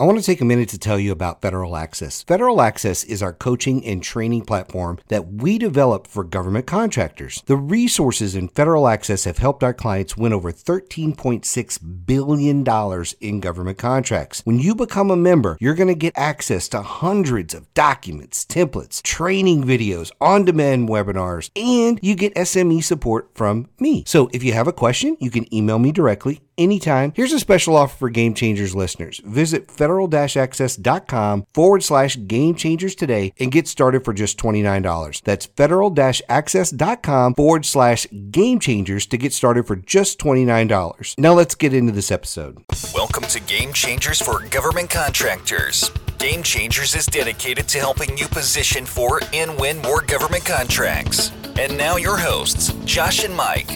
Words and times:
I 0.00 0.04
want 0.04 0.16
to 0.16 0.24
take 0.24 0.40
a 0.40 0.46
minute 0.46 0.70
to 0.70 0.78
tell 0.78 0.98
you 0.98 1.12
about 1.12 1.42
Federal 1.42 1.76
Access. 1.76 2.22
Federal 2.22 2.62
Access 2.62 3.04
is 3.04 3.22
our 3.22 3.34
coaching 3.34 3.84
and 3.84 4.02
training 4.02 4.46
platform 4.46 4.98
that 5.08 5.26
we 5.26 5.58
develop 5.58 6.06
for 6.06 6.24
government 6.24 6.66
contractors. 6.66 7.42
The 7.44 7.58
resources 7.58 8.34
in 8.34 8.48
Federal 8.48 8.88
Access 8.88 9.24
have 9.24 9.36
helped 9.36 9.62
our 9.62 9.74
clients 9.74 10.16
win 10.16 10.32
over 10.32 10.52
$13.6 10.52 12.06
billion 12.06 13.14
in 13.20 13.40
government 13.40 13.76
contracts. 13.76 14.40
When 14.46 14.58
you 14.58 14.74
become 14.74 15.10
a 15.10 15.16
member, 15.16 15.58
you're 15.60 15.74
going 15.74 15.88
to 15.88 15.94
get 15.94 16.16
access 16.16 16.66
to 16.70 16.80
hundreds 16.80 17.52
of 17.52 17.70
documents, 17.74 18.46
templates, 18.46 19.02
training 19.02 19.64
videos, 19.64 20.10
on 20.18 20.46
demand 20.46 20.88
webinars, 20.88 21.50
and 21.54 22.00
you 22.02 22.14
get 22.14 22.34
SME 22.36 22.82
support 22.82 23.28
from 23.34 23.68
me. 23.78 24.04
So 24.06 24.30
if 24.32 24.42
you 24.42 24.54
have 24.54 24.66
a 24.66 24.72
question, 24.72 25.18
you 25.20 25.30
can 25.30 25.54
email 25.54 25.78
me 25.78 25.92
directly 25.92 26.40
anytime. 26.60 27.12
Here's 27.16 27.32
a 27.32 27.40
special 27.40 27.74
offer 27.76 27.96
for 27.96 28.10
Game 28.10 28.34
Changers 28.34 28.74
listeners. 28.74 29.20
Visit 29.24 29.70
federal-access.com 29.70 31.46
forward 31.52 31.82
slash 31.82 32.18
game 32.26 32.54
changers 32.54 32.94
today 32.94 33.32
and 33.40 33.50
get 33.50 33.66
started 33.66 34.04
for 34.04 34.12
just 34.12 34.38
$29. 34.38 35.22
That's 35.22 35.46
federal-access.com 35.46 37.34
forward 37.34 37.64
slash 37.66 38.06
game 38.30 38.60
changers 38.60 39.06
to 39.06 39.16
get 39.16 39.32
started 39.32 39.66
for 39.66 39.76
just 39.76 40.18
$29. 40.20 41.18
Now 41.18 41.32
let's 41.32 41.54
get 41.54 41.74
into 41.74 41.92
this 41.92 42.10
episode. 42.10 42.62
Welcome 42.94 43.24
to 43.24 43.40
Game 43.40 43.72
Changers 43.72 44.20
for 44.20 44.40
Government 44.48 44.90
Contractors. 44.90 45.90
Game 46.18 46.42
Changers 46.42 46.94
is 46.94 47.06
dedicated 47.06 47.66
to 47.68 47.78
helping 47.78 48.18
you 48.18 48.28
position 48.28 48.84
for 48.84 49.20
and 49.32 49.58
win 49.58 49.80
more 49.80 50.02
government 50.02 50.44
contracts. 50.44 51.32
And 51.58 51.76
now 51.76 51.96
your 51.96 52.18
hosts, 52.18 52.72
Josh 52.84 53.24
and 53.24 53.34
Mike. 53.34 53.70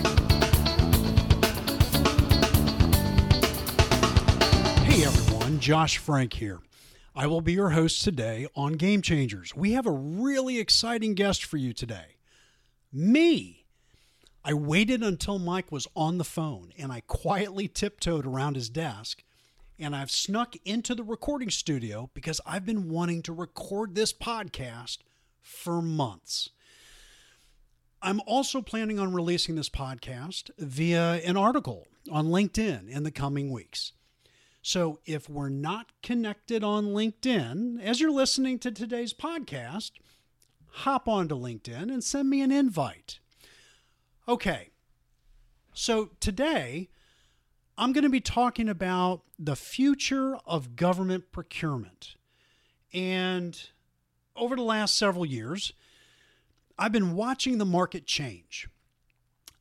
Josh 5.64 5.96
Frank 5.96 6.34
here. 6.34 6.60
I 7.16 7.26
will 7.26 7.40
be 7.40 7.54
your 7.54 7.70
host 7.70 8.04
today 8.04 8.46
on 8.54 8.74
Game 8.74 9.00
Changers. 9.00 9.56
We 9.56 9.72
have 9.72 9.86
a 9.86 9.90
really 9.90 10.58
exciting 10.58 11.14
guest 11.14 11.42
for 11.42 11.56
you 11.56 11.72
today. 11.72 12.18
Me. 12.92 13.64
I 14.44 14.52
waited 14.52 15.02
until 15.02 15.38
Mike 15.38 15.72
was 15.72 15.88
on 15.96 16.18
the 16.18 16.22
phone 16.22 16.74
and 16.76 16.92
I 16.92 17.00
quietly 17.00 17.66
tiptoed 17.66 18.26
around 18.26 18.56
his 18.56 18.68
desk 18.68 19.24
and 19.78 19.96
I've 19.96 20.10
snuck 20.10 20.54
into 20.66 20.94
the 20.94 21.02
recording 21.02 21.48
studio 21.48 22.10
because 22.12 22.42
I've 22.44 22.66
been 22.66 22.90
wanting 22.90 23.22
to 23.22 23.32
record 23.32 23.94
this 23.94 24.12
podcast 24.12 24.98
for 25.40 25.80
months. 25.80 26.50
I'm 28.02 28.20
also 28.26 28.60
planning 28.60 28.98
on 28.98 29.14
releasing 29.14 29.54
this 29.54 29.70
podcast 29.70 30.50
via 30.58 31.22
an 31.24 31.38
article 31.38 31.88
on 32.12 32.26
LinkedIn 32.26 32.86
in 32.90 33.02
the 33.02 33.10
coming 33.10 33.50
weeks. 33.50 33.92
So 34.66 34.98
if 35.04 35.28
we're 35.28 35.50
not 35.50 35.92
connected 36.02 36.64
on 36.64 36.86
LinkedIn, 36.86 37.82
as 37.82 38.00
you're 38.00 38.10
listening 38.10 38.58
to 38.60 38.70
today's 38.70 39.12
podcast, 39.12 39.90
hop 40.68 41.06
onto 41.06 41.34
LinkedIn 41.34 41.92
and 41.92 42.02
send 42.02 42.30
me 42.30 42.40
an 42.40 42.50
invite. 42.50 43.18
Okay, 44.26 44.70
so 45.74 46.12
today 46.18 46.88
I'm 47.76 47.92
going 47.92 48.04
to 48.04 48.10
be 48.10 48.22
talking 48.22 48.70
about 48.70 49.20
the 49.38 49.54
future 49.54 50.38
of 50.46 50.76
government 50.76 51.30
procurement. 51.30 52.14
And 52.90 53.68
over 54.34 54.56
the 54.56 54.62
last 54.62 54.96
several 54.96 55.26
years, 55.26 55.74
I've 56.78 56.90
been 56.90 57.14
watching 57.14 57.58
the 57.58 57.66
market 57.66 58.06
change. 58.06 58.70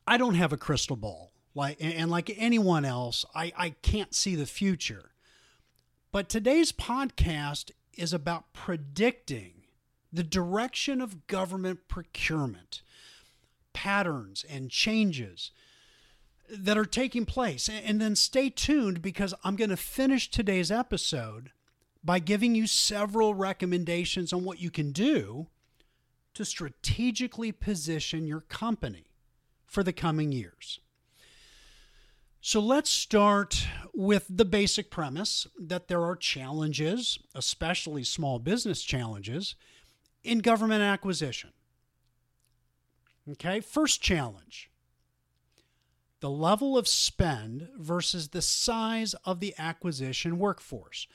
I 0.06 0.16
don't 0.16 0.36
have 0.36 0.54
a 0.54 0.56
crystal 0.56 0.96
ball 0.96 1.33
like 1.54 1.76
and 1.80 2.10
like 2.10 2.34
anyone 2.36 2.84
else 2.84 3.24
I, 3.34 3.52
I 3.56 3.70
can't 3.70 4.14
see 4.14 4.34
the 4.34 4.46
future. 4.46 5.10
But 6.12 6.28
today's 6.28 6.72
podcast 6.72 7.70
is 7.94 8.12
about 8.12 8.52
predicting 8.52 9.62
the 10.12 10.22
direction 10.22 11.00
of 11.00 11.26
government 11.26 11.88
procurement 11.88 12.82
patterns 13.72 14.44
and 14.48 14.70
changes 14.70 15.50
that 16.48 16.78
are 16.78 16.84
taking 16.84 17.26
place. 17.26 17.68
And 17.68 18.00
then 18.00 18.14
stay 18.16 18.50
tuned 18.50 19.02
because 19.02 19.34
i'm 19.42 19.56
going 19.56 19.70
to 19.70 19.76
finish 19.76 20.30
today's 20.30 20.70
episode 20.70 21.50
by 22.04 22.18
giving 22.18 22.54
you 22.54 22.66
several 22.66 23.34
recommendations 23.34 24.32
on 24.32 24.44
what 24.44 24.60
you 24.60 24.70
can 24.70 24.92
do 24.92 25.48
to 26.34 26.44
strategically 26.44 27.50
position 27.50 28.26
your 28.26 28.40
company 28.42 29.06
for 29.66 29.82
the 29.82 29.92
coming 29.92 30.30
years 30.30 30.80
so 32.46 32.60
let's 32.60 32.90
start 32.90 33.66
with 33.94 34.26
the 34.28 34.44
basic 34.44 34.90
premise 34.90 35.46
that 35.58 35.88
there 35.88 36.02
are 36.02 36.14
challenges, 36.14 37.18
especially 37.34 38.04
small 38.04 38.38
business 38.38 38.82
challenges, 38.82 39.54
in 40.22 40.40
government 40.40 40.82
acquisition. 40.82 41.54
Okay, 43.30 43.60
first 43.60 44.02
challenge 44.02 44.70
the 46.20 46.28
level 46.28 46.76
of 46.76 46.86
spend 46.86 47.66
versus 47.78 48.28
the 48.28 48.42
size 48.42 49.14
of 49.24 49.40
the 49.40 49.54
acquisition 49.56 50.38
workforce. 50.38 51.08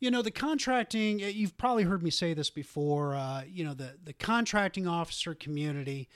You 0.00 0.10
know, 0.10 0.22
the 0.22 0.32
contracting, 0.32 1.20
you've 1.20 1.56
probably 1.56 1.84
heard 1.84 2.02
me 2.02 2.10
say 2.10 2.34
this 2.34 2.50
before, 2.50 3.14
uh, 3.14 3.44
you 3.48 3.62
know, 3.62 3.74
the, 3.74 3.94
the 4.02 4.12
contracting 4.12 4.88
officer 4.88 5.36
community 5.36 6.08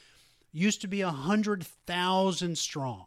used 0.51 0.81
to 0.81 0.89
be 0.89 1.05
100,000 1.05 2.59
strong 2.59 3.07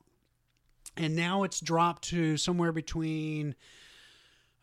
and 0.97 1.16
now 1.16 1.44
it's 1.44 1.59
dropped 1.59 2.03
to 2.09 2.38
somewhere 2.38 2.72
between 2.72 3.56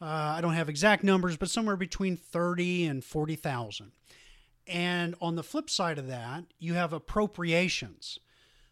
uh, 0.02 0.34
I 0.36 0.40
don't 0.40 0.54
have 0.54 0.68
exact 0.68 1.04
numbers, 1.04 1.36
but 1.36 1.48
somewhere 1.48 1.76
between 1.76 2.16
30 2.16 2.86
and 2.86 3.04
40,000. 3.04 3.92
And 4.66 5.14
on 5.20 5.36
the 5.36 5.44
flip 5.44 5.70
side 5.70 5.96
of 5.96 6.08
that, 6.08 6.44
you 6.58 6.74
have 6.74 6.92
appropriations 6.92 8.18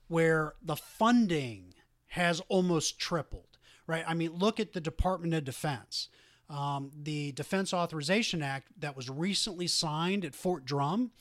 where 0.08 0.54
the 0.60 0.74
funding 0.74 1.74
has 2.08 2.40
almost 2.48 2.98
tripled, 2.98 3.58
right? 3.86 4.02
I 4.08 4.14
mean, 4.14 4.32
look 4.32 4.58
at 4.58 4.72
the 4.72 4.80
Department 4.80 5.34
of 5.34 5.44
Defense. 5.44 6.08
Um, 6.48 6.90
the 7.00 7.30
Defense 7.30 7.72
Authorization 7.72 8.42
Act 8.42 8.68
that 8.80 8.96
was 8.96 9.08
recently 9.08 9.68
signed 9.68 10.24
at 10.24 10.34
Fort 10.34 10.64
Drum 10.64 11.12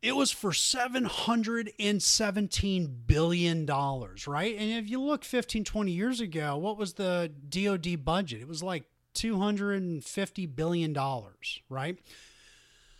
it 0.00 0.14
was 0.14 0.30
for 0.30 0.52
$717 0.52 2.90
billion, 3.06 3.66
right? 3.66 4.56
And 4.56 4.84
if 4.84 4.88
you 4.88 5.00
look 5.00 5.24
15, 5.24 5.64
20 5.64 5.90
years 5.90 6.20
ago, 6.20 6.56
what 6.56 6.78
was 6.78 6.92
the 6.94 7.32
DoD 7.48 8.04
budget? 8.04 8.40
It 8.40 8.48
was 8.48 8.62
like 8.62 8.84
$250 9.14 10.54
billion, 10.54 10.96
right? 11.68 11.98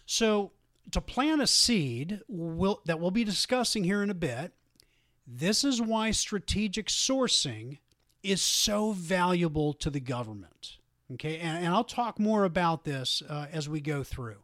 So, 0.07 0.51
to 0.91 1.03
plant 1.03 1.43
a 1.43 1.47
seed 1.47 2.23
we'll, 2.29 2.81
that 2.87 2.99
we'll 2.99 3.11
be 3.11 3.25
discussing 3.25 3.85
here 3.85 4.03
in 4.03 4.09
a 4.09 4.15
bit, 4.15 4.55
this 5.27 5.63
is 5.63 5.83
why 5.83 6.13
strategic 6.13 6.87
sourcing 6.87 7.77
is 8.23 8.41
so 8.41 8.93
valuable 8.93 9.75
to 9.75 9.91
the 9.91 10.01
government. 10.01 10.79
Okay, 11.13 11.39
and, 11.39 11.65
and 11.65 11.75
I'll 11.75 11.85
talk 11.85 12.19
more 12.19 12.45
about 12.45 12.85
this 12.85 13.23
uh, 13.29 13.47
as 13.53 13.69
we 13.69 13.81
go 13.81 14.03
through. 14.03 14.37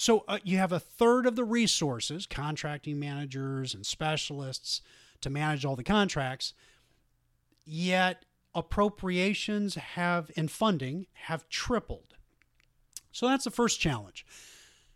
So 0.00 0.24
uh, 0.26 0.38
you 0.42 0.56
have 0.56 0.72
a 0.72 0.80
third 0.80 1.26
of 1.26 1.36
the 1.36 1.44
resources, 1.44 2.24
contracting 2.26 2.98
managers 2.98 3.74
and 3.74 3.84
specialists, 3.84 4.80
to 5.20 5.28
manage 5.28 5.66
all 5.66 5.76
the 5.76 5.84
contracts, 5.84 6.54
yet 7.66 8.24
appropriations 8.54 9.74
have 9.74 10.30
and 10.38 10.50
funding 10.50 11.06
have 11.24 11.46
tripled. 11.50 12.14
So 13.12 13.28
that's 13.28 13.44
the 13.44 13.50
first 13.50 13.78
challenge. 13.78 14.24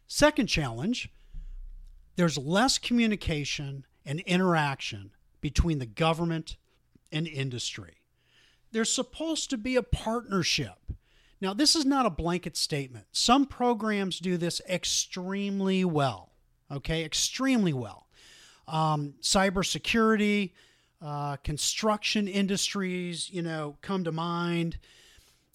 Second 0.07 0.47
challenge, 0.47 1.11
there's 2.17 2.39
less 2.39 2.79
communication 2.79 3.85
and 4.07 4.21
interaction 4.21 5.11
between 5.43 5.81
the 5.81 5.87
government 5.87 6.57
and 7.13 7.29
industry. 7.29 7.99
There's 8.73 8.91
supposed 8.91 9.51
to 9.51 9.59
be 9.59 9.77
a 9.77 9.83
partnership 9.83 10.79
now, 11.41 11.53
this 11.53 11.77
is 11.77 11.85
not 11.85 12.07
a 12.07 12.11
blanket 12.11 12.57
statement. 12.57 13.07
Some 13.13 13.47
programs 13.47 14.19
do 14.19 14.37
this 14.37 14.61
extremely 14.69 15.85
well, 15.85 16.33
okay? 16.71 17.05
Extremely 17.05 17.73
well. 17.73 18.07
Um, 18.67 19.15
cybersecurity, 19.21 20.53
uh, 21.03 21.37
construction 21.37 22.29
industries, 22.29 23.29
you 23.31 23.43
know, 23.43 23.77
come 23.83 24.05
to 24.05 24.13
mind. 24.13 24.79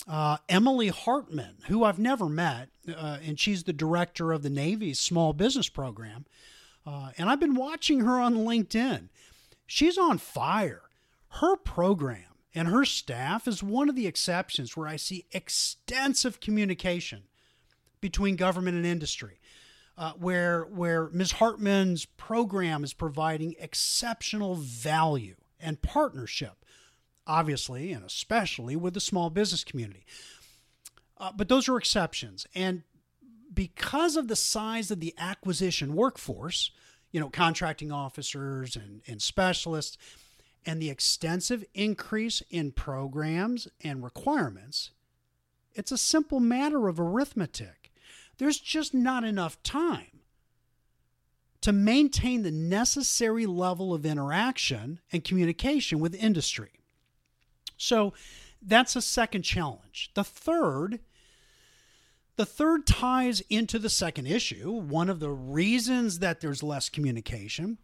Uh, 0.07 0.37
Emily 0.47 0.89
Harman, 0.89 1.57
who 1.67 1.83
I've 1.83 1.99
never 1.99 2.29
met, 2.29 2.69
uh, 2.87 3.17
and 3.25 3.39
she's 3.39 3.63
the 3.63 3.73
director 3.73 4.31
of 4.31 4.43
the 4.43 4.49
Navy's 4.49 4.99
small 4.99 5.33
business 5.33 5.69
program. 5.69 6.25
Uh, 6.85 7.11
and 7.17 7.29
I've 7.29 7.39
been 7.39 7.55
watching 7.55 8.01
her 8.01 8.19
on 8.19 8.35
LinkedIn. 8.35 9.09
She's 9.67 9.97
on 9.97 10.17
fire. 10.17 10.83
Her 11.29 11.55
program 11.55 12.28
and 12.53 12.67
her 12.67 12.85
staff 12.85 13.47
is 13.47 13.61
one 13.61 13.89
of 13.89 13.95
the 13.95 14.07
exceptions 14.07 14.75
where 14.75 14.87
I 14.87 14.95
see 14.95 15.25
extensive 15.31 16.39
communication 16.39 17.23
between 18.01 18.35
government 18.35 18.77
and 18.77 18.85
industry, 18.85 19.39
uh, 19.97 20.13
where 20.13 20.63
where 20.63 21.09
Ms. 21.09 21.33
Harman's 21.33 22.05
program 22.05 22.83
is 22.83 22.93
providing 22.93 23.55
exceptional 23.59 24.55
value 24.55 25.35
and 25.59 25.81
partnership. 25.81 26.65
obviously, 27.29 27.91
and 27.93 28.03
especially 28.03 28.75
with 28.75 28.95
the 28.95 28.99
small 28.99 29.29
business 29.29 29.63
community. 29.63 30.03
Uh, 31.17 31.31
but 31.35 31.47
those 31.47 31.69
are 31.69 31.77
exceptions. 31.77 32.47
And 32.55 32.81
because 33.53 34.15
of 34.17 34.27
the 34.27 34.35
size 34.35 34.89
of 34.89 34.99
the 34.99 35.13
acquisition 35.17 35.93
workforce, 35.95 36.71
you 37.11 37.19
know, 37.19 37.29
contracting 37.29 37.91
officers 37.91 38.75
and, 38.75 39.01
and 39.07 39.21
specialists, 39.21 39.97
and 40.65 40.81
the 40.81 40.89
extensive 40.89 41.63
increase 41.73 42.41
in 42.49 42.71
programs 42.71 43.67
and 43.83 44.03
requirements, 44.03 44.91
it's 45.73 45.91
a 45.91 45.97
simple 45.97 46.39
matter 46.39 46.87
of 46.87 46.99
arithmetic. 46.99 47.91
There's 48.37 48.59
just 48.59 48.93
not 48.93 49.23
enough 49.23 49.61
time 49.63 50.19
to 51.61 51.71
maintain 51.73 52.43
the 52.43 52.51
necessary 52.51 53.45
level 53.45 53.93
of 53.93 54.05
interaction 54.05 54.99
and 55.11 55.23
communication 55.23 55.99
with 55.99 56.15
industry. 56.15 56.71
So 57.77 58.13
that's 58.61 58.95
a 58.95 59.01
second 59.01 59.43
challenge. 59.43 60.11
The 60.13 60.23
third 60.23 60.99
the 62.37 62.45
third 62.45 62.87
ties 62.87 63.41
into 63.49 63.77
the 63.77 63.89
second 63.89 64.25
issue. 64.25 64.71
One 64.71 65.09
of 65.09 65.19
the 65.19 65.29
reasons 65.29 66.19
that 66.19 66.39
there's 66.39 66.63
less 66.63 66.87
communication 66.87 67.79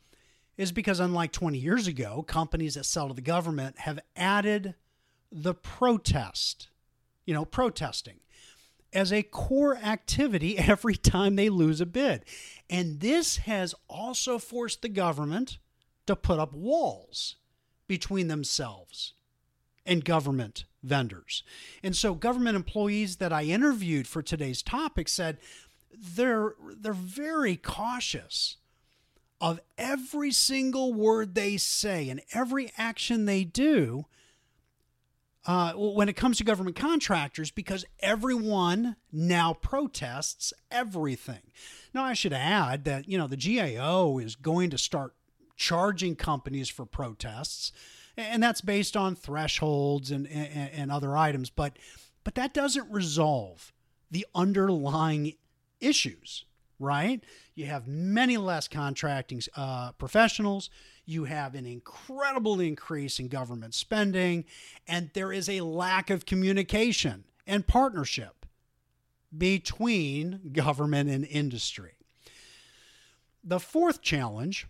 is 0.57 0.71
because, 0.71 0.99
unlike 0.99 1.31
20 1.31 1.57
years 1.57 1.87
ago, 1.87 2.23
companies 2.23 2.75
that 2.75 2.85
sell 2.85 3.07
to 3.07 3.13
the 3.13 3.21
government 3.21 3.79
have 3.79 3.99
added 4.15 4.75
the 5.31 5.53
protest, 5.53 6.69
you 7.25 7.33
know, 7.33 7.45
protesting 7.45 8.19
as 8.93 9.11
a 9.11 9.21
core 9.21 9.75
activity 9.77 10.57
every 10.57 10.95
time 10.95 11.35
they 11.35 11.49
lose 11.49 11.81
a 11.81 11.85
bid. 11.85 12.23
And 12.69 13.01
this 13.01 13.37
has 13.37 13.75
also 13.87 14.39
forced 14.39 14.81
the 14.81 14.89
government 14.89 15.57
to 16.07 16.15
put 16.15 16.39
up 16.39 16.53
walls 16.53 17.35
between 17.87 18.27
themselves 18.27 19.13
and 19.85 20.03
government 20.03 20.65
vendors. 20.81 21.43
And 21.83 21.95
so 21.95 22.15
government 22.15 22.55
employees 22.55 23.17
that 23.17 23.33
I 23.33 23.43
interviewed 23.43 24.07
for 24.07 24.21
today's 24.21 24.63
topic 24.63 25.09
said 25.09 25.37
they're 25.97 26.53
they're 26.77 26.93
very 26.93 27.55
cautious 27.55 28.57
of 29.41 29.59
every 29.77 30.31
single 30.31 30.93
word 30.93 31.35
they 31.35 31.57
say 31.57 32.09
and 32.09 32.21
every 32.33 32.71
action 32.77 33.25
they 33.25 33.43
do 33.43 34.05
uh, 35.45 35.73
when 35.73 36.09
it 36.09 36.15
comes 36.15 36.37
to 36.37 36.43
government 36.43 36.75
contractors 36.75 37.51
because 37.51 37.85
everyone 37.99 38.95
now 39.11 39.53
protests 39.53 40.53
everything. 40.71 41.51
Now, 41.93 42.03
I 42.03 42.13
should 42.13 42.33
add 42.33 42.85
that, 42.85 43.07
you 43.07 43.17
know, 43.17 43.27
the 43.27 43.37
GAO 43.37 44.17
is 44.17 44.35
going 44.35 44.69
to 44.71 44.77
start 44.77 45.13
charging 45.55 46.15
companies 46.15 46.69
for 46.69 46.85
protests 46.85 47.71
and 48.17 48.41
that's 48.41 48.61
based 48.61 48.95
on 48.95 49.15
thresholds 49.15 50.11
and, 50.11 50.27
and, 50.27 50.69
and 50.71 50.91
other 50.91 51.17
items. 51.17 51.49
But 51.49 51.77
but 52.23 52.35
that 52.35 52.53
doesn't 52.53 52.91
resolve 52.91 53.71
the 54.09 54.25
underlying 54.33 55.33
issues, 55.79 56.45
right? 56.79 57.23
You 57.53 57.65
have 57.67 57.87
many 57.87 58.37
less 58.37 58.67
contracting 58.67 59.41
uh, 59.55 59.93
professionals. 59.93 60.69
You 61.05 61.25
have 61.25 61.55
an 61.55 61.65
incredible 61.65 62.59
increase 62.59 63.19
in 63.19 63.27
government 63.27 63.73
spending, 63.73 64.45
and 64.87 65.11
there 65.13 65.31
is 65.31 65.47
a 65.47 65.61
lack 65.61 66.09
of 66.09 66.25
communication 66.25 67.25
and 67.45 67.65
partnership 67.65 68.45
between 69.37 70.51
government 70.53 71.09
and 71.09 71.25
industry. 71.25 71.91
The 73.43 73.59
fourth 73.59 74.01
challenge 74.01 74.67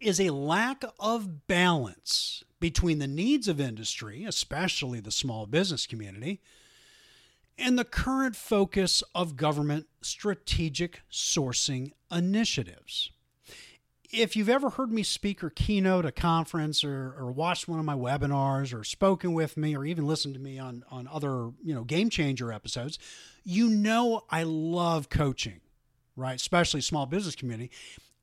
is 0.00 0.20
a 0.20 0.30
lack 0.30 0.84
of 0.98 1.46
balance 1.46 2.44
between 2.60 2.98
the 2.98 3.06
needs 3.06 3.46
of 3.46 3.60
industry, 3.60 4.24
especially 4.24 5.00
the 5.00 5.10
small 5.10 5.46
business 5.46 5.86
community, 5.86 6.40
and 7.58 7.78
the 7.78 7.84
current 7.84 8.36
focus 8.36 9.02
of 9.14 9.36
government 9.36 9.86
strategic 10.02 11.02
sourcing 11.10 11.92
initiatives. 12.10 13.10
If 14.12 14.36
you've 14.36 14.48
ever 14.48 14.70
heard 14.70 14.92
me 14.92 15.02
speak 15.02 15.42
or 15.42 15.50
keynote 15.50 16.04
a 16.04 16.12
conference 16.12 16.84
or, 16.84 17.14
or 17.18 17.32
watched 17.32 17.66
one 17.66 17.80
of 17.80 17.84
my 17.84 17.96
webinars 17.96 18.72
or 18.72 18.84
spoken 18.84 19.34
with 19.34 19.56
me 19.56 19.76
or 19.76 19.84
even 19.84 20.06
listened 20.06 20.34
to 20.34 20.40
me 20.40 20.58
on, 20.58 20.84
on 20.90 21.08
other 21.08 21.50
you 21.64 21.74
know 21.74 21.84
game 21.84 22.10
changer 22.10 22.52
episodes, 22.52 22.98
you 23.44 23.68
know 23.68 24.22
I 24.30 24.44
love 24.44 25.08
coaching, 25.08 25.60
right? 26.16 26.36
Especially 26.36 26.80
small 26.80 27.06
business 27.06 27.34
community 27.34 27.70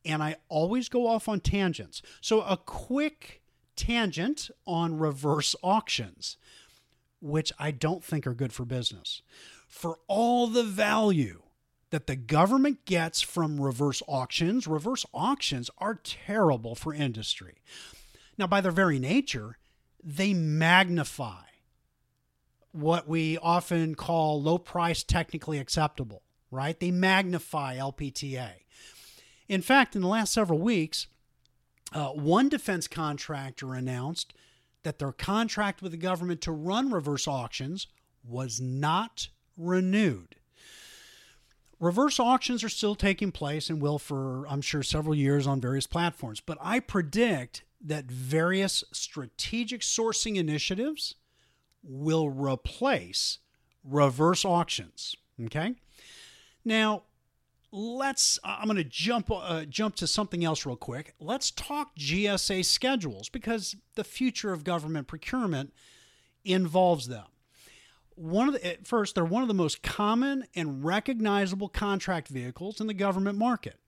and 0.06 0.24
I 0.24 0.38
always 0.50 0.90
go 0.90 1.08
off 1.08 1.28
on 1.28 1.40
tangents. 1.40 2.02
So, 2.22 2.42
a 2.42 2.58
quick 2.58 3.42
tangent 3.76 4.50
on 4.66 4.98
reverse 4.98 5.56
auctions, 5.64 6.38
which 7.22 7.52
I 7.60 7.72
don't 7.72 8.04
think 8.04 8.26
are 8.28 8.34
good 8.34 8.52
for 8.52 8.66
business. 8.66 9.22
For 9.68 10.00
all 10.08 10.48
the 10.48 10.64
value 10.64 11.44
that 11.92 12.08
the 12.08 12.16
government 12.16 12.86
gets 12.86 13.22
from 13.22 13.62
reverse 13.62 14.02
auctions, 14.08 14.68
reverse 14.68 15.06
auctions 15.14 15.70
are 15.78 16.00
terrible 16.04 16.74
for 16.76 16.94
industry. 16.94 17.62
Now, 18.38 18.48
by 18.48 18.62
their 18.62 18.72
very 18.72 18.98
nature, 18.98 19.58
they 20.04 20.34
magnify 20.34 21.44
what 22.72 23.08
we 23.08 23.38
often 23.38 23.96
call 23.96 24.42
low 24.42 24.58
price 24.58 25.04
technically 25.04 25.60
acceptable, 25.60 26.24
right? 26.50 26.80
They 26.80 26.92
magnify 26.92 27.78
LPTA. 27.78 28.52
In 29.48 29.62
fact, 29.62 29.96
in 29.96 30.02
the 30.02 30.08
last 30.08 30.32
several 30.32 30.60
weeks, 30.60 31.08
uh, 31.94 32.10
one 32.10 32.48
defense 32.48 32.88
contractor 32.88 33.74
announced 33.74 34.34
that 34.84 35.00
their 35.00 35.12
contract 35.12 35.82
with 35.82 35.92
the 35.92 35.98
government 35.98 36.42
to 36.42 36.52
run 36.52 36.92
reverse 36.92 37.28
auctions 37.28 37.88
was 38.24 38.60
not 38.60 39.30
renewed. 39.58 40.36
Reverse 41.80 42.20
auctions 42.20 42.64
are 42.64 42.70
still 42.70 42.94
taking 42.94 43.32
place 43.32 43.70
and 43.70 43.82
will 43.82 43.98
for, 43.98 44.46
I'm 44.48 44.62
sure, 44.62 44.84
several 44.84 45.16
years 45.16 45.48
on 45.48 45.60
various 45.60 45.88
platforms. 45.88 46.40
But 46.40 46.60
I 46.62 46.80
predict 46.80 47.64
that 47.84 48.06
various 48.06 48.84
strategic 48.92 49.82
sourcing 49.82 50.36
initiatives 50.36 51.16
will 51.84 52.30
replace 52.30 53.40
reverse 53.84 54.46
auctions. 54.46 55.16
Okay? 55.44 55.74
Now, 56.64 57.04
let's 57.72 58.38
i'm 58.44 58.66
going 58.66 58.76
to 58.76 58.84
jump 58.84 59.32
uh, 59.32 59.64
jump 59.66 59.96
to 59.96 60.08
something 60.08 60.44
else 60.44 60.66
real 60.66 60.76
quick. 60.76 61.14
Let's 61.20 61.52
talk 61.52 61.96
gsa 61.96 62.66
schedules 62.66 63.30
because 63.30 63.76
the 63.96 64.04
future 64.04 64.52
of 64.52 64.64
government 64.64 65.08
procurement 65.08 65.74
involves 66.44 67.08
them. 67.08 67.26
One 68.16 68.50
of 68.50 68.54
the 68.56 68.78
first 68.84 69.16
they're 69.16 69.26
one 69.26 69.42
of 69.42 69.48
the 69.48 69.54
most 69.54 69.82
common 69.82 70.46
and 70.56 70.84
recognizable 70.84 71.70
contract 71.70 72.28
vehicles 72.28 72.82
in 72.82 72.88
the 72.88 72.94
government 72.94 73.38
market. 73.38 73.80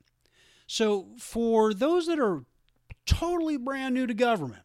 So 0.66 1.10
for 1.20 1.74
those 1.74 2.08
that 2.08 2.20
are 2.20 2.46
totally 3.06 3.58
brand 3.58 3.94
new 3.96 4.08
to 4.08 4.14
government 4.14 4.64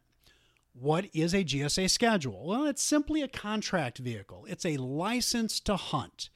what 0.73 1.07
is 1.13 1.33
a 1.33 1.43
gsa 1.43 1.89
schedule? 1.89 2.47
Well 2.47 2.65
it's 2.65 2.81
simply 2.81 3.21
a 3.21 3.27
contract 3.27 3.97
vehicle. 3.97 4.45
It's 4.47 4.65
a 4.65 4.77
license 4.77 5.59
to 5.61 5.75
hunt 5.75 6.29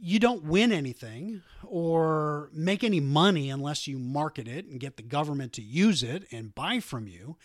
you 0.00 0.18
don't 0.18 0.44
win 0.44 0.72
anything 0.72 1.42
or 1.64 2.50
make 2.52 2.84
any 2.84 3.00
money 3.00 3.50
unless 3.50 3.86
you 3.86 3.98
market 3.98 4.46
it 4.46 4.66
and 4.66 4.80
get 4.80 4.96
the 4.96 5.02
government 5.02 5.52
to 5.54 5.62
use 5.62 6.02
it 6.02 6.24
and 6.30 6.54
buy 6.54 6.80
from 6.80 7.08
you. 7.08 7.36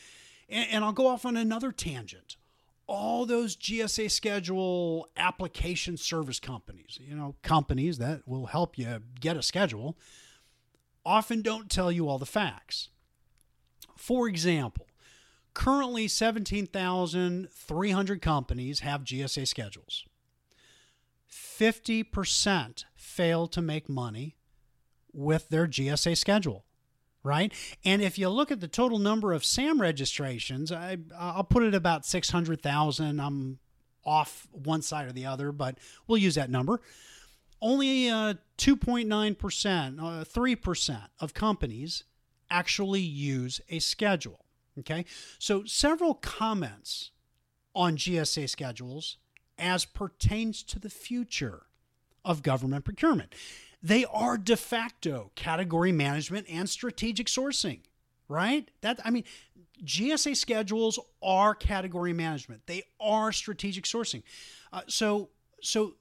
And, 0.49 0.67
and, 0.69 0.83
I'll 0.83 0.93
go 0.93 1.07
off 1.07 1.25
on 1.25 1.35
another 1.35 1.71
tangent. 1.71 2.37
All 2.85 3.25
those 3.25 3.55
GSA 3.55 4.11
schedule 4.11 5.07
application 5.17 5.97
service 5.97 6.39
companies, 6.39 6.99
you 7.01 7.15
know, 7.15 7.35
companies 7.41 7.97
that 7.97 8.27
will 8.27 8.45
help 8.47 8.77
you 8.77 8.99
get 9.19 9.37
a 9.37 9.41
schedule, 9.41 9.97
often 11.05 11.41
don't 11.41 11.71
tell 11.71 11.91
you 11.91 12.07
all 12.07 12.19
the 12.19 12.25
facts. 12.25 12.89
For 13.95 14.27
example, 14.27 14.87
currently 15.53 16.09
17,300 16.09 18.21
companies 18.21 18.81
have 18.81 19.05
GSA 19.05 19.47
schedules. 19.47 20.03
50% 21.59 22.85
fail 22.95 23.47
to 23.47 23.61
make 23.61 23.89
money 23.89 24.35
with 25.13 25.49
their 25.49 25.67
GSA 25.67 26.17
schedule, 26.17 26.65
right? 27.23 27.53
And 27.85 28.01
if 28.01 28.17
you 28.17 28.29
look 28.29 28.51
at 28.51 28.59
the 28.59 28.67
total 28.67 28.99
number 28.99 29.33
of 29.33 29.45
SAM 29.45 29.79
registrations, 29.79 30.71
I, 30.71 30.97
I'll 31.17 31.43
put 31.43 31.63
it 31.63 31.75
about 31.75 32.05
600,000. 32.05 33.19
I'm 33.19 33.59
off 34.05 34.47
one 34.51 34.81
side 34.81 35.07
or 35.07 35.11
the 35.11 35.25
other, 35.25 35.51
but 35.51 35.77
we'll 36.07 36.17
use 36.17 36.35
that 36.35 36.49
number. 36.49 36.81
Only 37.61 38.09
uh, 38.09 38.33
2.9%, 38.57 39.99
uh, 39.99 40.25
3% 40.25 41.01
of 41.19 41.33
companies 41.33 42.03
actually 42.49 43.01
use 43.01 43.61
a 43.69 43.79
schedule. 43.79 44.39
Okay, 44.79 45.05
so 45.37 45.63
several 45.65 46.15
comments 46.15 47.11
on 47.75 47.95
GSA 47.95 48.49
schedules 48.49 49.17
as 49.57 49.85
pertains 49.85 50.63
to 50.63 50.79
the 50.79 50.89
future 50.89 51.63
of 52.25 52.41
government 52.43 52.85
procurement. 52.85 53.33
They 53.81 54.05
are 54.05 54.37
de 54.37 54.55
facto 54.55 55.31
category 55.35 55.91
management 55.91 56.47
and 56.49 56.69
strategic 56.69 57.27
sourcing. 57.27 57.81
right? 58.29 58.69
That 58.81 58.99
I 59.03 59.09
mean, 59.09 59.25
GSA 59.83 60.37
schedules 60.37 60.99
are 61.21 61.53
category 61.53 62.13
management. 62.13 62.65
They 62.67 62.83
are 62.99 63.31
strategic 63.31 63.83
sourcing. 63.83 64.23
Uh, 64.71 64.81
so 64.87 65.29
so 65.61 65.95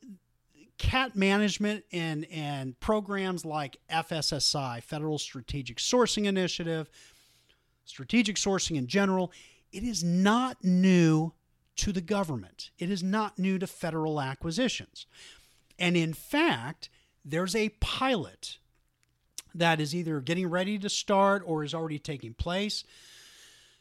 CAT 0.79 1.17
management 1.17 1.85
and 1.93 2.27
and 2.31 2.79
programs 2.81 3.45
like 3.45 3.79
FSSI, 3.91 4.83
Federal 4.83 5.19
Strategic 5.19 5.79
Sourcing 5.79 6.27
Initiative, 6.27 6.89
strategic 7.85 8.37
sourcing 8.37 8.77
in 8.77 8.87
general, 8.87 9.33
it 9.73 9.83
is 9.83 10.05
not 10.05 10.63
new 10.63 11.33
to 11.77 11.93
the 11.93 12.01
government. 12.01 12.71
It 12.79 12.91
is 12.91 13.03
not 13.03 13.39
new 13.39 13.59
to 13.59 13.67
federal 13.67 14.21
acquisitions. 14.21 15.07
And 15.79 15.97
in 15.97 16.13
fact, 16.13 16.89
there's 17.25 17.57
a 17.57 17.71
pilot 17.81 18.59
that 19.55 19.81
is 19.81 19.95
either 19.95 20.21
getting 20.21 20.49
ready 20.49 20.79
to 20.79 20.89
start 20.89 21.43
or 21.45 21.65
is 21.65 21.75
already 21.75 21.99
taking 21.99 22.35
place 22.35 22.85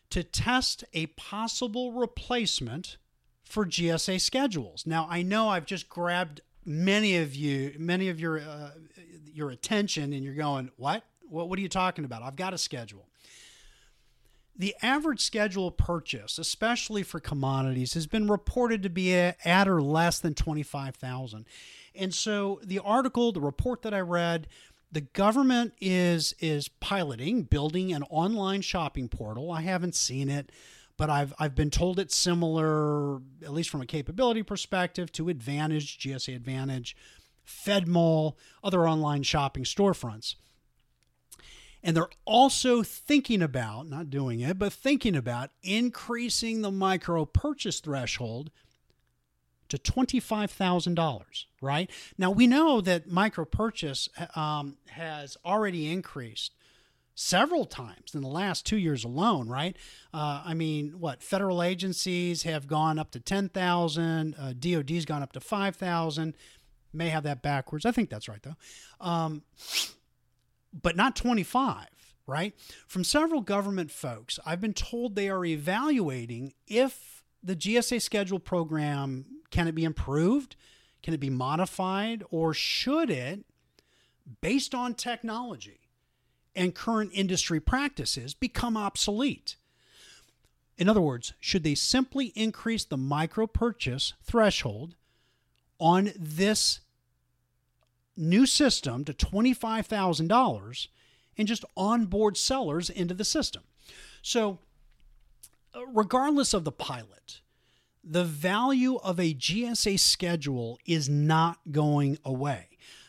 to 0.09 0.23
test 0.23 0.83
a 0.93 1.07
possible 1.07 1.93
replacement 1.93 2.97
for 3.43 3.65
GSA 3.65 4.19
schedules. 4.21 4.85
Now, 4.85 5.07
I 5.09 5.21
know 5.21 5.49
I've 5.49 5.65
just 5.65 5.89
grabbed 5.89 6.41
many 6.65 7.17
of 7.17 7.35
you, 7.35 7.75
many 7.77 8.09
of 8.09 8.19
your 8.19 8.39
uh, 8.39 8.71
your 9.33 9.49
attention, 9.49 10.13
and 10.13 10.23
you're 10.23 10.35
going, 10.35 10.69
"What? 10.77 11.03
What? 11.29 11.49
What 11.49 11.57
are 11.57 11.61
you 11.61 11.69
talking 11.69 12.05
about? 12.05 12.21
I've 12.21 12.35
got 12.35 12.53
a 12.53 12.57
schedule." 12.57 13.07
The 14.55 14.75
average 14.81 15.21
schedule 15.21 15.71
purchase, 15.71 16.37
especially 16.37 17.03
for 17.03 17.19
commodities, 17.19 17.93
has 17.93 18.05
been 18.05 18.27
reported 18.27 18.83
to 18.83 18.89
be 18.89 19.13
at 19.13 19.67
or 19.67 19.81
less 19.81 20.19
than 20.19 20.33
25,000. 20.33 21.45
And 21.95 22.13
so 22.13 22.59
the 22.63 22.79
article, 22.79 23.31
the 23.31 23.41
report 23.41 23.81
that 23.81 23.93
I 23.93 24.01
read, 24.01 24.47
the 24.91 25.01
government 25.01 25.73
is 25.79 26.33
is 26.39 26.67
piloting 26.67 27.43
building 27.43 27.93
an 27.93 28.03
online 28.09 28.61
shopping 28.61 29.07
portal. 29.07 29.51
I 29.51 29.61
haven't 29.61 29.95
seen 29.95 30.29
it, 30.29 30.51
but 30.97 31.09
I've 31.09 31.33
I've 31.39 31.55
been 31.55 31.69
told 31.69 31.97
it's 31.97 32.15
similar, 32.15 33.15
at 33.41 33.53
least 33.53 33.69
from 33.69 33.81
a 33.81 33.85
capability 33.85 34.43
perspective, 34.43 35.11
to 35.13 35.29
Advantage, 35.29 35.97
GSA 35.97 36.35
Advantage, 36.35 36.95
FedMall, 37.47 38.35
other 38.63 38.87
online 38.87 39.23
shopping 39.23 39.63
storefronts. 39.63 40.35
And 41.83 41.97
they're 41.97 42.09
also 42.25 42.83
thinking 42.83 43.41
about, 43.41 43.87
not 43.87 44.09
doing 44.09 44.39
it, 44.39 44.59
but 44.59 44.71
thinking 44.71 45.15
about 45.15 45.49
increasing 45.63 46.61
the 46.61 46.71
micro 46.71 47.25
purchase 47.25 47.79
threshold 47.79 48.51
to 49.69 49.77
$25,000, 49.77 51.45
right? 51.61 51.89
Now, 52.17 52.29
we 52.29 52.45
know 52.45 52.81
that 52.81 53.09
micro 53.09 53.45
purchase 53.45 54.09
um, 54.35 54.77
has 54.89 55.37
already 55.45 55.91
increased 55.91 56.53
several 57.15 57.65
times 57.65 58.13
in 58.13 58.21
the 58.21 58.27
last 58.27 58.65
two 58.65 58.77
years 58.77 59.03
alone, 59.03 59.47
right? 59.47 59.75
Uh, 60.13 60.43
I 60.45 60.53
mean, 60.53 60.99
what 60.99 61.23
federal 61.23 61.63
agencies 61.63 62.43
have 62.43 62.67
gone 62.67 62.99
up 62.99 63.11
to 63.11 63.19
10,000, 63.19 64.35
uh, 64.37 64.53
DOD's 64.59 65.05
gone 65.05 65.23
up 65.23 65.31
to 65.33 65.39
5,000. 65.39 66.35
May 66.93 67.09
have 67.09 67.23
that 67.23 67.41
backwards. 67.41 67.85
I 67.85 67.91
think 67.91 68.09
that's 68.09 68.27
right, 68.27 68.41
though. 68.43 68.55
Um, 68.99 69.43
but 70.73 70.95
not 70.95 71.15
25, 71.15 71.87
right? 72.27 72.53
From 72.87 73.03
several 73.03 73.41
government 73.41 73.91
folks, 73.91 74.39
I've 74.45 74.61
been 74.61 74.73
told 74.73 75.15
they 75.15 75.29
are 75.29 75.45
evaluating 75.45 76.53
if 76.67 77.23
the 77.43 77.55
GSA 77.55 78.01
schedule 78.01 78.39
program 78.39 79.25
can 79.51 79.67
it 79.67 79.75
be 79.75 79.83
improved? 79.83 80.55
Can 81.03 81.13
it 81.13 81.19
be 81.19 81.29
modified? 81.29 82.23
Or 82.31 82.53
should 82.53 83.09
it, 83.09 83.43
based 84.39 84.73
on 84.73 84.93
technology 84.93 85.81
and 86.55 86.73
current 86.73 87.11
industry 87.13 87.59
practices, 87.59 88.33
become 88.33 88.77
obsolete? 88.77 89.57
In 90.77 90.89
other 90.89 91.01
words, 91.01 91.33
should 91.39 91.63
they 91.63 91.75
simply 91.75 92.27
increase 92.27 92.85
the 92.85 92.97
micro 92.97 93.45
purchase 93.45 94.13
threshold 94.23 94.95
on 95.79 96.11
this 96.17 96.79
new 98.17 98.45
system 98.45 99.03
to 99.05 99.13
$25,000 99.13 100.87
and 101.37 101.47
just 101.47 101.65
onboard 101.75 102.37
sellers 102.37 102.89
into 102.89 103.13
the 103.13 103.25
system? 103.25 103.63
So, 104.21 104.59
uh, 105.73 105.85
regardless 105.87 106.53
of 106.53 106.63
the 106.63 106.71
pilot, 106.71 107.41
the 108.03 108.23
value 108.23 108.97
of 108.97 109.19
a 109.19 109.33
GSA 109.33 109.99
schedule 109.99 110.79
is 110.85 111.07
not 111.07 111.59
going 111.71 112.17
away. 112.25 112.67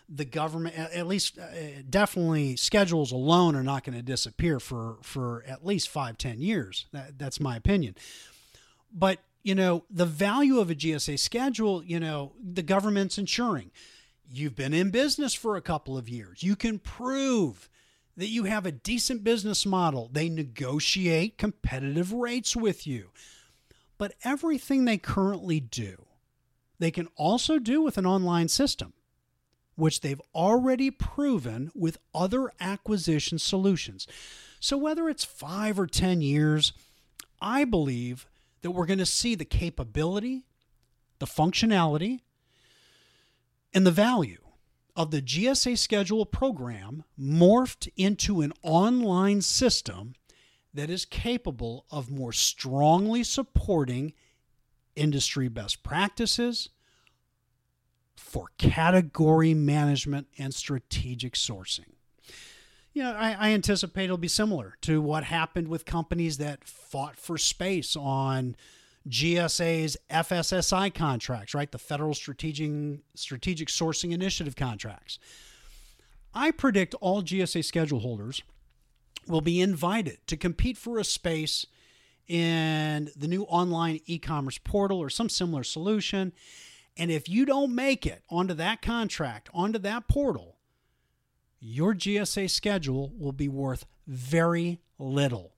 The 0.09 0.25
government, 0.27 0.77
at 0.77 1.07
least 1.07 1.39
uh, 1.39 1.47
definitely 1.89 2.57
schedules 2.57 3.13
alone 3.13 3.57
are 3.57 3.63
not 3.63 3.85
going 3.85 3.97
to 3.97 4.03
disappear 4.03 4.61
for, 4.61 4.99
for 5.03 5.43
at 5.47 5.65
least 5.65 5.89
five, 5.89 6.19
ten 6.19 6.41
years. 6.41 6.87
That, 6.93 7.19
that's 7.19 7.41
my 7.41 7.57
opinion. 7.57 7.95
But, 8.93 9.21
you 9.43 9.55
know, 9.55 9.85
the 9.91 10.05
value 10.05 10.59
of 10.59 10.71
a 10.71 10.75
GSA 10.75 11.19
schedule, 11.19 11.83
you 11.83 11.99
know, 11.99 12.33
the 12.43 12.63
government's 12.63 13.17
ensuring 13.17 13.71
you've 14.33 14.57
been 14.57 14.75
in 14.75 14.91
business 14.91 15.35
for 15.35 15.57
a 15.57 15.62
couple 15.62 15.97
of 15.97 16.09
years. 16.09 16.43
You 16.43 16.57
can 16.57 16.79
prove 16.79 17.69
that 18.17 18.29
you 18.29 18.45
have 18.45 18.67
a 18.67 18.73
decent 18.73 19.25
business 19.25 19.65
model. 19.65 20.11
They 20.12 20.29
negotiate 20.29 21.39
competitive 21.39 22.12
rates 22.12 22.57
with 22.57 22.87
you. 22.87 23.11
But 23.99 24.15
everything 24.25 24.85
they 24.85 24.99
currently 24.99 25.61
do, 25.61 26.07
they 26.79 26.91
can 26.91 27.09
also 27.17 27.59
do 27.59 27.83
with 27.83 27.97
an 27.99 28.07
online 28.07 28.49
system, 28.49 28.95
which 29.77 30.01
they've 30.01 30.21
already 30.35 30.91
proven 30.91 31.71
with 31.75 31.99
other 32.15 32.53
acquisition 32.61 33.39
solutions. 33.39 34.07
So 34.61 34.77
whether 34.77 35.09
it's 35.09 35.25
five 35.25 35.79
or 35.79 35.87
10 35.87 36.21
years, 36.21 36.73
I 37.41 37.65
believe 37.65 38.27
that 38.62 38.71
we're 38.71 38.87
going 38.87 38.99
to 38.99 39.07
see 39.07 39.35
the 39.35 39.45
capability, 39.45 40.45
the 41.19 41.27
functionality, 41.27 42.21
and 43.75 43.87
the 43.87 43.91
value 43.91 44.38
of 44.95 45.11
the 45.11 45.23
GSA 45.23 45.79
schedule 45.79 46.26
program 46.26 47.05
morphed 47.19 47.88
into 47.97 48.41
an 48.43 48.52
online 48.62 49.41
system 49.41 50.14
that 50.75 50.91
is 50.91 51.05
capable 51.05 51.87
of 51.91 52.11
more 52.11 52.33
strongly 52.33 53.23
supporting 53.23 54.12
industry 54.97 55.49
best 55.49 55.83
practices 55.83 56.69
for 58.17 58.49
category 58.59 59.55
management 59.55 60.26
and 60.38 60.55
strategic 60.55 61.35
sourcing. 61.35 61.93
You 62.93 63.05
know, 63.05 63.12
I, 63.12 63.33
I, 63.33 63.50
anticipate 63.50 64.05
it'll 64.05 64.19
be 64.19 64.29
similar 64.29 64.76
to 64.83 65.00
what 65.00 65.25
happened 65.25 65.69
with 65.69 65.87
companies 65.87 66.37
that 66.38 66.64
fought 66.64 67.17
for 67.17 67.38
space 67.38 67.97
on 67.97 68.55
GSA's 69.09 69.97
FSSI 70.11 70.95
contracts, 70.95 71.55
right? 71.55 71.71
The 71.71 71.79
Federal 71.79 72.15
Strategic 72.15 73.01
Strategic 73.15 73.69
Sourcing 73.69 74.13
Initiative 74.13 74.57
contracts. 74.57 75.19
I 76.35 76.51
predict 76.51 76.95
all 77.01 77.23
GSA 77.23 77.65
schedule 77.65 78.01
holders 78.01 78.43
will 79.27 79.41
be 79.41 79.61
invited 79.61 80.19
to 80.27 80.37
compete 80.37 80.79
for 80.79 80.99
a 80.99 81.05
space 81.05 81.67
in 82.27 83.11
the 83.17 83.29
new 83.29 83.43
online 83.45 84.01
e 84.07 84.19
commerce 84.19 84.59
portal 84.59 84.99
or 84.99 85.11
some 85.11 85.29
similar 85.29 85.65
solution. 85.65 86.33
And 86.97 87.11
if 87.11 87.29
you 87.29 87.45
don't 87.45 87.75
make 87.75 88.07
it 88.07 88.23
onto 88.31 88.55
that 88.55 88.83
contract, 88.83 89.49
onto 89.53 89.79
that 89.81 90.09
portal, 90.09 90.57
your 91.61 91.95
GSA 91.95 92.51
schedule 92.51 93.13
will 93.19 93.33
be 93.33 93.49
worth 93.49 93.87
very 94.07 94.81
little 94.99 95.53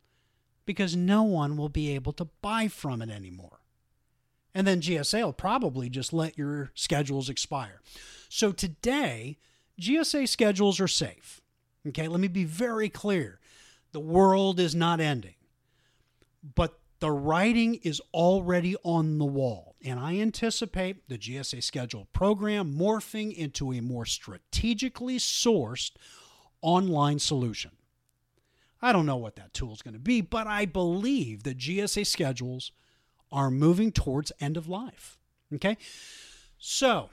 because 0.66 0.96
no 0.96 1.22
one 1.22 1.56
will 1.56 1.68
be 1.68 1.94
able 1.94 2.12
to 2.14 2.28
buy 2.42 2.68
from 2.68 3.02
it 3.02 3.10
anymore. 3.10 3.60
And 4.54 4.66
then 4.66 4.80
GSA 4.80 5.24
will 5.24 5.32
probably 5.32 5.88
just 5.88 6.12
let 6.12 6.38
your 6.38 6.70
schedules 6.74 7.28
expire. 7.28 7.80
So 8.28 8.52
today, 8.52 9.38
GSA 9.80 10.28
schedules 10.28 10.80
are 10.80 10.88
safe. 10.88 11.40
Okay, 11.88 12.08
let 12.08 12.20
me 12.20 12.28
be 12.28 12.44
very 12.44 12.88
clear. 12.88 13.40
The 13.92 14.00
world 14.00 14.60
is 14.60 14.74
not 14.74 15.00
ending. 15.00 15.34
But 16.54 16.78
the 17.00 17.10
writing 17.10 17.74
is 17.76 18.00
already 18.12 18.76
on 18.82 19.18
the 19.18 19.24
wall, 19.24 19.74
and 19.84 19.98
I 20.00 20.18
anticipate 20.20 21.08
the 21.08 21.18
GSA 21.18 21.62
schedule 21.62 22.08
program 22.12 22.74
morphing 22.74 23.34
into 23.34 23.72
a 23.72 23.80
more 23.80 24.06
strategically 24.06 25.18
sourced 25.18 25.90
online 26.62 27.18
solution. 27.18 27.72
I 28.84 28.92
don't 28.92 29.06
know 29.06 29.16
what 29.16 29.36
that 29.36 29.54
tool 29.54 29.72
is 29.72 29.80
going 29.80 29.94
to 29.94 30.00
be, 30.00 30.20
but 30.20 30.46
I 30.46 30.66
believe 30.66 31.44
that 31.44 31.56
GSA 31.56 32.06
schedules 32.06 32.70
are 33.32 33.50
moving 33.50 33.90
towards 33.90 34.30
end 34.40 34.58
of 34.58 34.68
life. 34.68 35.16
Okay? 35.54 35.78
So, 36.58 37.08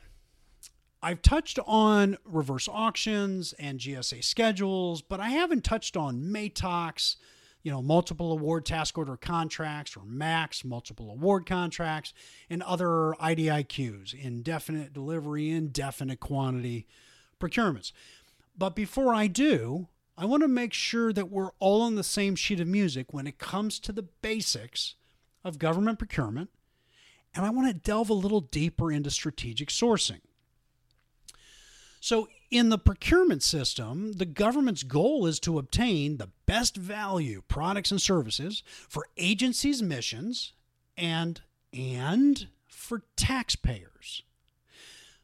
I've 1.01 1.21
touched 1.21 1.59
on 1.65 2.17
reverse 2.25 2.67
auctions 2.67 3.53
and 3.57 3.79
GSA 3.79 4.21
schedules, 4.21 5.01
but 5.01 5.21
I 5.21 5.29
haven't 5.29 5.63
touched 5.63 5.95
on 5.95 6.21
MATOCs, 6.23 7.15
you 7.63 7.71
know, 7.71 7.81
multiple 7.81 8.33
award 8.33 8.65
task 8.65 8.97
order 8.97 9.15
contracts 9.15 9.95
or 9.95 10.01
MACs, 10.01 10.65
multiple 10.65 11.09
award 11.09 11.45
contracts, 11.45 12.13
and 12.49 12.61
other 12.63 13.15
IDIQs, 13.21 14.13
indefinite 14.13 14.91
delivery, 14.91 15.49
indefinite 15.49 16.19
quantity 16.19 16.85
procurements. 17.39 17.93
But 18.57 18.75
before 18.75 19.13
I 19.13 19.27
do, 19.27 19.87
I 20.17 20.25
want 20.25 20.43
to 20.43 20.47
make 20.47 20.73
sure 20.73 21.13
that 21.13 21.31
we're 21.31 21.51
all 21.59 21.81
on 21.81 21.95
the 21.95 22.03
same 22.03 22.35
sheet 22.35 22.59
of 22.59 22.67
music 22.67 23.13
when 23.13 23.27
it 23.27 23.39
comes 23.39 23.79
to 23.79 23.91
the 23.91 24.03
basics 24.03 24.95
of 25.43 25.59
government 25.59 25.97
procurement. 25.97 26.49
And 27.33 27.45
I 27.45 27.49
want 27.49 27.69
to 27.69 27.73
delve 27.73 28.09
a 28.09 28.13
little 28.13 28.41
deeper 28.41 28.91
into 28.91 29.09
strategic 29.09 29.69
sourcing. 29.69 30.19
So, 32.01 32.27
in 32.49 32.69
the 32.69 32.77
procurement 32.77 33.43
system, 33.43 34.13
the 34.13 34.25
government's 34.25 34.83
goal 34.83 35.25
is 35.27 35.39
to 35.41 35.57
obtain 35.57 36.17
the 36.17 36.29
best 36.45 36.75
value 36.75 37.43
products 37.47 37.91
and 37.91 38.01
services 38.01 38.63
for 38.89 39.05
agencies' 39.17 39.81
missions 39.81 40.51
and 40.97 41.41
and 41.71 42.47
for 42.67 43.03
taxpayers. 43.15 44.23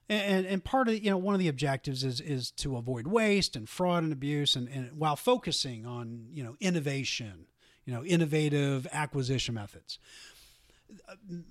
And, 0.10 0.46
and 0.46 0.64
part 0.64 0.88
of 0.88 1.04
you 1.04 1.10
know 1.10 1.18
one 1.18 1.36
of 1.36 1.40
the 1.40 1.50
objectives 1.50 2.04
is 2.04 2.22
is 2.22 2.52
to 2.52 2.78
avoid 2.78 3.08
waste 3.08 3.56
and 3.56 3.68
fraud 3.68 4.04
and 4.04 4.14
abuse 4.14 4.56
and, 4.56 4.70
and 4.70 4.94
while 4.94 5.18
focusing 5.18 5.86
on 5.86 6.28
you 6.32 6.44
know 6.44 6.56
innovation 6.62 7.48
you 7.86 7.94
know 7.94 8.06
innovative 8.06 8.88
acquisition 8.92 9.56
methods. 9.56 10.00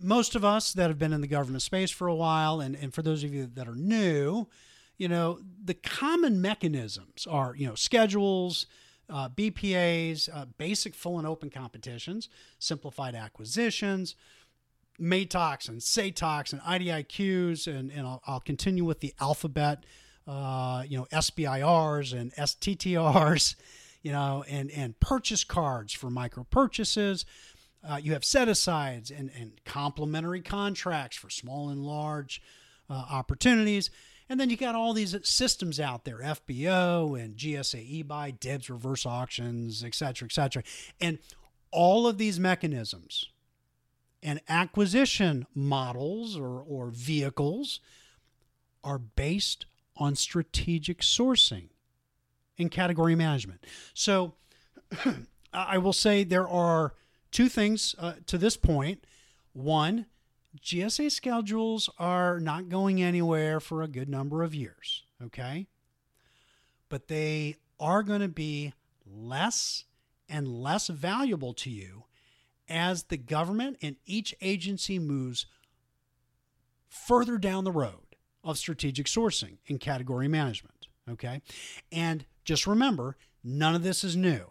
Most 0.01 0.35
of 0.35 0.45
us 0.45 0.73
that 0.73 0.89
have 0.89 0.99
been 0.99 1.13
in 1.13 1.21
the 1.21 1.27
government 1.27 1.61
space 1.61 1.91
for 1.91 2.07
a 2.07 2.15
while 2.15 2.61
and, 2.61 2.75
and 2.75 2.95
for 2.95 3.03
those 3.03 3.23
of 3.23 3.35
you 3.35 3.47
that 3.55 3.69
are 3.69 3.75
new 3.75 4.49
you 4.99 5.09
know, 5.09 5.39
the 5.63 5.75
common 5.75 6.41
mechanisms 6.41 7.27
are, 7.27 7.55
you 7.57 7.67
know, 7.67 7.75
schedules, 7.75 8.67
uh, 9.11 9.29
BPAs, 9.29 10.29
uh, 10.33 10.47
basic 10.59 10.95
full 10.95 11.19
and 11.19 11.27
open 11.27 11.51
competitions, 11.51 12.29
simplified 12.59 13.15
acquisitions, 13.15 14.17
MATOCs 15.00 15.69
and 15.69 15.81
SATOCs 15.81 16.53
and 16.53 16.62
IDIQs, 16.62 17.67
and, 17.67 17.91
and 17.91 18.07
I'll, 18.07 18.23
I'll 18.26 18.41
continue 18.41 18.85
with 18.85 19.00
the 19.00 19.15
alphabet, 19.21 19.85
uh, 20.26 20.85
you 20.88 20.99
know, 20.99 21.07
SBIRs 21.12 22.19
and 22.19 22.33
STTRs, 22.35 23.57
you 24.03 24.12
know, 24.12 24.45
and, 24.49 24.71
and 24.71 24.99
purchase 25.00 25.45
cards 25.45 25.93
for 25.93 26.11
micro 26.11 26.45
purchases. 26.45 27.25
Uh, 27.87 27.97
you 27.97 28.12
have 28.12 28.25
set 28.25 28.49
asides 28.49 29.11
and, 29.11 29.31
and 29.38 29.61
complementary 29.65 30.41
contracts 30.41 31.17
for 31.17 31.31
small 31.31 31.69
and 31.69 31.85
large 31.85 32.43
uh, 32.91 33.05
opportunities. 33.11 33.91
And 34.29 34.41
then 34.41 34.50
you 34.50 34.57
got 34.57 34.75
all 34.75 34.93
these 34.93 35.15
systems 35.23 35.79
out 35.79 36.05
there, 36.05 36.19
FBO 36.19 37.21
and 37.21 37.37
GSA 37.37 38.05
eBuy, 38.05 38.38
DIBBS 38.41 38.71
reverse 38.71 39.07
auctions, 39.07 39.85
et 39.85 39.95
cetera, 39.95 40.26
et 40.26 40.33
cetera. 40.33 40.65
And 41.00 41.19
all 41.71 42.09
of 42.09 42.19
these 42.19 42.41
mechanisms 42.41 43.29
and 44.23 44.40
acquisition 44.49 45.46
models 45.54 46.37
or, 46.37 46.61
or 46.61 46.90
vehicles 46.90 47.80
are 48.82 48.99
based 48.99 49.66
on 49.96 50.14
strategic 50.14 51.00
sourcing 51.00 51.68
and 52.58 52.70
category 52.70 53.14
management. 53.14 53.64
So 53.94 54.35
I 55.52 55.78
will 55.78 55.92
say 55.92 56.25
there 56.25 56.49
are 56.49 56.94
two 57.30 57.49
things 57.49 57.94
uh, 57.99 58.14
to 58.26 58.38
this 58.38 58.56
point. 58.56 59.04
One, 59.52 60.06
GSA 60.61 61.11
schedules 61.11 61.90
are 61.99 62.40
not 62.40 62.68
going 62.68 63.02
anywhere 63.02 63.61
for 63.61 63.82
a 63.82 63.88
good 63.88 64.08
number 64.08 64.42
of 64.42 64.54
years, 64.54 65.04
okay? 65.23 65.66
But 66.88 67.08
they 67.08 67.56
are 67.78 68.02
going 68.02 68.20
to 68.20 68.28
be 68.28 68.73
less 69.06 69.85
and 70.28 70.49
less 70.49 70.88
valuable 70.88 71.52
to 71.54 71.70
you 71.70 72.06
as 72.68 73.04
the 73.04 73.16
government 73.16 73.78
and 73.82 73.96
each 74.06 74.35
agency 74.40 74.99
moves 74.99 75.46
further 76.88 77.38
down 77.38 77.64
the 77.64 77.73
road 77.73 78.16
of 78.42 78.58
strategic 78.58 79.06
sourcing 79.06 79.58
and 79.68 79.80
category 79.80 80.28
management, 80.28 80.87
okay? 81.11 81.42
And 81.90 82.25
just 82.44 82.66
remember, 82.66 83.16
none 83.42 83.75
of 83.75 83.82
this 83.82 84.04
is 84.04 84.16
new. 84.16 84.50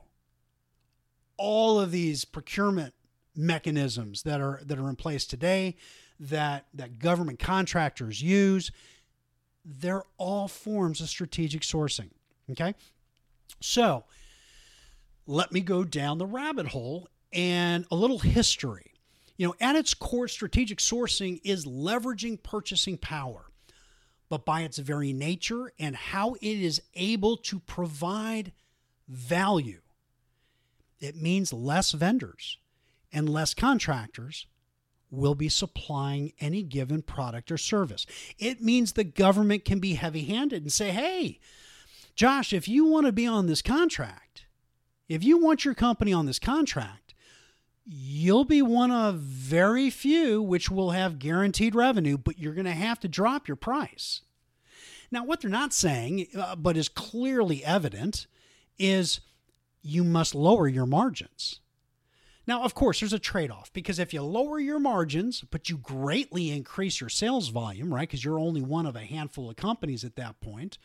All 1.38 1.80
of 1.80 1.92
these 1.92 2.26
procurement 2.26 2.94
mechanisms 3.36 4.24
that 4.24 4.40
are 4.40 4.62
that 4.64 4.80
are 4.80 4.90
in 4.90 4.96
place 4.96 5.26
today 5.26 5.76
that 6.20 6.66
that 6.74 7.00
government 7.00 7.38
contractors 7.38 8.22
use 8.22 8.72
they're 9.66 10.04
all 10.18 10.48
forms 10.48 11.02
of 11.02 11.10
strategic 11.10 11.62
sourcing 11.62 12.12
okay 12.50 12.74
so 13.60 14.06
let 15.28 15.52
me 15.52 15.60
go 15.60 15.84
down 15.84 16.18
the 16.18 16.26
rabbit 16.26 16.68
hole 16.68 17.10
and 17.36 17.86
a 17.92 17.96
little 17.96 18.20
history 18.20 18.94
you 19.38 19.46
know 19.46 19.54
at 19.60 19.76
its 19.76 19.94
core 19.94 20.28
strategic 20.28 20.80
sourcing 20.80 21.40
is 21.44 21.66
leveraging 21.66 22.42
purchasing 22.42 22.98
power 22.98 23.52
but 24.30 24.46
by 24.46 24.62
its 24.62 24.80
very 24.80 25.14
nature 25.14 25.72
and 25.78 25.96
how 25.96 26.34
it 26.36 26.42
is 26.42 26.82
able 26.96 27.38
to 27.38 27.60
provide 27.60 28.52
value 29.08 29.82
it 31.00 31.16
means 31.16 31.54
less 31.54 31.92
vendors 31.92 32.58
and 33.12 33.30
less 33.30 33.54
contractors 33.54 34.48
will 35.12 35.36
be 35.36 35.50
supplying 35.50 36.34
any 36.40 36.64
given 36.64 37.02
product 37.02 37.52
or 37.52 37.58
service. 37.58 38.06
It 38.38 38.62
means 38.62 38.94
the 38.94 39.04
government 39.04 39.66
can 39.66 39.80
be 39.80 39.94
heavy 39.94 40.26
handed 40.26 40.64
and 40.64 40.72
say, 40.72 40.92
hey, 40.92 41.40
Josh, 42.16 42.54
if 42.54 42.68
you 42.68 42.86
want 42.86 43.06
to 43.06 43.12
be 43.12 43.28
on 43.28 43.48
this 43.48 43.62
contract, 43.62 44.46
if 45.08 45.24
you 45.24 45.38
want 45.38 45.66
your 45.66 45.74
company 45.74 46.12
on 46.12 46.26
this 46.26 46.40
contract, 46.40 47.05
you'll 47.86 48.46
be 48.46 48.62
one 48.62 48.92
of 48.92 49.20
very 49.20 49.90
few 49.90 50.42
which 50.42 50.72
will 50.72 50.92
have 50.92 51.20
guaranteed 51.20 51.76
revenue, 51.76 52.18
but 52.18 52.40
you're 52.40 52.54
going 52.54 52.66
to 52.66 52.72
have 52.72 53.00
to 53.02 53.08
drop 53.08 53.48
your 53.48 53.56
price. 53.56 54.22
Now, 55.12 55.24
what 55.24 55.42
they're 55.42 55.52
not 55.52 55.74
saying, 55.74 56.28
uh, 56.36 56.56
but 56.56 56.78
is 56.78 56.90
clearly 56.90 57.64
evident, 57.64 58.26
is 58.80 59.22
you 59.82 60.04
must 60.04 60.34
lower 60.34 60.68
your 60.68 60.88
margins. 60.88 61.60
Now, 62.48 62.64
of 62.64 62.76
course, 62.76 63.00
there's 63.00 63.14
a 63.14 63.20
trade 63.20 63.50
off 63.50 63.72
because 63.74 63.98
if 63.98 64.14
you 64.14 64.22
lower 64.22 64.60
your 64.60 64.80
margins, 64.80 65.42
but 65.42 65.70
you 65.70 65.78
greatly 65.78 66.52
increase 66.52 67.00
your 67.00 67.10
sales 67.10 67.50
volume, 67.50 67.94
right? 67.94 68.08
Because 68.08 68.24
you're 68.24 68.40
only 68.40 68.62
one 68.62 68.86
of 68.86 68.96
a 68.96 69.00
handful 69.00 69.50
of 69.50 69.56
companies 69.56 70.04
at 70.04 70.16
that 70.16 70.42
point, 70.42 70.78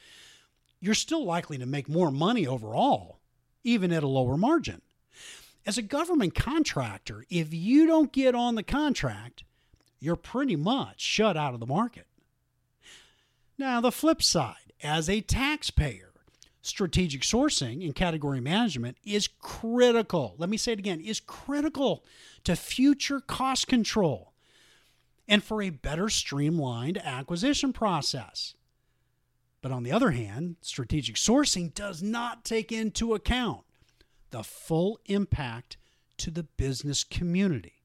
you're 0.80 0.94
still 0.94 1.24
likely 1.24 1.58
to 1.58 1.66
make 1.66 1.88
more 1.88 2.10
money 2.10 2.46
overall, 2.46 3.20
even 3.62 3.92
at 3.92 4.02
a 4.02 4.08
lower 4.08 4.38
margin. 4.38 4.80
As 5.66 5.76
a 5.76 5.82
government 5.82 6.34
contractor, 6.34 7.24
if 7.28 7.52
you 7.52 7.86
don't 7.86 8.12
get 8.12 8.34
on 8.34 8.54
the 8.54 8.62
contract, 8.62 9.44
you're 9.98 10.16
pretty 10.16 10.56
much 10.56 11.00
shut 11.00 11.36
out 11.36 11.54
of 11.54 11.60
the 11.60 11.66
market. 11.66 12.06
Now, 13.58 13.80
the 13.80 13.92
flip 13.92 14.22
side, 14.22 14.72
as 14.82 15.08
a 15.10 15.20
taxpayer, 15.20 16.12
strategic 16.62 17.22
sourcing 17.22 17.84
and 17.84 17.94
category 17.94 18.40
management 18.40 18.96
is 19.04 19.28
critical. 19.28 20.34
Let 20.38 20.48
me 20.48 20.56
say 20.56 20.72
it 20.72 20.78
again 20.78 21.00
is 21.00 21.20
critical 21.20 22.04
to 22.44 22.56
future 22.56 23.20
cost 23.20 23.66
control 23.66 24.32
and 25.28 25.44
for 25.44 25.62
a 25.62 25.70
better 25.70 26.08
streamlined 26.08 26.98
acquisition 26.98 27.72
process. 27.72 28.54
But 29.62 29.72
on 29.72 29.82
the 29.82 29.92
other 29.92 30.10
hand, 30.10 30.56
strategic 30.62 31.16
sourcing 31.16 31.72
does 31.74 32.02
not 32.02 32.44
take 32.44 32.72
into 32.72 33.14
account 33.14 33.64
the 34.30 34.42
full 34.42 34.98
impact 35.06 35.76
to 36.18 36.30
the 36.30 36.42
business 36.42 37.04
community, 37.04 37.82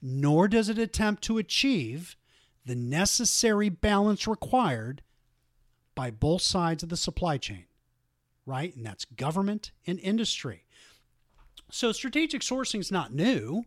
nor 0.00 0.48
does 0.48 0.68
it 0.68 0.78
attempt 0.78 1.22
to 1.24 1.38
achieve 1.38 2.16
the 2.64 2.74
necessary 2.74 3.68
balance 3.68 4.26
required 4.26 5.02
by 5.94 6.10
both 6.10 6.42
sides 6.42 6.82
of 6.82 6.88
the 6.88 6.96
supply 6.96 7.36
chain 7.38 7.64
right? 8.46 8.74
And 8.74 8.84
that's 8.84 9.04
government 9.04 9.72
and 9.86 9.98
industry. 10.00 10.64
So 11.70 11.92
strategic 11.92 12.42
sourcing 12.42 12.80
is 12.80 12.90
not 12.90 13.14
new. 13.14 13.64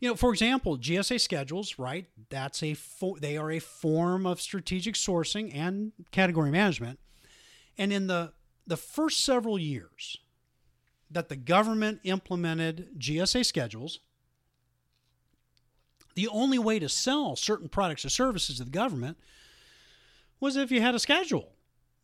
You 0.00 0.08
know, 0.08 0.16
for 0.16 0.32
example, 0.32 0.78
GSA 0.78 1.20
schedules, 1.20 1.78
right? 1.78 2.06
That's 2.28 2.62
a 2.62 2.74
fo- 2.74 3.16
they 3.16 3.36
are 3.36 3.50
a 3.50 3.60
form 3.60 4.26
of 4.26 4.40
strategic 4.40 4.94
sourcing 4.94 5.54
and 5.54 5.92
category 6.10 6.50
management. 6.50 6.98
And 7.78 7.92
in 7.92 8.06
the 8.06 8.32
the 8.66 8.76
first 8.76 9.24
several 9.24 9.58
years 9.58 10.18
that 11.12 11.28
the 11.28 11.36
government 11.36 12.00
implemented 12.04 12.88
GSA 12.98 13.44
schedules, 13.44 14.00
the 16.14 16.28
only 16.28 16.58
way 16.58 16.78
to 16.78 16.88
sell 16.88 17.36
certain 17.36 17.68
products 17.68 18.04
or 18.04 18.10
services 18.10 18.58
to 18.58 18.64
the 18.64 18.70
government 18.70 19.18
was 20.40 20.56
if 20.56 20.70
you 20.70 20.80
had 20.80 20.94
a 20.94 20.98
schedule. 20.98 21.52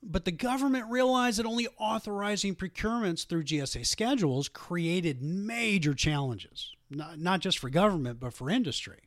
But 0.03 0.25
the 0.25 0.33
government 0.33 0.87
realized 0.88 1.38
that 1.38 1.47
only 1.47 1.66
authorizing 1.79 2.55
procurements 2.55 3.27
through 3.27 3.44
GSA 3.44 3.85
schedules 3.85 4.49
created 4.49 5.21
major 5.21 5.92
challenges, 5.92 6.73
not, 6.88 7.18
not 7.18 7.40
just 7.40 7.59
for 7.59 7.68
government, 7.68 8.21
but 8.21 8.33
for 8.33 8.49
industry. 8.49 9.01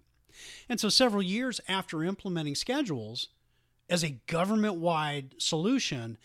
And 0.67 0.79
so, 0.79 0.89
several 0.89 1.21
years 1.21 1.61
after 1.67 2.03
implementing 2.03 2.55
schedules 2.55 3.29
as 3.89 4.03
a 4.03 4.19
government 4.27 4.75
wide 4.75 5.35
solution, 5.37 6.17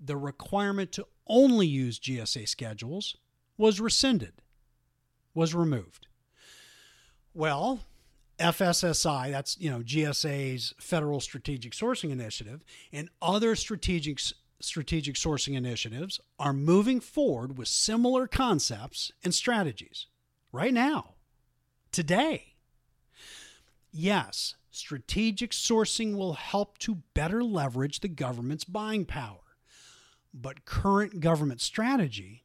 the 0.00 0.16
requirement 0.16 0.92
to 0.92 1.06
only 1.30 1.66
use 1.66 1.98
GSA 1.98 2.46
schedules 2.48 3.16
was 3.56 3.80
rescinded, 3.80 4.42
was 5.32 5.54
removed. 5.54 6.06
Well, 7.32 7.80
FSSI, 8.38 9.30
that's 9.30 9.58
you 9.58 9.70
know 9.70 9.80
GSA's 9.80 10.74
Federal 10.80 11.20
Strategic 11.20 11.72
Sourcing 11.72 12.10
Initiative, 12.10 12.64
and 12.92 13.08
other 13.22 13.54
strategic 13.54 14.18
strategic 14.60 15.14
sourcing 15.14 15.54
initiatives 15.54 16.20
are 16.38 16.52
moving 16.52 17.00
forward 17.00 17.56
with 17.56 17.68
similar 17.68 18.26
concepts 18.26 19.10
and 19.24 19.34
strategies 19.34 20.06
right 20.52 20.74
now, 20.74 21.14
today. 21.92 22.54
Yes, 23.92 24.54
strategic 24.70 25.50
sourcing 25.50 26.16
will 26.16 26.34
help 26.34 26.78
to 26.78 27.02
better 27.14 27.42
leverage 27.42 28.00
the 28.00 28.08
government's 28.08 28.64
buying 28.64 29.04
power, 29.04 29.49
but 30.32 30.64
current 30.64 31.20
government 31.20 31.60
strategy 31.60 32.44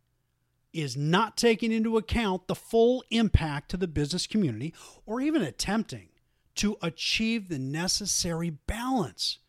is 0.73 0.97
not 0.97 1.37
taking 1.37 1.71
into 1.71 1.97
account 1.97 2.47
the 2.47 2.55
full 2.55 3.03
impact 3.09 3.69
to 3.71 3.77
the 3.77 3.87
business 3.87 4.27
community 4.27 4.73
or 5.05 5.21
even 5.21 5.41
attempting 5.41 6.09
to 6.55 6.77
achieve 6.81 7.47
the 7.47 7.59
necessary 7.59 8.49
balance 8.49 9.39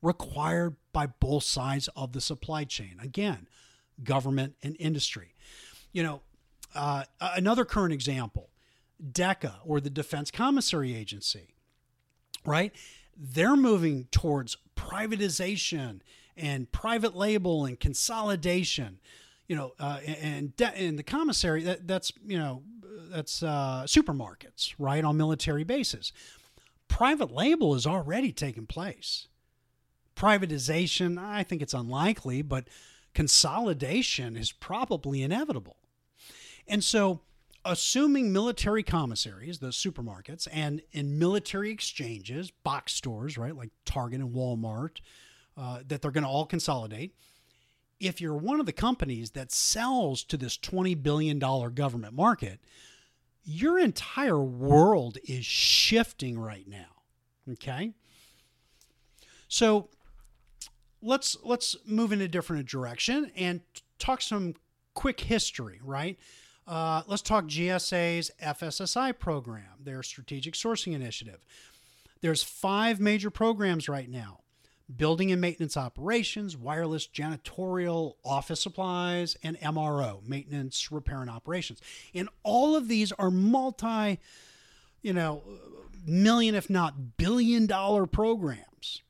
required 0.00 0.76
by 0.92 1.06
both 1.06 1.44
sides 1.44 1.88
of 1.94 2.12
the 2.12 2.20
supply 2.20 2.64
chain. 2.64 2.96
Again, 3.00 3.46
government 4.02 4.54
and 4.62 4.76
industry. 4.78 5.34
You 5.92 6.02
know, 6.02 6.22
uh, 6.74 7.04
another 7.20 7.64
current 7.64 7.92
example 7.92 8.50
DECA 9.02 9.56
or 9.64 9.80
the 9.80 9.90
Defense 9.90 10.30
Commissary 10.30 10.94
Agency, 10.94 11.54
right? 12.44 12.72
They're 13.16 13.56
moving 13.56 14.06
towards 14.10 14.56
privatization 14.76 16.00
and 16.36 16.70
private 16.72 17.16
label 17.16 17.64
and 17.64 17.78
consolidation. 17.78 18.98
You 19.48 19.56
know, 19.56 19.72
uh, 19.78 20.00
and 20.06 20.52
the 20.56 21.02
commissary 21.02 21.62
that 21.64 21.86
that's 21.86 22.12
you 22.24 22.38
know 22.38 22.62
that's 23.10 23.42
uh, 23.42 23.84
supermarkets, 23.86 24.74
right, 24.78 25.04
on 25.04 25.16
military 25.16 25.64
bases. 25.64 26.12
Private 26.88 27.30
label 27.30 27.74
is 27.74 27.86
already 27.86 28.32
taking 28.32 28.66
place. 28.66 29.28
Privatization, 30.16 31.18
I 31.18 31.42
think 31.42 31.62
it's 31.62 31.74
unlikely, 31.74 32.42
but 32.42 32.68
consolidation 33.14 34.36
is 34.36 34.52
probably 34.52 35.22
inevitable. 35.22 35.76
And 36.68 36.84
so, 36.84 37.20
assuming 37.64 38.32
military 38.32 38.82
commissaries, 38.82 39.58
the 39.58 39.68
supermarkets, 39.68 40.46
and 40.52 40.82
in 40.92 41.18
military 41.18 41.70
exchanges, 41.70 42.50
box 42.50 42.92
stores, 42.92 43.38
right, 43.38 43.56
like 43.56 43.70
Target 43.84 44.20
and 44.20 44.34
Walmart, 44.34 45.00
uh, 45.56 45.80
that 45.86 46.02
they're 46.02 46.10
going 46.10 46.24
to 46.24 46.30
all 46.30 46.46
consolidate. 46.46 47.14
If 48.00 48.20
you're 48.20 48.36
one 48.36 48.58
of 48.58 48.66
the 48.66 48.72
companies 48.72 49.30
that 49.32 49.52
sells 49.52 50.24
to 50.24 50.36
this 50.36 50.58
$20 50.58 51.00
billion 51.02 51.38
government 51.38 52.14
market, 52.14 52.60
your 53.44 53.78
entire 53.78 54.40
world 54.40 55.18
is 55.24 55.44
shifting 55.44 56.38
right 56.38 56.66
now. 56.66 57.02
Okay? 57.52 57.92
So 59.48 59.88
let's 61.02 61.36
let's 61.42 61.76
move 61.84 62.12
in 62.12 62.20
a 62.20 62.28
different 62.28 62.66
direction 62.68 63.30
and 63.36 63.60
talk 63.98 64.22
some 64.22 64.54
quick 64.94 65.20
history, 65.20 65.80
right? 65.82 66.18
Uh, 66.66 67.02
let's 67.06 67.22
talk 67.22 67.46
GSA's 67.46 68.30
FSSI 68.40 69.18
program, 69.18 69.64
their 69.82 70.02
strategic 70.02 70.54
sourcing 70.54 70.94
initiative. 70.94 71.44
There's 72.20 72.42
five 72.42 73.00
major 73.00 73.30
programs 73.30 73.88
right 73.88 74.08
now 74.08 74.41
building 74.96 75.32
and 75.32 75.40
maintenance 75.40 75.76
operations, 75.76 76.56
wireless 76.56 77.06
janitorial, 77.06 78.14
office 78.24 78.60
supplies, 78.60 79.36
and 79.42 79.58
MRO, 79.60 80.26
maintenance, 80.26 80.90
repair, 80.90 81.20
and 81.20 81.30
operations. 81.30 81.80
And 82.14 82.28
all 82.42 82.76
of 82.76 82.88
these 82.88 83.12
are 83.12 83.30
multi, 83.30 84.18
you 85.02 85.12
know, 85.12 85.42
million, 86.06 86.54
if 86.54 86.68
not 86.68 87.16
billion 87.16 87.66
dollar 87.66 88.06
programs. 88.06 89.02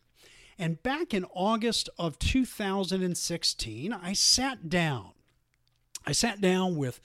And 0.58 0.82
back 0.82 1.12
in 1.14 1.24
August 1.34 1.88
of 1.98 2.18
2016, 2.18 3.92
I 3.92 4.12
sat 4.12 4.68
down. 4.68 5.10
I 6.06 6.12
sat 6.12 6.40
down 6.40 6.76
with 6.76 7.00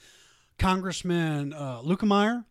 Congressman 0.58 1.52
uh, 1.52 1.80
Luetkemeyer 1.82 2.44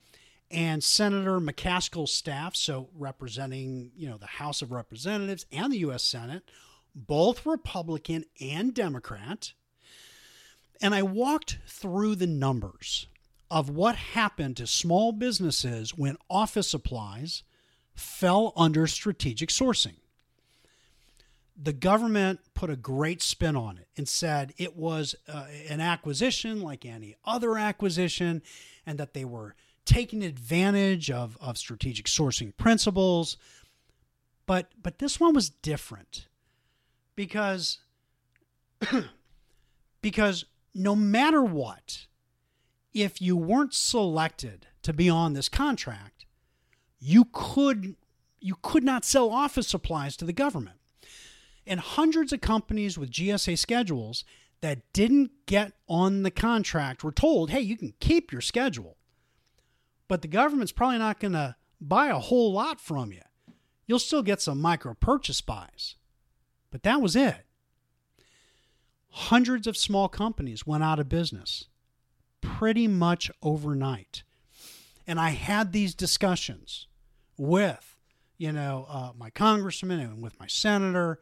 and 0.49 0.83
Senator 0.83 1.39
McCaskill's 1.39 2.13
staff, 2.13 2.55
so 2.55 2.89
representing, 2.95 3.91
you 3.95 4.10
know, 4.10 4.17
the 4.17 4.25
House 4.25 4.62
of 4.62 4.71
Representatives 4.71 5.45
and 5.51 5.71
the 5.71 5.79
U.S. 5.79 6.03
Senate, 6.03 6.43
both 6.95 7.45
Republican 7.45 8.25
and 8.39 8.73
Democrat. 8.73 9.53
And 10.81 10.95
I 10.95 11.03
walked 11.03 11.57
through 11.67 12.15
the 12.15 12.27
numbers 12.27 13.07
of 13.49 13.69
what 13.69 13.95
happened 13.95 14.57
to 14.57 14.67
small 14.67 15.12
businesses 15.12 15.97
when 15.97 16.17
office 16.29 16.69
supplies 16.69 17.43
fell 17.95 18.53
under 18.55 18.88
strategic 18.88 19.49
sourcing 19.49 19.95
the 21.60 21.73
government 21.73 22.39
put 22.53 22.69
a 22.69 22.75
great 22.75 23.21
spin 23.21 23.55
on 23.55 23.77
it 23.77 23.88
and 23.97 24.07
said 24.07 24.53
it 24.57 24.75
was 24.75 25.15
uh, 25.27 25.47
an 25.69 25.81
acquisition 25.81 26.62
like 26.62 26.86
any 26.86 27.15
other 27.25 27.57
acquisition 27.57 28.41
and 28.86 28.99
that 28.99 29.13
they 29.13 29.25
were 29.25 29.55
taking 29.88 30.23
advantage 30.23 31.10
of, 31.10 31.38
of 31.41 31.58
strategic 31.58 32.06
sourcing 32.06 32.56
principles. 32.58 33.38
But 34.45 34.71
but 34.82 35.00
this 35.00 35.19
one 35.19 35.34
was 35.34 35.50
different 35.50 36.28
because 37.15 37.80
because 40.02 40.45
no 40.76 40.95
matter 40.95 41.41
what 41.41 42.06
if 42.93 43.21
you 43.21 43.36
weren't 43.36 43.73
selected 43.73 44.67
to 44.84 44.93
be 44.93 45.10
on 45.10 45.34
this 45.34 45.50
contract 45.50 46.26
you 47.00 47.28
could 47.32 47.95
you 48.39 48.56
could 48.62 48.84
not 48.84 49.06
sell 49.06 49.30
office 49.32 49.67
supplies 49.67 50.15
to 50.17 50.26
the 50.26 50.34
government. 50.34 50.78
And 51.65 51.80
hundreds 51.80 52.32
of 52.32 52.41
companies 52.41 52.97
with 52.97 53.12
GSA 53.12 53.58
schedules 53.58 54.23
that 54.62 54.82
didn't 54.93 55.32
get 55.45 55.73
on 55.88 56.23
the 56.23 56.32
contract 56.32 57.04
were 57.04 57.12
told, 57.12 57.50
hey, 57.50 57.62
you 57.62 57.76
can 57.78 57.93
keep 58.00 58.32
your 58.32 58.41
schedule, 58.41 58.96
but 60.08 60.22
the 60.22 60.28
government's 60.28 60.72
probably 60.72 60.98
not 60.98 61.20
going 61.20 61.34
to 61.34 61.56
buy 61.80 62.08
a 62.08 62.20
whole 62.20 62.52
lot 62.54 62.80
from 62.80 63.12
you. 63.12 63.22
You'll 63.86 64.00
still 64.00 64.24
get 64.24 64.41
some 64.41 64.62
micro 64.62 64.93
purchase 64.93 65.41
buys. 65.41 65.96
But 66.72 66.84
that 66.84 67.02
was 67.02 67.15
it. 67.15 67.46
Hundreds 69.10 69.67
of 69.67 69.78
small 69.78 70.10
companies 70.10 70.67
went 70.67 70.84
out 70.84 71.00
of 71.00 71.08
business 71.08 71.65
pretty 72.41 72.88
much 72.88 73.32
overnight. 73.41 74.24
And 75.06 75.20
I 75.20 75.30
had 75.30 75.72
these 75.72 75.96
discussions 75.96 76.88
with, 77.38 77.96
you 78.38 78.52
know, 78.52 78.86
uh, 78.89 79.12
my 79.17 79.30
congressman 79.30 80.00
and 80.00 80.22
with 80.22 80.38
my 80.39 80.48
senator 80.48 81.20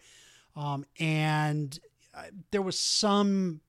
um, 0.56 0.86
and 1.00 1.78
uh, 2.14 2.24
there 2.52 2.62
was 2.62 2.80
some 2.80 3.62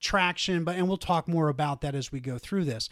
traction, 0.00 0.64
but 0.64 0.76
and 0.76 0.88
we'll 0.88 0.98
talk 0.98 1.26
more 1.28 1.48
about 1.48 1.80
that 1.80 1.94
as 1.94 2.12
we 2.12 2.20
go 2.20 2.38
through 2.38 2.64
this. 2.64 2.88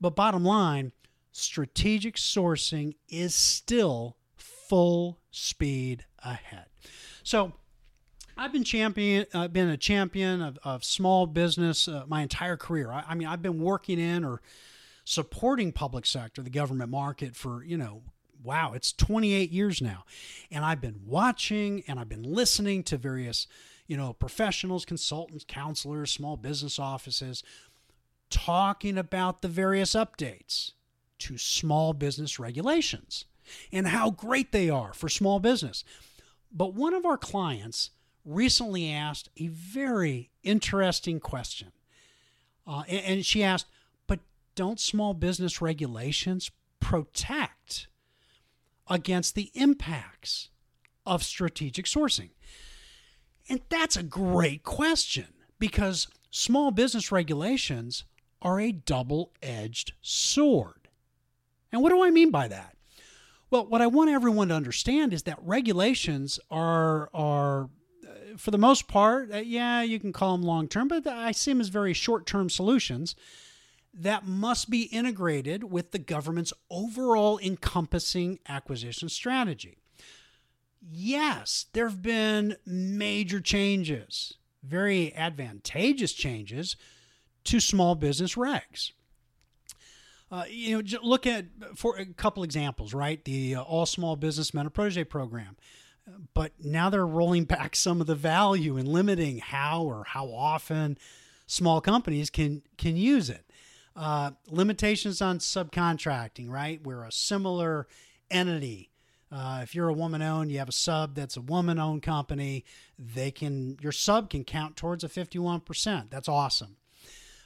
But 0.00 0.16
bottom 0.16 0.44
line, 0.44 0.92
strategic 1.32 2.16
sourcing 2.16 2.94
is 3.08 3.34
still 3.34 4.16
full 4.36 5.18
speed 5.30 6.04
ahead. 6.24 6.66
So 7.22 7.52
I've 8.36 8.52
been 8.52 8.64
champion, 8.64 9.26
uh, 9.34 9.48
been 9.48 9.68
a 9.68 9.76
champion 9.76 10.40
of, 10.40 10.58
of 10.64 10.84
small 10.84 11.26
business 11.26 11.88
uh, 11.88 12.04
my 12.08 12.22
entire 12.22 12.56
career. 12.56 12.90
I, 12.90 13.04
I, 13.08 13.14
mean, 13.14 13.28
I've 13.28 13.42
been 13.42 13.60
working 13.60 13.98
in 13.98 14.24
or 14.24 14.40
supporting 15.04 15.72
public 15.72 16.06
sector, 16.06 16.42
the 16.42 16.50
government 16.50 16.90
market 16.90 17.34
for 17.34 17.64
you 17.64 17.76
know 17.76 18.02
wow, 18.42 18.72
it's 18.72 18.92
28 18.92 19.50
years 19.50 19.82
now. 19.82 20.04
And 20.50 20.64
I've 20.64 20.80
been 20.80 21.00
watching 21.04 21.82
and 21.86 21.98
I've 21.98 22.08
been 22.08 22.22
listening 22.22 22.82
to 22.84 22.96
various, 22.96 23.46
you 23.86 23.96
know, 23.96 24.12
professionals, 24.12 24.84
consultants, 24.84 25.44
counselors, 25.46 26.12
small 26.12 26.36
business 26.36 26.78
offices 26.78 27.42
talking 28.30 28.96
about 28.96 29.42
the 29.42 29.48
various 29.48 29.92
updates 29.92 30.72
to 31.20 31.38
small 31.38 31.92
business 31.92 32.38
regulations 32.38 33.24
and 33.72 33.88
how 33.88 34.10
great 34.10 34.52
they 34.52 34.68
are 34.70 34.92
for 34.92 35.08
small 35.08 35.40
business. 35.40 35.84
But 36.52 36.74
one 36.74 36.94
of 36.94 37.06
our 37.06 37.18
clients 37.18 37.90
recently 38.24 38.90
asked 38.90 39.28
a 39.36 39.48
very 39.48 40.30
interesting 40.42 41.20
question. 41.20 41.72
Uh, 42.66 42.82
and, 42.88 43.04
and 43.04 43.26
she 43.26 43.42
asked, 43.42 43.66
but 44.06 44.20
don't 44.54 44.80
small 44.80 45.14
business 45.14 45.60
regulations 45.60 46.50
protect 46.80 47.88
against 48.88 49.34
the 49.34 49.50
impacts 49.54 50.50
of 51.06 51.22
strategic 51.22 51.86
sourcing? 51.86 52.30
And 53.48 53.60
that's 53.68 53.96
a 53.96 54.02
great 54.02 54.62
question 54.62 55.26
because 55.58 56.08
small 56.30 56.70
business 56.70 57.10
regulations 57.10 58.04
are 58.42 58.60
a 58.60 58.72
double 58.72 59.32
edged 59.42 59.92
sword. 60.00 60.79
And 61.72 61.82
what 61.82 61.90
do 61.90 62.02
I 62.02 62.10
mean 62.10 62.30
by 62.30 62.48
that? 62.48 62.76
Well, 63.50 63.66
what 63.66 63.82
I 63.82 63.86
want 63.86 64.10
everyone 64.10 64.48
to 64.48 64.54
understand 64.54 65.12
is 65.12 65.24
that 65.24 65.38
regulations 65.42 66.38
are, 66.50 67.10
are 67.12 67.64
uh, 68.04 68.36
for 68.36 68.50
the 68.50 68.58
most 68.58 68.86
part, 68.86 69.32
uh, 69.32 69.38
yeah, 69.38 69.82
you 69.82 69.98
can 69.98 70.12
call 70.12 70.36
them 70.36 70.46
long 70.46 70.68
term, 70.68 70.88
but 70.88 71.06
I 71.06 71.32
see 71.32 71.50
them 71.50 71.60
as 71.60 71.68
very 71.68 71.92
short 71.92 72.26
term 72.26 72.48
solutions 72.48 73.16
that 73.92 74.24
must 74.24 74.70
be 74.70 74.82
integrated 74.82 75.64
with 75.64 75.90
the 75.90 75.98
government's 75.98 76.52
overall 76.70 77.40
encompassing 77.40 78.38
acquisition 78.48 79.08
strategy. 79.08 79.78
Yes, 80.80 81.66
there 81.72 81.88
have 81.88 82.02
been 82.02 82.56
major 82.64 83.40
changes 83.40 84.36
very 84.62 85.14
advantageous 85.14 86.12
changes 86.12 86.76
to 87.44 87.60
small 87.60 87.94
business 87.94 88.34
regs. 88.34 88.92
Uh, 90.30 90.44
you 90.48 90.80
know, 90.80 90.98
look 91.02 91.26
at 91.26 91.46
for 91.74 91.96
a 91.96 92.06
couple 92.06 92.44
examples, 92.44 92.94
right? 92.94 93.24
The 93.24 93.56
uh, 93.56 93.62
All 93.62 93.84
Small 93.84 94.14
Business 94.14 94.54
Mentor 94.54 94.70
Protege 94.70 95.04
program, 95.04 95.56
but 96.34 96.52
now 96.62 96.88
they're 96.88 97.06
rolling 97.06 97.44
back 97.46 97.74
some 97.74 98.00
of 98.00 98.06
the 98.06 98.14
value 98.14 98.76
and 98.76 98.86
limiting 98.86 99.38
how 99.38 99.82
or 99.82 100.04
how 100.04 100.26
often 100.26 100.98
small 101.46 101.80
companies 101.80 102.30
can 102.30 102.62
can 102.78 102.96
use 102.96 103.28
it. 103.28 103.44
Uh, 103.96 104.30
limitations 104.46 105.20
on 105.20 105.38
subcontracting, 105.38 106.48
right? 106.48 106.80
We're 106.82 107.02
a 107.02 107.12
similar 107.12 107.88
entity. 108.30 108.90
Uh, 109.32 109.60
if 109.62 109.74
you're 109.74 109.88
a 109.88 109.94
woman 109.94 110.22
owned, 110.22 110.50
you 110.50 110.58
have 110.58 110.68
a 110.68 110.72
sub 110.72 111.14
that's 111.14 111.36
a 111.36 111.40
woman 111.40 111.78
owned 111.78 112.02
company. 112.02 112.64
They 112.98 113.32
can 113.32 113.78
your 113.80 113.92
sub 113.92 114.30
can 114.30 114.44
count 114.44 114.76
towards 114.76 115.02
a 115.02 115.08
51%. 115.08 116.10
That's 116.10 116.28
awesome. 116.28 116.76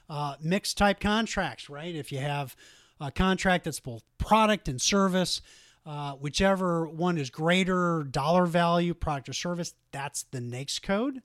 Uh, 0.09 0.35
mixed 0.43 0.77
type 0.77 1.01
contracts, 1.01 1.71
right? 1.71 1.95
If 1.95 2.13
you 2.13 2.19
have 2.19 2.55
a 3.01 3.11
contract 3.11 3.65
that's 3.65 3.81
both 3.81 4.03
product 4.19 4.69
and 4.69 4.81
service, 4.81 5.41
uh, 5.87 6.13
whichever 6.13 6.87
one 6.87 7.19
is 7.19 7.31
greater 7.31 8.05
dollar 8.05 8.47
value, 8.47 8.95
product 8.95 9.29
or 9.29 9.33
service, 9.33 9.75
that's 9.93 10.25
the 10.25 10.41
NAICS 10.41 10.83
code, 10.83 11.23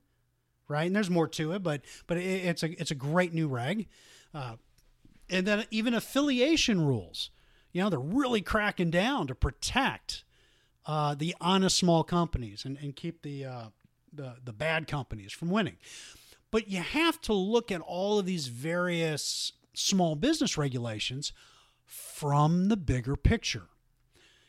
right? 0.68 0.86
And 0.86 0.96
there's 0.96 1.10
more 1.10 1.28
to 1.28 1.52
it, 1.52 1.62
but 1.62 1.82
but 2.06 2.16
it, 2.16 2.22
it's 2.22 2.62
a 2.62 2.80
it's 2.80 2.90
a 2.90 2.94
great 2.94 3.32
new 3.32 3.48
reg. 3.48 3.86
Uh, 4.34 4.56
and 5.28 5.46
then 5.46 5.64
even 5.70 5.94
affiliation 5.94 6.84
rules, 6.84 7.30
you 7.72 7.82
know, 7.82 7.88
they're 7.88 7.98
really 7.98 8.40
cracking 8.40 8.90
down 8.90 9.26
to 9.28 9.34
protect 9.34 10.24
uh, 10.86 11.14
the 11.14 11.34
honest 11.40 11.76
small 11.76 12.02
companies 12.02 12.64
and, 12.64 12.76
and 12.78 12.96
keep 12.96 13.22
the, 13.22 13.44
uh, 13.44 13.64
the 14.12 14.36
the 14.44 14.52
bad 14.52 14.88
companies 14.88 15.32
from 15.32 15.50
winning. 15.50 15.76
But 16.50 16.68
you 16.68 16.80
have 16.80 17.20
to 17.22 17.32
look 17.32 17.70
at 17.70 17.80
all 17.80 18.18
of 18.18 18.26
these 18.26 18.48
various 18.48 19.52
small 19.72 20.16
business 20.16 20.58
regulations 20.58 21.32
from 21.84 22.68
the 22.68 22.76
bigger 22.76 23.16
picture. 23.16 23.68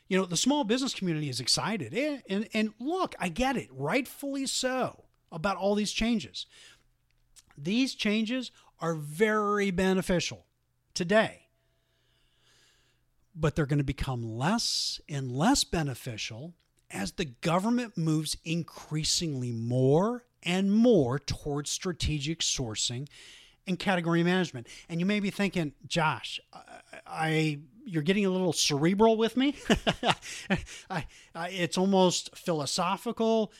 You 0.08 0.18
know, 0.18 0.26
the 0.26 0.36
small 0.36 0.64
business 0.64 0.94
community 0.94 1.28
is 1.28 1.40
excited. 1.40 1.94
And, 1.94 2.22
and, 2.28 2.48
and 2.52 2.74
look, 2.78 3.14
I 3.18 3.28
get 3.28 3.56
it, 3.56 3.68
rightfully 3.70 4.46
so, 4.46 5.04
about 5.30 5.56
all 5.56 5.74
these 5.74 5.92
changes. 5.92 6.46
These 7.56 7.94
changes 7.94 8.50
are 8.80 8.94
very 8.94 9.70
beneficial 9.70 10.46
today, 10.94 11.46
but 13.34 13.54
they're 13.54 13.66
going 13.66 13.78
to 13.78 13.84
become 13.84 14.36
less 14.36 15.00
and 15.08 15.30
less 15.30 15.64
beneficial 15.64 16.54
as 16.90 17.12
the 17.12 17.24
government 17.24 17.96
moves 17.96 18.36
increasingly 18.44 19.52
more 19.52 20.24
and 20.42 20.72
more 20.72 21.18
towards 21.18 21.70
strategic 21.70 22.40
sourcing 22.40 23.08
and 23.66 23.78
category 23.78 24.22
management. 24.22 24.66
And 24.88 25.00
you 25.00 25.06
may 25.06 25.20
be 25.20 25.30
thinking, 25.30 25.72
Josh, 25.86 26.40
I, 27.06 27.60
you're 27.84 28.02
getting 28.02 28.26
a 28.26 28.30
little 28.30 28.52
cerebral 28.52 29.16
with 29.16 29.36
me. 29.36 29.54
I, 30.90 31.06
I, 31.34 31.48
it's 31.50 31.78
almost 31.78 32.36
philosophical. 32.36 33.52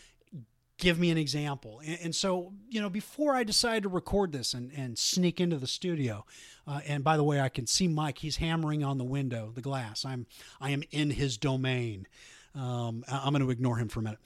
Give 0.78 0.98
me 0.98 1.10
an 1.10 1.18
example. 1.18 1.80
And, 1.84 1.98
and, 2.02 2.14
so, 2.14 2.52
you 2.68 2.80
know, 2.80 2.90
before 2.90 3.34
I 3.34 3.44
decided 3.44 3.84
to 3.84 3.88
record 3.88 4.32
this 4.32 4.54
and, 4.54 4.72
and 4.72 4.98
sneak 4.98 5.40
into 5.40 5.56
the 5.56 5.68
studio, 5.68 6.24
uh, 6.66 6.80
and 6.86 7.04
by 7.04 7.16
the 7.16 7.24
way, 7.24 7.40
I 7.40 7.48
can 7.48 7.66
see 7.66 7.86
Mike. 7.86 8.18
He's 8.18 8.36
hammering 8.36 8.82
on 8.82 8.98
the 8.98 9.04
window, 9.04 9.52
the 9.54 9.60
glass. 9.60 10.04
I'm 10.04 10.26
I 10.60 10.70
am 10.70 10.82
in 10.90 11.10
his 11.10 11.36
domain. 11.36 12.06
Um, 12.54 13.04
I'm 13.08 13.32
going 13.32 13.44
to 13.44 13.50
ignore 13.50 13.76
him 13.76 13.88
for 13.88 14.00
a 14.00 14.02
minute. 14.02 14.18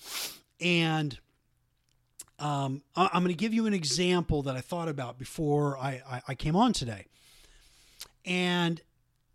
And 0.61 1.19
um, 2.39 2.83
I'm 2.95 3.23
going 3.23 3.29
to 3.29 3.35
give 3.35 3.55
you 3.55 3.67
an 3.67 3.75
example 3.75 4.43
that 4.43 4.57
I 4.57 4.61
thought 4.61 4.89
about 4.89 5.19
before 5.19 5.79
I, 5.79 6.03
I, 6.09 6.23
I 6.29 6.35
came 6.35 6.55
on 6.55 6.73
today. 6.73 7.07
And 8.25 8.81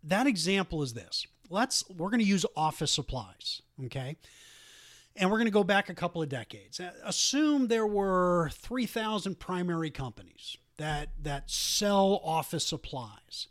that 0.04 0.26
example 0.26 0.82
is 0.82 0.92
this. 0.94 1.26
Let's 1.50 1.88
we're 1.90 2.10
going 2.10 2.20
to 2.20 2.26
use 2.26 2.46
office 2.56 2.92
supplies, 2.92 3.62
okay? 3.84 4.16
And 5.16 5.30
we're 5.30 5.36
going 5.36 5.46
to 5.46 5.52
go 5.52 5.64
back 5.64 5.88
a 5.88 5.94
couple 5.94 6.22
of 6.22 6.28
decades. 6.28 6.80
Assume 7.04 7.68
there 7.68 7.86
were 7.86 8.50
3,000 8.54 9.38
primary 9.38 9.90
companies 9.90 10.56
that 10.78 11.10
that 11.22 11.50
sell 11.50 12.20
office 12.24 12.66
supplies. 12.66 13.48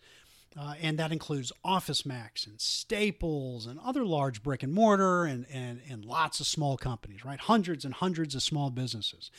Uh, 0.60 0.74
and 0.82 1.00
that 1.00 1.14
includes 1.14 1.52
Office 1.64 2.06
Max 2.06 2.46
and 2.46 2.60
Staples 2.60 3.66
and 3.66 3.80
other 3.80 4.04
large 4.04 4.44
brick 4.44 4.64
and 4.64 4.74
mortar 4.74 5.24
and, 5.24 5.46
and, 5.52 5.82
and 5.90 6.04
lots 6.04 6.42
of 6.42 6.48
small 6.48 6.76
companies, 6.76 7.24
right? 7.24 7.40
Hundreds 7.40 7.86
and 7.86 7.94
hundreds 7.94 8.36
of 8.36 8.44
small 8.44 8.70
businesses. 8.70 9.32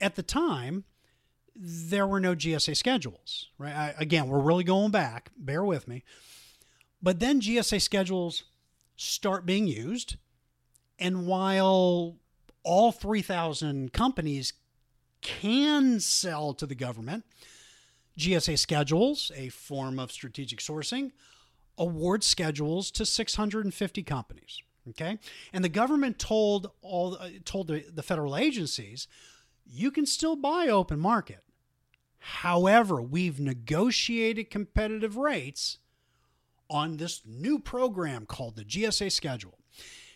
At 0.00 0.14
the 0.14 0.22
time, 0.22 0.84
there 1.54 2.06
were 2.06 2.20
no 2.20 2.34
GSA 2.34 2.76
schedules, 2.76 3.48
right? 3.58 3.74
I, 3.74 3.94
again, 3.98 4.28
we're 4.28 4.40
really 4.40 4.64
going 4.64 4.90
back, 4.90 5.30
bear 5.36 5.64
with 5.64 5.86
me. 5.86 6.04
But 7.02 7.20
then 7.20 7.40
GSA 7.40 7.82
schedules 7.82 8.44
start 8.96 9.44
being 9.44 9.66
used. 9.66 10.16
And 10.98 11.26
while 11.26 12.16
all 12.62 12.92
3,000 12.92 13.92
companies 13.92 14.54
can 15.20 16.00
sell 16.00 16.54
to 16.54 16.66
the 16.66 16.74
government, 16.74 17.24
GSA 18.18 18.58
schedules, 18.58 19.30
a 19.34 19.48
form 19.48 19.98
of 19.98 20.12
strategic 20.12 20.58
sourcing, 20.58 21.12
award 21.78 22.24
schedules 22.24 22.90
to 22.90 23.06
650 23.06 24.02
companies. 24.02 24.62
Okay, 24.90 25.18
and 25.52 25.62
the 25.62 25.68
government 25.68 26.18
told 26.18 26.70
all 26.80 27.16
uh, 27.20 27.28
told 27.44 27.68
the, 27.68 27.84
the 27.92 28.02
federal 28.02 28.36
agencies, 28.36 29.06
you 29.66 29.90
can 29.90 30.06
still 30.06 30.34
buy 30.34 30.68
open 30.68 30.98
market. 30.98 31.44
However, 32.18 33.00
we've 33.00 33.38
negotiated 33.38 34.50
competitive 34.50 35.16
rates 35.16 35.78
on 36.70 36.96
this 36.96 37.22
new 37.26 37.58
program 37.58 38.26
called 38.26 38.56
the 38.56 38.64
GSA 38.64 39.12
schedule. 39.12 39.58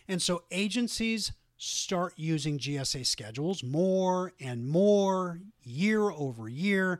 And 0.07 0.21
so 0.21 0.43
agencies 0.51 1.31
start 1.57 2.13
using 2.17 2.59
GSA 2.59 3.05
schedules 3.05 3.63
more 3.63 4.33
and 4.39 4.67
more 4.67 5.39
year 5.63 6.11
over 6.11 6.49
year. 6.49 6.99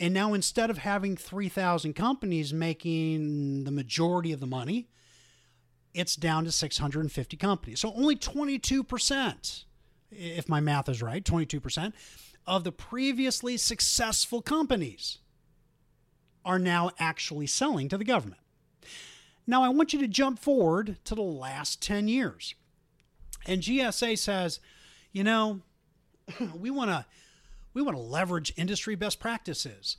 And 0.00 0.12
now 0.12 0.34
instead 0.34 0.70
of 0.70 0.78
having 0.78 1.16
3,000 1.16 1.94
companies 1.94 2.52
making 2.52 3.64
the 3.64 3.70
majority 3.70 4.32
of 4.32 4.40
the 4.40 4.46
money, 4.46 4.88
it's 5.92 6.16
down 6.16 6.44
to 6.44 6.52
650 6.52 7.36
companies. 7.36 7.80
So 7.80 7.92
only 7.94 8.16
22%, 8.16 9.64
if 10.10 10.48
my 10.48 10.60
math 10.60 10.88
is 10.88 11.00
right, 11.00 11.24
22% 11.24 11.92
of 12.46 12.64
the 12.64 12.72
previously 12.72 13.56
successful 13.56 14.42
companies 14.42 15.18
are 16.44 16.58
now 16.58 16.90
actually 16.98 17.46
selling 17.46 17.88
to 17.88 17.96
the 17.96 18.04
government. 18.04 18.40
Now, 19.46 19.62
I 19.62 19.68
want 19.68 19.92
you 19.92 20.00
to 20.00 20.08
jump 20.08 20.38
forward 20.38 20.96
to 21.04 21.14
the 21.14 21.22
last 21.22 21.82
10 21.82 22.08
years. 22.08 22.54
And 23.46 23.60
GSA 23.60 24.18
says, 24.18 24.60
you 25.12 25.22
know, 25.22 25.60
we 26.56 26.70
want 26.70 26.90
to 26.90 27.06
we 27.74 27.82
want 27.82 27.96
to 27.96 28.02
leverage 28.02 28.52
industry 28.56 28.94
best 28.94 29.20
practices 29.20 29.98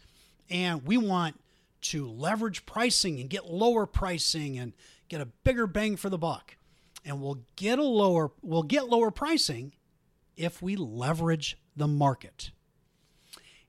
and 0.49 0.83
we 0.87 0.97
want 0.97 1.39
to 1.81 2.09
leverage 2.09 2.65
pricing 2.65 3.19
and 3.19 3.29
get 3.29 3.45
lower 3.45 3.85
pricing 3.85 4.57
and 4.57 4.73
get 5.07 5.21
a 5.21 5.25
bigger 5.25 5.67
bang 5.67 5.95
for 5.97 6.09
the 6.09 6.17
buck. 6.17 6.55
And 7.03 7.21
we'll 7.21 7.43
get 7.55 7.77
a 7.77 7.83
lower 7.83 8.31
we'll 8.41 8.63
get 8.63 8.89
lower 8.89 9.11
pricing 9.11 9.73
if 10.35 10.61
we 10.61 10.75
leverage 10.75 11.57
the 11.75 11.87
market. 11.87 12.51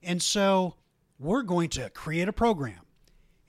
And 0.03 0.23
so 0.23 0.77
we're 1.19 1.43
going 1.43 1.69
to 1.71 1.91
create 1.91 2.29
a 2.29 2.33
program 2.33 2.81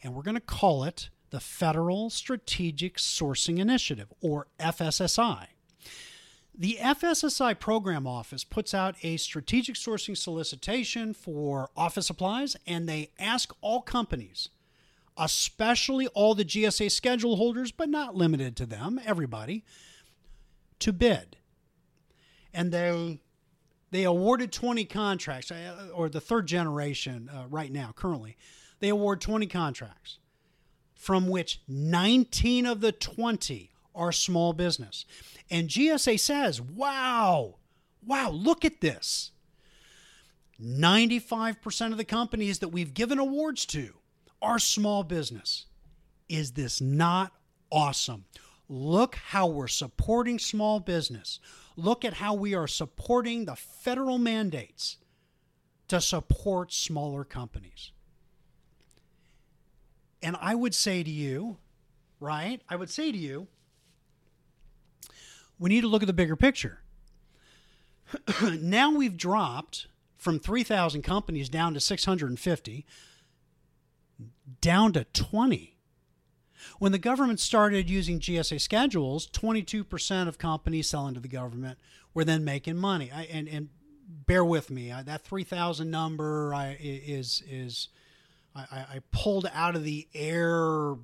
and 0.03 0.13
we're 0.13 0.23
going 0.23 0.35
to 0.35 0.41
call 0.41 0.83
it 0.83 1.09
the 1.29 1.39
Federal 1.39 2.09
Strategic 2.09 2.97
Sourcing 2.97 3.59
Initiative 3.59 4.11
or 4.21 4.47
FSSI 4.59 5.47
the 6.57 6.79
FSSI 6.81 7.59
Program 7.59 8.07
Office 8.07 8.43
puts 8.43 8.73
out 8.73 8.95
a 9.03 9.17
strategic 9.17 9.75
sourcing 9.75 10.17
solicitation 10.17 11.13
for 11.13 11.69
office 11.77 12.07
supplies, 12.07 12.57
and 12.65 12.89
they 12.89 13.11
ask 13.19 13.53
all 13.61 13.81
companies, 13.81 14.49
especially 15.15 16.07
all 16.07 16.33
the 16.33 16.43
GSA 16.43 16.89
schedule 16.89 17.35
holders, 17.35 17.71
but 17.71 17.89
not 17.89 18.15
limited 18.15 18.55
to 18.55 18.65
them, 18.65 18.99
everybody, 19.05 19.63
to 20.79 20.91
bid. 20.91 21.37
And 22.51 22.71
they 22.71 23.19
they 23.91 24.03
awarded 24.03 24.51
20 24.51 24.83
contracts, 24.85 25.51
uh, 25.51 25.89
or 25.93 26.09
the 26.09 26.19
third 26.19 26.47
generation 26.47 27.29
uh, 27.33 27.45
right 27.49 27.71
now, 27.71 27.93
currently. 27.95 28.35
They 28.79 28.89
award 28.89 29.21
20 29.21 29.45
contracts, 29.47 30.17
from 30.93 31.27
which 31.27 31.61
19 31.67 32.65
of 32.65 32.81
the 32.81 32.91
20 32.91 33.71
are 33.97 34.11
small 34.11 34.53
business. 34.53 35.05
And 35.49 35.67
GSA 35.67 36.19
says, 36.19 36.61
wow, 36.61 37.55
wow, 38.05 38.29
look 38.29 38.63
at 38.63 38.79
this. 38.79 39.31
95% 40.61 41.91
of 41.91 41.97
the 41.97 42.05
companies 42.05 42.59
that 42.59 42.69
we've 42.69 42.93
given 42.93 43.19
awards 43.19 43.65
to 43.67 43.93
are 44.41 44.59
small 44.59 45.03
business. 45.03 45.65
Is 46.29 46.51
this 46.51 46.79
not 46.79 47.33
awesome? 47.71 48.25
Look 48.69 49.15
how 49.15 49.47
we're 49.47 49.67
supporting 49.67 50.39
small 50.39 50.79
business. 50.79 51.39
Look 51.75 52.03
at 52.03 52.13
how 52.13 52.33
we 52.33 52.53
are 52.53 52.67
supporting 52.67 53.45
the 53.45 53.55
federal 53.55 54.17
mandates 54.17 54.97
to 55.87 56.01
support 56.01 56.73
smaller 56.73 57.23
companies. 57.23 57.91
And 60.21 60.35
I 60.41 60.55
would 60.55 60.75
say 60.75 61.03
to 61.03 61.09
you, 61.09 61.57
right? 62.19 62.61
I 62.67 62.75
would 62.75 62.89
say 62.89 63.11
to 63.11 63.17
you, 63.17 63.47
we 65.59 65.69
need 65.69 65.81
to 65.81 65.87
look 65.87 66.03
at 66.03 66.07
the 66.07 66.13
bigger 66.13 66.35
picture. 66.35 66.81
now 68.61 68.91
we've 68.91 69.17
dropped 69.17 69.87
from 70.17 70.39
3,000 70.39 71.01
companies 71.01 71.49
down 71.49 71.73
to 71.73 71.79
650, 71.79 72.85
down 74.61 74.93
to 74.93 75.03
20. 75.05 75.77
When 76.79 76.91
the 76.91 76.99
government 76.99 77.39
started 77.39 77.89
using 77.89 78.19
GSA 78.19 78.59
schedules, 78.59 79.27
22% 79.27 80.27
of 80.27 80.37
companies 80.37 80.89
selling 80.89 81.13
to 81.13 81.19
the 81.19 81.27
government 81.27 81.77
were 82.13 82.23
then 82.23 82.43
making 82.43 82.77
money. 82.77 83.11
I, 83.13 83.23
and, 83.23 83.47
and 83.47 83.69
bear 84.25 84.43
with 84.43 84.69
me, 84.69 84.91
I, 84.91 85.03
that 85.03 85.23
3,000 85.23 85.89
number 85.89 86.53
I, 86.53 86.77
is 86.79 87.43
is 87.47 87.89
I, 88.55 88.61
I 88.95 89.01
pulled 89.11 89.49
out 89.53 89.75
of 89.75 89.83
the 89.83 90.07
air. 90.13 90.95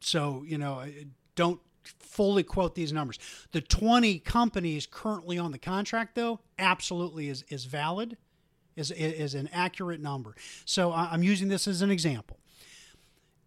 So 0.00 0.44
you 0.46 0.58
know, 0.58 0.84
don't 1.34 1.60
fully 1.84 2.42
quote 2.42 2.74
these 2.74 2.92
numbers. 2.92 3.18
The 3.52 3.60
20 3.60 4.18
companies 4.20 4.86
currently 4.86 5.38
on 5.38 5.52
the 5.52 5.58
contract, 5.58 6.14
though, 6.14 6.40
absolutely 6.58 7.28
is, 7.28 7.44
is 7.48 7.64
valid, 7.64 8.16
is, 8.76 8.90
is 8.90 9.34
an 9.34 9.48
accurate 9.52 10.00
number. 10.00 10.34
So 10.64 10.92
I'm 10.92 11.22
using 11.22 11.48
this 11.48 11.66
as 11.66 11.82
an 11.82 11.90
example. 11.90 12.38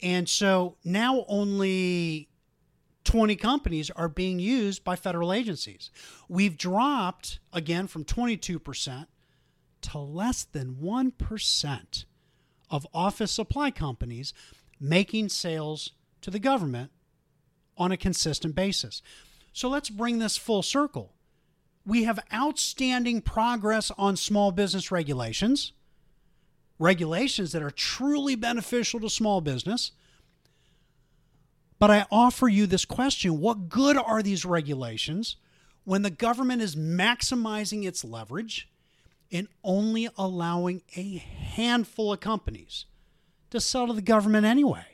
And 0.02 0.28
so 0.28 0.76
now 0.84 1.26
only 1.28 2.30
20 3.04 3.36
companies 3.36 3.90
are 3.92 4.10
being 4.10 4.40
used 4.40 4.84
by 4.84 4.96
federal 4.96 5.32
agencies. 5.32 5.92
We've 6.28 6.58
dropped 6.58 7.40
again 7.52 7.88
from 7.88 8.06
22% 8.06 9.08
to 9.82 9.98
less 9.98 10.44
than 10.46 10.76
1% 10.76 12.06
of 12.70 12.88
office 12.94 13.32
supply 13.32 13.72
companies 13.72 14.34
making 14.80 15.30
sales 15.30 15.92
to 16.22 16.32
the 16.32 16.40
government 16.40 16.92
on 17.78 17.92
a 17.92 17.98
consistent 17.98 18.56
basis. 18.56 19.02
So 19.54 19.70
let's 19.70 19.90
bring 19.90 20.20
this 20.20 20.38
full 20.38 20.64
circle. 20.64 21.14
We 21.86 22.04
have 22.04 22.20
outstanding 22.34 23.22
progress 23.22 23.92
on 23.98 24.16
small 24.16 24.52
business 24.52 24.92
regulations, 24.92 25.74
regulations 26.80 27.52
that 27.52 27.62
are 27.62 27.72
truly 27.72 28.36
beneficial 28.36 29.00
to 29.02 29.10
small 29.10 29.42
business. 29.42 29.92
But 31.78 31.92
I 31.92 32.06
offer 32.10 32.48
you 32.48 32.66
this 32.66 32.86
question 32.86 33.40
what 33.40 33.70
good 33.70 33.98
are 33.98 34.24
these 34.24 34.46
regulations 34.46 35.36
when 35.84 36.02
the 36.02 36.10
government 36.10 36.62
is 36.62 36.76
maximizing 36.76 37.86
its 37.86 38.06
leverage 38.06 38.70
and 39.32 39.48
only 39.64 40.08
allowing 40.18 40.82
a 40.96 41.18
handful 41.18 42.14
of 42.14 42.22
companies 42.22 42.86
to 43.50 43.60
sell 43.60 43.88
to 43.88 43.94
the 43.94 44.02
government 44.02 44.46
anyway? 44.46 44.93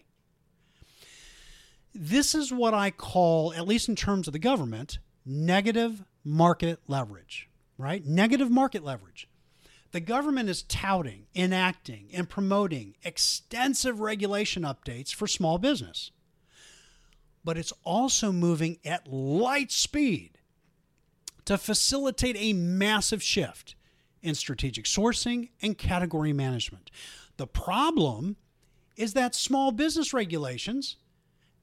This 1.93 2.35
is 2.35 2.51
what 2.51 2.73
I 2.73 2.91
call, 2.91 3.53
at 3.53 3.67
least 3.67 3.89
in 3.89 3.95
terms 3.95 4.27
of 4.27 4.33
the 4.33 4.39
government, 4.39 4.99
negative 5.25 6.03
market 6.23 6.79
leverage, 6.87 7.49
right? 7.77 8.05
Negative 8.05 8.49
market 8.49 8.83
leverage. 8.83 9.27
The 9.91 9.99
government 9.99 10.49
is 10.49 10.61
touting, 10.63 11.25
enacting, 11.35 12.09
and 12.13 12.29
promoting 12.29 12.95
extensive 13.03 13.99
regulation 13.99 14.63
updates 14.63 15.13
for 15.13 15.25
small 15.25 15.57
business. 15.57 16.11
But 17.43 17.57
it's 17.57 17.73
also 17.83 18.31
moving 18.31 18.77
at 18.85 19.07
light 19.07 19.71
speed 19.71 20.37
to 21.45 21.57
facilitate 21.57 22.35
a 22.37 22.53
massive 22.53 23.23
shift 23.23 23.73
in 24.21 24.35
strategic 24.35 24.85
sourcing 24.85 25.49
and 25.61 25.75
category 25.75 26.33
management. 26.33 26.91
The 27.37 27.47
problem 27.47 28.35
is 28.95 29.13
that 29.13 29.33
small 29.33 29.71
business 29.71 30.13
regulations 30.13 30.97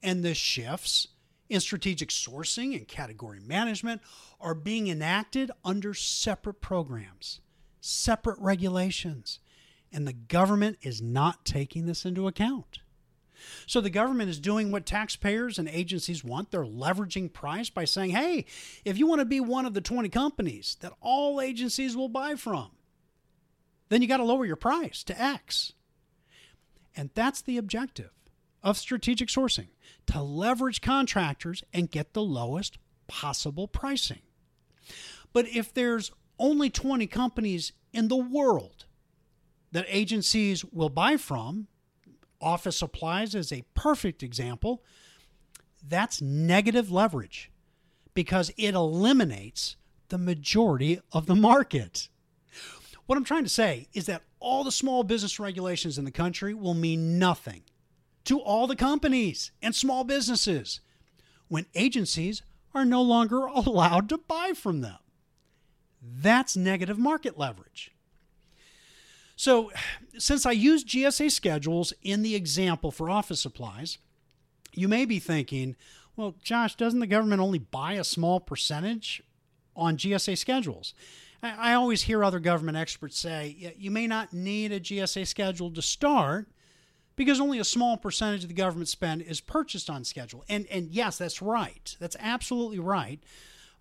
and 0.07 0.23
the 0.23 0.35
shifts 0.35 1.09
in 1.49 1.61
strategic 1.61 2.11
sourcing 2.11 2.77
and 2.77 2.87
category 2.87 3.41
management 3.41 4.01
are 4.41 4.55
being 4.55 4.87
enacted 4.87 5.51
under 5.65 5.93
separate 5.95 6.61
programs, 6.61 7.41
separate 7.81 8.39
regulations, 8.39 9.41
and 9.93 10.07
the 10.07 10.13
government 10.13 10.79
is 10.81 11.03
not 11.03 11.45
taking 11.45 11.87
this 11.87 12.05
into 12.05 12.29
account. 12.29 12.79
So 13.67 13.81
the 13.81 13.91
government 13.91 14.31
is 14.31 14.39
doing 14.39 14.71
what 14.71 14.87
taxpayers 14.87 15.59
and 15.59 15.69
agencies 15.69 16.25
want. 16.25 16.53
They're 16.53 16.65
leveraging 16.65 17.33
price 17.33 17.69
by 17.69 17.85
saying, 17.85 18.11
hey, 18.11 18.47
if 18.85 18.99
you 18.99 19.09
want 19.09 19.21
to 19.21 19.27
be 19.27 19.41
one 19.41 19.67
of 19.67 19.75
the 19.75 19.81
20 19.81 20.09
companies 20.09 20.77
that 20.81 20.93
all 21.01 21.41
agencies 21.41 21.97
will 21.97 22.09
buy 22.09 22.37
from, 22.37 22.71
then 23.89 24.03
you 24.03 24.09
got 24.09 24.19
to 24.19 24.25
lower 24.25 24.47
your 24.47 24.57
price 24.57 25.03
to 25.05 25.21
X. 25.21 25.73
And 26.97 27.11
that's 27.15 27.43
the 27.43 27.59
objective 27.59 28.16
of 28.67 28.77
strategic 28.77 29.29
sourcing 29.29 29.69
to 30.09 30.21
leverage 30.21 30.81
contractors 30.81 31.63
and 31.73 31.89
get 31.89 32.13
the 32.15 32.23
lowest 32.23 32.79
possible 33.07 33.69
pricing. 33.69 34.23
But 35.33 35.47
if 35.47 35.73
there's 35.73 36.11
only 36.41 36.69
20 36.69 37.07
companies 37.07 37.73
in 37.93 38.09
the 38.09 38.17
world 38.17 38.87
that 39.71 39.87
agencies 39.89 40.65
will 40.65 40.89
buy 40.89 41.17
from, 41.17 41.69
office 42.41 42.77
supplies 42.77 43.37
is 43.37 43.53
a 43.53 43.65
perfect 43.75 44.25
example, 44.25 44.83
that's 45.87 46.21
negative 46.21 46.91
leverage 46.91 47.53
because 48.15 48.51
it 48.57 48.75
eliminates 48.75 49.77
the 50.09 50.19
majority 50.19 51.01
of 51.13 51.27
the 51.27 51.37
market. 51.37 52.09
What 53.07 53.17
I'm 53.17 53.25
trying 53.25 53.45
to 53.45 53.49
say 53.49 53.87
is 53.93 54.07
that 54.07 54.23
all 54.41 54.65
the 54.65 54.73
small 54.73 55.05
business 55.05 55.39
regulations 55.39 55.99
in 55.99 56.05
the 56.05 56.11
country 56.11 56.53
will 56.53 56.75
mean 56.75 57.21
nothing 57.21 57.63
to 58.27 58.41
all 58.41 58.67
the 58.67 58.77
companies 58.77 59.51
and 59.63 59.75
small 59.75 60.05
businesses 60.05 60.81
when 61.49 61.67
agencies 61.75 62.43
are 62.75 62.85
no 62.85 63.03
longer 63.03 63.47
allowed 63.47 64.09
to 64.11 64.19
buy 64.19 64.53
from 64.55 64.81
them. 64.81 64.99
That's 66.03 66.57
negative 66.57 66.99
market 66.99 67.39
leverage. 67.39 67.93
So, 69.37 69.73
since 70.19 70.47
I 70.47 70.53
use 70.53 70.85
GSA 70.85 71.31
schedules 71.31 71.93
in 72.03 72.23
the 72.23 72.35
example 72.35 72.91
for 72.91 73.11
office 73.11 73.41
supplies, 73.41 73.99
you 74.73 74.89
may 74.89 75.05
be 75.05 75.19
thinking, 75.19 75.77
well, 76.17 76.35
Josh, 76.43 76.75
doesn't 76.77 77.01
the 77.01 77.07
government 77.07 77.41
only 77.41 77.59
buy 77.59 77.95
a 77.95 78.05
small 78.05 78.41
percentage 78.41 79.23
on 79.75 79.97
GSA 79.97 80.37
schedules? 80.39 80.95
I 81.43 81.75
always 81.75 82.03
hear 82.03 82.25
other 82.25 82.41
government 82.41 82.79
experts 82.79 83.19
say 83.19 83.75
you 83.79 83.91
may 83.91 84.07
not 84.07 84.33
need 84.33 84.73
a 84.73 84.81
GSA 84.81 85.27
schedule 85.27 85.71
to 85.71 85.83
start 85.83 86.49
because 87.17 87.41
only 87.41 87.59
a 87.59 87.65
small 87.65 87.97
percentage 87.97 88.43
of 88.43 88.49
the 88.49 88.55
government 88.55 88.89
spend 88.89 89.23
is 89.23 89.41
purchased 89.41 89.91
on 89.91 90.05
schedule. 90.05 90.45
And 90.49 90.67
and 90.67 90.91
yes, 90.91 91.19
that's 91.19 91.43
right. 91.43 91.97
That's 91.99 92.17
absolutely 92.21 92.79
right. 92.79 93.21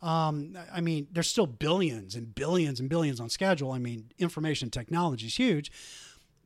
Um, 0.02 0.58
I 0.74 0.82
mean, 0.82 1.08
there's 1.12 1.30
still 1.30 1.48
billions 1.48 2.16
and 2.16 2.34
billions 2.34 2.80
and 2.80 2.90
billions 2.90 3.20
on 3.20 3.30
schedule. 3.30 3.72
I 3.72 3.80
mean, 3.80 4.12
information 4.18 4.70
technology 4.70 5.28
is 5.28 5.36
huge. 5.36 5.72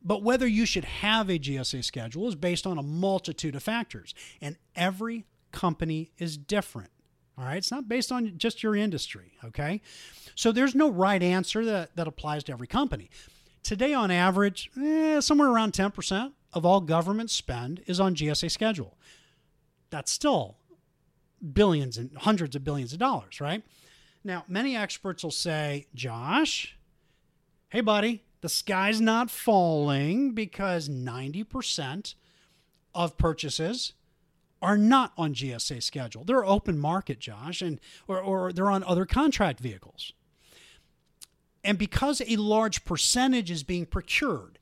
But 0.02 0.22
whether 0.22 0.46
you 0.46 0.64
should 0.64 0.84
have 0.84 1.28
a 1.28 1.38
GSA 1.38 1.84
schedule 1.84 2.26
is 2.26 2.34
based 2.34 2.66
on 2.66 2.78
a 2.78 2.82
multitude 2.82 3.54
of 3.54 3.62
factors, 3.62 4.14
and 4.40 4.56
every 4.74 5.26
company 5.52 6.10
is 6.16 6.38
different. 6.38 6.90
All 7.36 7.44
right, 7.44 7.58
it's 7.58 7.70
not 7.70 7.88
based 7.88 8.10
on 8.10 8.38
just 8.38 8.62
your 8.62 8.74
industry. 8.74 9.32
Okay, 9.44 9.82
so 10.34 10.52
there's 10.52 10.74
no 10.74 10.90
right 10.90 11.22
answer 11.22 11.64
that, 11.66 11.96
that 11.96 12.08
applies 12.08 12.44
to 12.44 12.52
every 12.52 12.66
company. 12.66 13.10
Today, 13.62 13.92
on 13.92 14.10
average, 14.10 14.70
eh, 14.82 15.20
somewhere 15.20 15.48
around 15.48 15.74
10% 15.74 16.32
of 16.52 16.66
all 16.66 16.80
government 16.80 17.30
spend 17.30 17.82
is 17.86 18.00
on 18.00 18.14
GSA 18.14 18.50
schedule. 18.50 18.96
That's 19.90 20.10
still 20.10 20.56
billions 21.52 21.96
and 21.96 22.16
hundreds 22.18 22.54
of 22.56 22.64
billions 22.64 22.92
of 22.92 22.98
dollars, 22.98 23.40
right? 23.40 23.62
Now, 24.22 24.44
many 24.48 24.76
experts 24.76 25.22
will 25.22 25.30
say, 25.30 25.86
Josh, 25.94 26.76
hey, 27.70 27.80
buddy, 27.80 28.22
the 28.40 28.48
sky's 28.48 29.00
not 29.00 29.30
falling 29.30 30.32
because 30.32 30.88
90% 30.88 32.14
of 32.94 33.16
purchases 33.16 33.92
are 34.62 34.76
not 34.76 35.12
on 35.16 35.34
GSA 35.34 35.82
schedule. 35.82 36.24
They're 36.24 36.44
open 36.44 36.78
market, 36.78 37.18
Josh, 37.18 37.62
and 37.62 37.80
or, 38.06 38.20
or 38.20 38.52
they're 38.52 38.70
on 38.70 38.84
other 38.84 39.06
contract 39.06 39.60
vehicles. 39.60 40.12
And 41.64 41.78
because 41.78 42.22
a 42.26 42.36
large 42.36 42.84
percentage 42.84 43.50
is 43.50 43.62
being 43.62 43.86
procured 43.86 44.58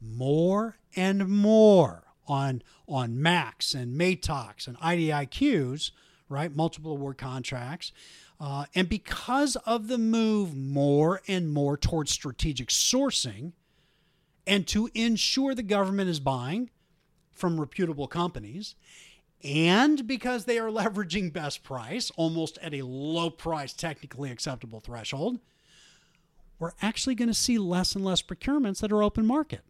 more 0.00 0.76
and 0.96 1.28
more 1.28 2.04
on 2.26 2.62
on 2.88 3.16
MACs 3.16 3.74
and 3.74 3.98
MATOCs 3.98 4.66
and 4.66 4.78
IDIQs, 4.78 5.90
right? 6.28 6.54
Multiple 6.54 6.92
award 6.92 7.18
contracts. 7.18 7.92
Uh, 8.38 8.66
and 8.74 8.88
because 8.88 9.56
of 9.64 9.88
the 9.88 9.98
move 9.98 10.54
more 10.54 11.22
and 11.26 11.50
more 11.50 11.76
towards 11.76 12.12
strategic 12.12 12.68
sourcing 12.68 13.52
and 14.46 14.66
to 14.66 14.90
ensure 14.94 15.54
the 15.54 15.62
government 15.62 16.10
is 16.10 16.20
buying 16.20 16.70
from 17.32 17.58
reputable 17.58 18.06
companies, 18.06 18.74
and 19.42 20.06
because 20.06 20.44
they 20.44 20.58
are 20.58 20.70
leveraging 20.70 21.32
best 21.32 21.62
price 21.62 22.10
almost 22.16 22.58
at 22.58 22.74
a 22.74 22.82
low 22.82 23.30
price, 23.30 23.72
technically 23.72 24.30
acceptable 24.30 24.80
threshold, 24.80 25.38
we're 26.58 26.72
actually 26.80 27.14
going 27.14 27.28
to 27.28 27.34
see 27.34 27.58
less 27.58 27.94
and 27.94 28.04
less 28.04 28.22
procurements 28.22 28.80
that 28.80 28.92
are 28.92 29.02
open 29.02 29.26
market. 29.26 29.62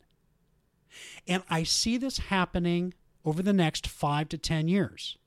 And 1.27 1.43
I 1.49 1.63
see 1.63 1.97
this 1.97 2.19
happening 2.19 2.95
over 3.25 3.43
the 3.43 3.53
next 3.53 3.87
five 3.87 4.29
to 4.31 4.39
10 4.39 4.69
years 4.69 5.19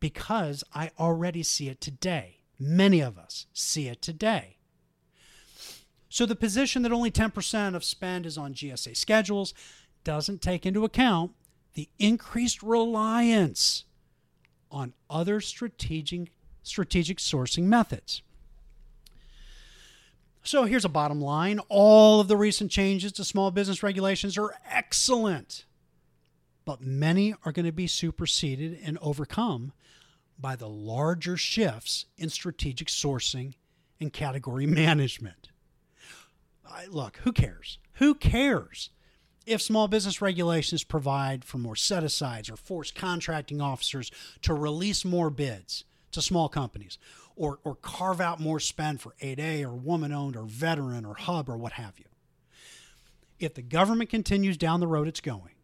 because 0.00 0.64
I 0.74 0.90
already 0.98 1.42
see 1.42 1.68
it 1.68 1.80
today. 1.80 2.40
Many 2.58 3.00
of 3.00 3.18
us 3.18 3.46
see 3.52 3.88
it 3.88 4.02
today. 4.02 4.56
So 6.08 6.24
the 6.24 6.36
position 6.36 6.82
that 6.82 6.92
only 6.92 7.10
10% 7.10 7.74
of 7.74 7.84
spend 7.84 8.26
is 8.26 8.38
on 8.38 8.54
GSA 8.54 8.96
schedules 8.96 9.52
doesn't 10.04 10.40
take 10.40 10.64
into 10.64 10.84
account 10.84 11.32
the 11.74 11.88
increased 11.98 12.62
reliance 12.62 13.84
on 14.70 14.94
other 15.10 15.40
strategic 15.40 16.32
strategic 16.62 17.18
sourcing 17.18 17.64
methods. 17.64 18.22
So 20.42 20.64
here's 20.64 20.84
a 20.84 20.88
bottom 20.88 21.20
line. 21.20 21.60
All 21.68 22.20
of 22.20 22.28
the 22.28 22.36
recent 22.36 22.70
changes 22.70 23.12
to 23.12 23.24
small 23.24 23.50
business 23.50 23.82
regulations 23.82 24.38
are 24.38 24.54
excellent, 24.70 25.64
but 26.64 26.80
many 26.80 27.34
are 27.44 27.52
going 27.52 27.66
to 27.66 27.72
be 27.72 27.86
superseded 27.86 28.78
and 28.82 28.98
overcome 29.02 29.72
by 30.38 30.56
the 30.56 30.68
larger 30.68 31.36
shifts 31.36 32.06
in 32.16 32.30
strategic 32.30 32.88
sourcing 32.88 33.54
and 34.00 34.12
category 34.12 34.66
management. 34.84 35.50
Look, 36.88 37.18
who 37.24 37.32
cares? 37.32 37.78
Who 37.94 38.14
cares 38.14 38.90
if 39.46 39.62
small 39.62 39.88
business 39.88 40.20
regulations 40.20 40.84
provide 40.84 41.44
for 41.44 41.58
more 41.58 41.76
set 41.76 42.04
asides 42.04 42.50
or 42.50 42.56
force 42.56 42.90
contracting 42.90 43.60
officers 43.60 44.10
to 44.42 44.52
release 44.54 45.04
more 45.04 45.30
bids 45.30 45.84
to 46.12 46.22
small 46.22 46.48
companies 46.48 46.98
or, 47.38 47.60
or 47.62 47.76
carve 47.76 48.20
out 48.20 48.40
more 48.40 48.58
spend 48.58 49.00
for 49.00 49.14
8A 49.22 49.62
or 49.62 49.72
woman 49.72 50.12
owned 50.12 50.36
or 50.36 50.42
veteran 50.42 51.04
or 51.04 51.14
hub 51.14 51.48
or 51.48 51.56
what 51.56 51.72
have 51.72 51.98
you? 51.98 52.04
If 53.38 53.54
the 53.54 53.62
government 53.62 54.10
continues 54.10 54.56
down 54.56 54.80
the 54.80 54.88
road 54.88 55.06
it's 55.06 55.20
going, 55.20 55.54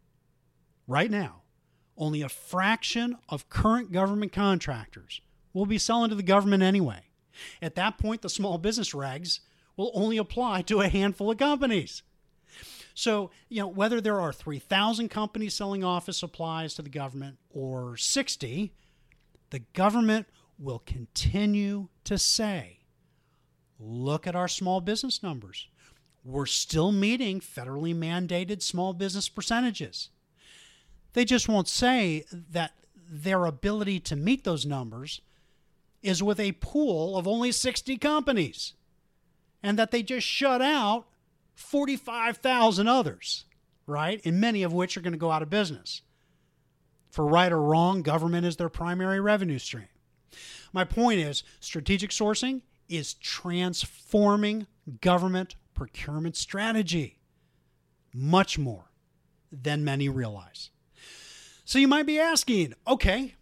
right 0.87 1.11
now, 1.11 1.41
only 1.97 2.21
a 2.21 2.29
fraction 2.29 3.17
of 3.27 3.49
current 3.49 3.91
government 3.91 4.31
contractors 4.31 5.19
will 5.53 5.65
be 5.65 5.77
selling 5.77 6.09
to 6.09 6.15
the 6.15 6.23
government 6.23 6.63
anyway. 6.63 7.09
At 7.61 7.75
that 7.75 7.97
point, 7.97 8.21
the 8.21 8.29
small 8.29 8.57
business 8.57 8.93
regs 8.93 9.41
will 9.75 9.91
only 9.93 10.17
apply 10.17 10.61
to 10.63 10.79
a 10.79 10.87
handful 10.87 11.29
of 11.31 11.37
companies. 11.37 12.03
So, 12.93 13.31
you 13.49 13.59
know, 13.59 13.67
whether 13.67 13.99
there 13.99 14.21
are 14.21 14.31
3,000 14.31 15.09
companies 15.09 15.53
selling 15.53 15.83
office 15.83 16.17
supplies 16.17 16.73
to 16.75 16.81
the 16.81 16.89
government 16.89 17.37
or 17.49 17.97
60, 17.97 18.73
the 19.49 19.59
government 19.73 20.27
will 20.57 20.79
continue 20.79 21.87
to 22.03 22.17
say, 22.17 22.79
look 23.79 24.25
at 24.27 24.35
our 24.35 24.47
small 24.47 24.81
business 24.81 25.21
numbers. 25.21 25.67
We're 26.23 26.45
still 26.45 26.91
meeting 26.91 27.39
federally 27.39 27.95
mandated 27.95 28.61
small 28.61 28.93
business 28.93 29.29
percentages. 29.29 30.09
They 31.13 31.25
just 31.25 31.47
won't 31.47 31.67
say 31.67 32.25
that 32.31 32.73
their 33.09 33.45
ability 33.45 33.99
to 34.01 34.15
meet 34.15 34.43
those 34.43 34.65
numbers 34.65 35.21
is 36.01 36.23
with 36.23 36.39
a 36.39 36.53
pool 36.53 37.17
of 37.17 37.27
only 37.27 37.51
60 37.51 37.97
companies 37.97 38.73
and 39.61 39.77
that 39.79 39.91
they 39.91 40.03
just 40.03 40.25
shut 40.25 40.61
out 40.61 41.05
45,000 41.55 42.87
others, 42.87 43.45
right? 43.87 44.21
And 44.25 44.39
many 44.39 44.63
of 44.63 44.73
which 44.73 44.97
are 44.97 45.01
going 45.01 45.13
to 45.13 45.19
go 45.19 45.31
out 45.31 45.41
of 45.41 45.49
business. 45.49 46.01
For 47.09 47.25
right 47.25 47.51
or 47.51 47.61
wrong, 47.61 48.01
government 48.01 48.45
is 48.45 48.57
their 48.57 48.69
primary 48.69 49.19
revenue 49.19 49.59
stream. 49.59 49.87
My 50.75 50.83
point 50.83 51.21
is 51.21 51.43
strategic 51.61 52.09
sourcing 52.09 52.61
is 52.89 53.13
transforming 53.13 54.67
government 54.99 55.55
procurement 55.73 56.35
strategy 56.35 57.17
much 58.13 58.59
more 58.59 58.91
than 59.51 59.85
many 59.85 60.09
realize. 60.09 60.71
So 61.63 61.79
you 61.79 61.87
might 61.87 62.05
be 62.05 62.19
asking, 62.19 62.73
okay, 62.85 63.35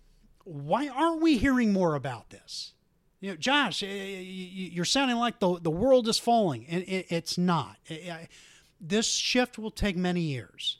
why 0.44 0.88
aren't 0.88 1.24
we 1.24 1.40
hearing 1.40 1.74
more 1.74 1.96
about 1.96 2.30
this? 2.30 2.74
you 3.20 3.30
know, 3.30 3.36
Josh, 3.38 3.82
you're 3.82 4.86
sounding 4.86 5.18
like 5.18 5.40
the, 5.40 5.58
the 5.60 5.72
world 5.72 6.10
is 6.10 6.20
falling, 6.20 6.68
and 6.68 6.84
it's 6.86 7.38
not. 7.38 7.78
This 8.80 9.08
shift 9.08 9.58
will 9.58 9.72
take 9.72 9.96
many 9.96 10.22
years. 10.22 10.80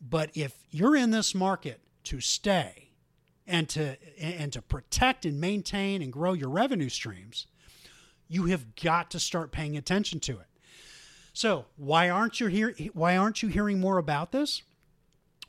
But 0.00 0.30
if 0.34 0.54
you're 0.70 0.94
in 0.94 1.10
this 1.10 1.34
market 1.34 1.80
to 2.04 2.20
stay 2.20 2.85
and 3.46 3.68
to 3.70 3.96
and 4.18 4.52
to 4.52 4.62
protect 4.62 5.24
and 5.24 5.40
maintain 5.40 6.02
and 6.02 6.12
grow 6.12 6.32
your 6.32 6.48
revenue 6.48 6.88
streams, 6.88 7.46
you 8.28 8.46
have 8.46 8.74
got 8.76 9.10
to 9.12 9.20
start 9.20 9.52
paying 9.52 9.76
attention 9.76 10.20
to 10.20 10.32
it. 10.32 10.46
So, 11.32 11.66
why 11.76 12.08
aren't 12.08 12.40
you 12.40 12.46
here 12.46 12.74
why 12.92 13.16
aren't 13.16 13.42
you 13.42 13.48
hearing 13.48 13.78
more 13.78 13.98
about 13.98 14.32
this? 14.32 14.62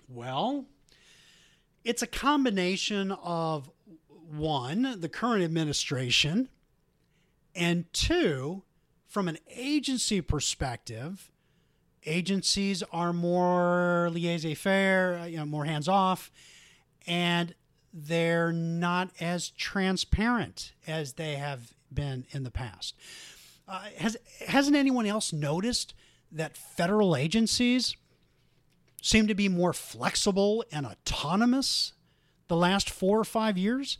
Well, 0.10 0.66
it's 1.84 2.02
a 2.02 2.08
combination 2.08 3.12
of 3.12 3.70
one, 4.30 5.00
the 5.00 5.10
current 5.10 5.44
administration, 5.44 6.50
and 7.56 7.92
two, 7.94 8.64
from 9.08 9.28
an 9.28 9.38
agency 9.50 10.20
perspective, 10.22 11.32
agencies 12.06 12.84
are 12.92 13.14
more 13.14 14.10
laissez-faire, 14.12 15.28
you 15.28 15.38
know, 15.38 15.46
more 15.46 15.66
hands-off, 15.66 16.30
and 17.06 17.56
they're 18.06 18.52
not 18.52 19.10
as 19.20 19.50
transparent 19.50 20.74
as 20.86 21.14
they 21.14 21.36
have 21.36 21.74
been 21.92 22.26
in 22.32 22.44
the 22.44 22.52
past. 22.52 22.96
Uh, 23.68 23.86
has 23.98 24.18
hasn't 24.48 24.76
anyone 24.76 25.06
else 25.06 25.34
noticed 25.34 25.94
that 26.32 26.56
federal 26.56 27.16
agencies 27.16 27.96
seem 29.02 29.28
to 29.28 29.36
be 29.36 29.50
more 29.50 29.74
flexible 29.74 30.64
and 30.72 30.86
autonomous 30.86 31.94
the 32.48 32.56
last 32.56 32.90
four 32.90 33.20
or 33.20 33.26
five 33.26 33.58
years? 33.58 33.98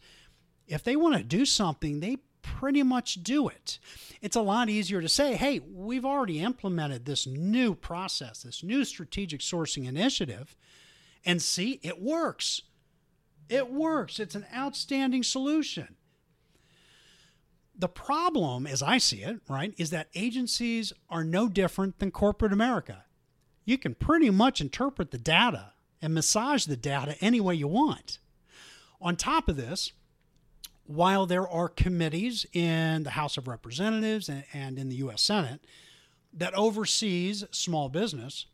if 0.68 0.84
they 0.84 0.96
want 0.96 1.16
to 1.16 1.24
do 1.24 1.46
something, 1.46 2.00
they 2.00 2.18
pretty 2.42 2.84
much 2.84 3.24
do 3.24 3.48
it. 3.48 3.80
It's 4.22 4.36
a 4.36 4.42
lot 4.42 4.70
easier 4.70 5.02
to 5.02 5.10
say, 5.10 5.36
hey, 5.36 5.60
we've 5.60 6.06
already 6.06 6.40
implemented 6.40 7.06
this 7.06 7.26
new 7.26 7.74
process, 7.74 8.44
this 8.44 8.64
new 8.64 8.84
strategic 8.86 9.42
sourcing 9.42 9.88
initiative, 9.88 10.56
and 11.26 11.42
see, 11.42 11.80
it 11.84 12.02
works. 12.02 12.62
It 13.50 13.72
works. 13.72 14.20
It's 14.20 14.36
an 14.36 14.46
outstanding 14.54 15.24
solution. 15.24 15.96
The 17.80 17.88
problem, 17.88 18.66
as 18.66 18.82
I 18.82 18.98
see 18.98 19.22
it, 19.22 19.40
right, 19.48 19.74
is 19.78 19.92
that 19.92 20.10
agencies 20.16 20.94
are 21.10 21.24
no 21.24 21.48
different 21.48 22.00
than 22.00 22.12
corporate 22.12 22.52
America. 22.52 23.06
You 23.66 23.78
can 23.78 23.94
pretty 23.94 24.30
much 24.30 24.62
interpret 24.62 25.12
the 25.12 25.18
data 25.18 25.74
and 26.02 26.14
massage 26.14 26.66
the 26.66 26.78
data 26.78 27.16
any 27.22 27.40
way 27.40 27.56
you 27.56 27.68
want. 27.68 28.20
On 29.00 29.16
top 29.16 29.48
of 29.48 29.58
this, 29.58 29.92
while 30.86 31.26
there 31.26 31.48
are 31.48 31.70
committees 31.70 32.46
in 32.54 33.04
the 33.04 33.12
House 33.12 33.38
of 33.38 33.48
Representatives 33.48 34.30
and, 34.30 34.80
in 34.80 34.90
the 34.90 34.96
U.S. 34.98 35.22
Senate 35.22 35.66
that 36.34 36.54
oversees 36.54 37.44
small 37.52 37.90
business, 37.90 38.48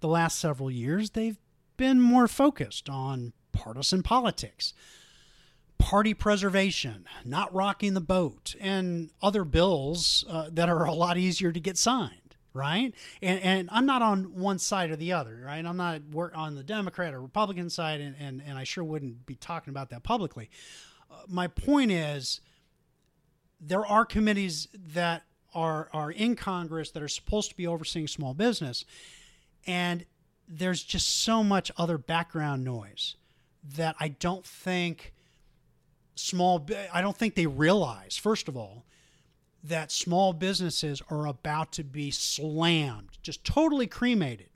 the 0.00 0.08
last 0.08 0.38
several 0.38 0.70
years 0.70 1.10
they've 1.10 1.38
been 1.76 2.00
more 2.00 2.28
focused 2.28 2.90
on 2.90 3.32
partisan 3.56 4.02
politics, 4.02 4.74
party 5.78 6.14
preservation, 6.14 7.06
not 7.24 7.52
rocking 7.54 7.94
the 7.94 8.00
boat, 8.00 8.54
and 8.60 9.10
other 9.22 9.44
bills 9.44 10.24
uh, 10.28 10.48
that 10.52 10.68
are 10.68 10.84
a 10.84 10.94
lot 10.94 11.16
easier 11.16 11.52
to 11.52 11.60
get 11.60 11.76
signed. 11.76 12.20
Right, 12.52 12.94
and 13.20 13.38
and 13.40 13.68
I'm 13.70 13.84
not 13.84 14.00
on 14.00 14.34
one 14.34 14.58
side 14.58 14.90
or 14.90 14.96
the 14.96 15.12
other. 15.12 15.42
Right, 15.44 15.62
I'm 15.62 15.76
not 15.76 16.00
on 16.34 16.54
the 16.54 16.62
Democrat 16.62 17.12
or 17.12 17.20
Republican 17.20 17.68
side, 17.68 18.00
and, 18.00 18.16
and 18.18 18.42
and 18.46 18.56
I 18.56 18.64
sure 18.64 18.82
wouldn't 18.82 19.26
be 19.26 19.34
talking 19.34 19.70
about 19.70 19.90
that 19.90 20.02
publicly 20.02 20.48
my 21.28 21.46
point 21.48 21.90
is 21.90 22.40
there 23.60 23.84
are 23.86 24.04
committees 24.04 24.68
that 24.72 25.22
are 25.54 25.88
are 25.92 26.10
in 26.10 26.36
Congress 26.36 26.90
that 26.90 27.02
are 27.02 27.08
supposed 27.08 27.50
to 27.50 27.56
be 27.56 27.66
overseeing 27.66 28.06
small 28.06 28.34
business, 28.34 28.84
and 29.66 30.04
there's 30.48 30.82
just 30.82 31.22
so 31.22 31.42
much 31.42 31.70
other 31.76 31.98
background 31.98 32.64
noise 32.64 33.16
that 33.74 33.96
I 33.98 34.08
don't 34.08 34.44
think 34.44 35.12
small 36.14 36.66
I 36.92 37.00
don't 37.02 37.16
think 37.16 37.34
they 37.34 37.46
realize 37.46 38.16
first 38.16 38.48
of 38.48 38.56
all 38.56 38.86
that 39.62 39.90
small 39.90 40.32
businesses 40.32 41.02
are 41.10 41.26
about 41.26 41.72
to 41.72 41.84
be 41.84 42.10
slammed, 42.10 43.18
just 43.22 43.44
totally 43.44 43.86
cremated. 43.86 44.48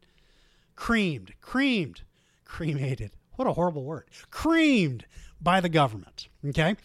Creamed, 0.76 1.34
creamed, 1.40 2.02
cremated. 2.44 3.10
What 3.36 3.48
a 3.48 3.52
horrible 3.52 3.84
word. 3.84 4.04
Creamed 4.30 5.06
by 5.40 5.60
the 5.60 5.68
government. 5.68 6.28
Okay. 6.46 6.76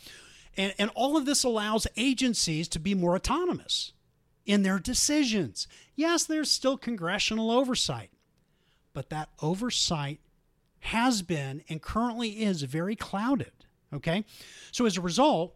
And, 0.57 0.73
and 0.77 0.89
all 0.95 1.17
of 1.17 1.25
this 1.25 1.43
allows 1.43 1.85
agencies 1.97 2.67
to 2.69 2.79
be 2.79 2.95
more 2.95 3.15
autonomous 3.15 3.93
in 4.45 4.63
their 4.63 4.79
decisions. 4.79 5.67
Yes, 5.95 6.23
there's 6.23 6.49
still 6.49 6.77
congressional 6.77 7.51
oversight, 7.51 8.09
but 8.93 9.09
that 9.09 9.29
oversight 9.41 10.19
has 10.85 11.23
been 11.23 11.63
and 11.67 11.81
currently 11.81 12.43
is 12.43 12.61
very 12.61 12.95
clouded. 12.95 13.51
Okay. 13.91 14.23
So 14.71 14.85
as 14.85 14.97
a 14.97 15.01
result, 15.01 15.55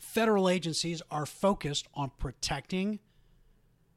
federal 0.00 0.48
agencies 0.48 1.02
are 1.10 1.26
focused 1.26 1.88
on 1.94 2.12
protecting 2.16 3.00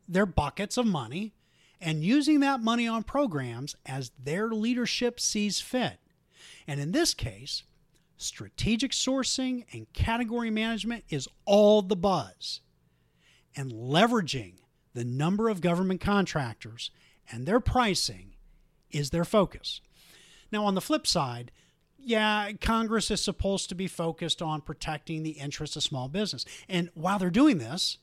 their 0.07 0.25
buckets 0.25 0.75
of 0.75 0.87
money 0.87 1.33
and 1.79 2.03
using 2.03 2.39
that 2.39 2.61
money 2.61 2.87
on 2.87 3.03
programs 3.03 3.75
as 3.85 4.11
their 4.21 4.49
leadership 4.49 5.19
sees 5.19 5.61
fit. 5.61 5.99
And 6.67 6.79
in 6.79 6.93
this 6.93 7.13
case, 7.13 7.63
strategic 8.17 8.91
sourcing 8.91 9.65
and 9.71 9.91
category 9.93 10.49
management 10.49 11.03
is 11.09 11.27
all 11.45 11.83
the 11.83 11.95
buzz. 11.95 12.61
And 13.55 13.71
leveraging 13.71 14.55
the 14.95 15.05
number 15.05 15.47
of 15.47 15.61
government 15.61 16.01
contractors 16.01 16.89
and 17.31 17.45
their 17.45 17.59
pricing 17.59 18.35
is 18.89 19.11
their 19.11 19.25
focus. 19.25 19.81
Now, 20.51 20.65
on 20.65 20.75
the 20.75 20.81
flip 20.81 21.05
side, 21.05 21.51
yeah, 21.97 22.51
Congress 22.61 23.11
is 23.11 23.21
supposed 23.21 23.69
to 23.69 23.75
be 23.75 23.87
focused 23.87 24.41
on 24.41 24.61
protecting 24.61 25.23
the 25.23 25.31
interests 25.31 25.75
of 25.75 25.83
small 25.83 26.07
business. 26.07 26.45
And 26.67 26.89
while 26.93 27.19
they're 27.19 27.29
doing 27.29 27.57
this, 27.57 27.97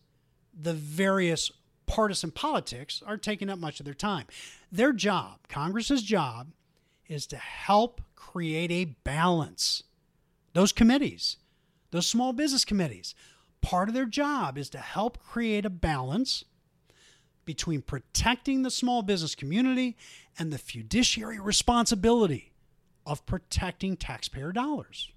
the 0.55 0.75
various 0.75 1.51
partisan 1.87 2.31
politics 2.31 3.03
are 3.07 3.17
taking 3.17 3.49
up 3.49 3.59
much 3.59 3.81
of 3.81 3.85
their 3.85 3.95
time. 3.95 4.27
Their 4.71 4.93
job, 4.93 5.49
Congress's 5.49 6.03
job, 6.03 6.49
is 7.09 7.27
to 7.29 7.37
help 7.37 8.03
create 8.15 8.71
a 8.71 8.97
balance. 9.05 9.83
Those 10.53 10.73
committees, 10.73 11.37
those 11.91 12.07
small 12.07 12.33
business 12.33 12.65
committees, 12.65 13.15
part 13.61 13.89
of 13.89 13.95
their 13.95 14.07
job 14.07 14.59
is 14.59 14.69
to 14.71 14.79
help 14.79 15.19
create 15.19 15.65
a 15.65 15.71
balance 15.71 16.45
between 17.47 17.81
protecting 17.81 18.63
the 18.63 18.71
small 18.71 19.01
business 19.01 19.35
community 19.35 19.97
and 20.39 20.53
the 20.53 20.59
fiduciary 20.59 21.41
responsibility 21.41 22.53
of 23.07 23.25
protecting 23.25 23.97
taxpayer 23.97 24.53
dollars. 24.53 25.11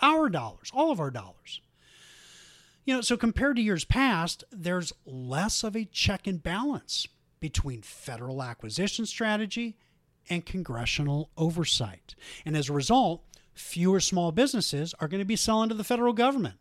Our 0.00 0.30
dollars, 0.30 0.70
all 0.72 0.90
of 0.90 1.00
our 1.00 1.10
dollars. 1.10 1.60
You 2.84 2.94
know, 2.94 3.00
so 3.02 3.16
compared 3.16 3.56
to 3.56 3.62
years 3.62 3.84
past, 3.84 4.44
there's 4.50 4.92
less 5.04 5.62
of 5.62 5.76
a 5.76 5.84
check 5.84 6.26
and 6.26 6.42
balance 6.42 7.06
between 7.38 7.82
federal 7.82 8.42
acquisition 8.42 9.04
strategy 9.04 9.76
and 10.30 10.46
congressional 10.46 11.30
oversight. 11.36 12.14
And 12.46 12.56
as 12.56 12.68
a 12.68 12.72
result, 12.72 13.22
fewer 13.54 14.00
small 14.00 14.32
businesses 14.32 14.94
are 15.00 15.08
going 15.08 15.20
to 15.20 15.24
be 15.24 15.36
selling 15.36 15.68
to 15.68 15.74
the 15.74 15.84
federal 15.84 16.12
government 16.12 16.56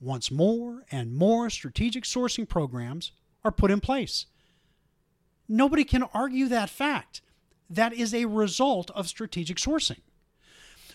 once 0.00 0.30
more 0.30 0.84
and 0.90 1.14
more 1.14 1.50
strategic 1.50 2.04
sourcing 2.04 2.48
programs 2.48 3.12
are 3.48 3.52
put 3.52 3.70
in 3.70 3.80
place. 3.80 4.26
Nobody 5.48 5.84
can 5.84 6.02
argue 6.14 6.46
that 6.48 6.70
fact. 6.70 7.22
That 7.70 7.92
is 7.92 8.14
a 8.14 8.26
result 8.26 8.90
of 8.92 9.08
strategic 9.08 9.56
sourcing. 9.56 10.00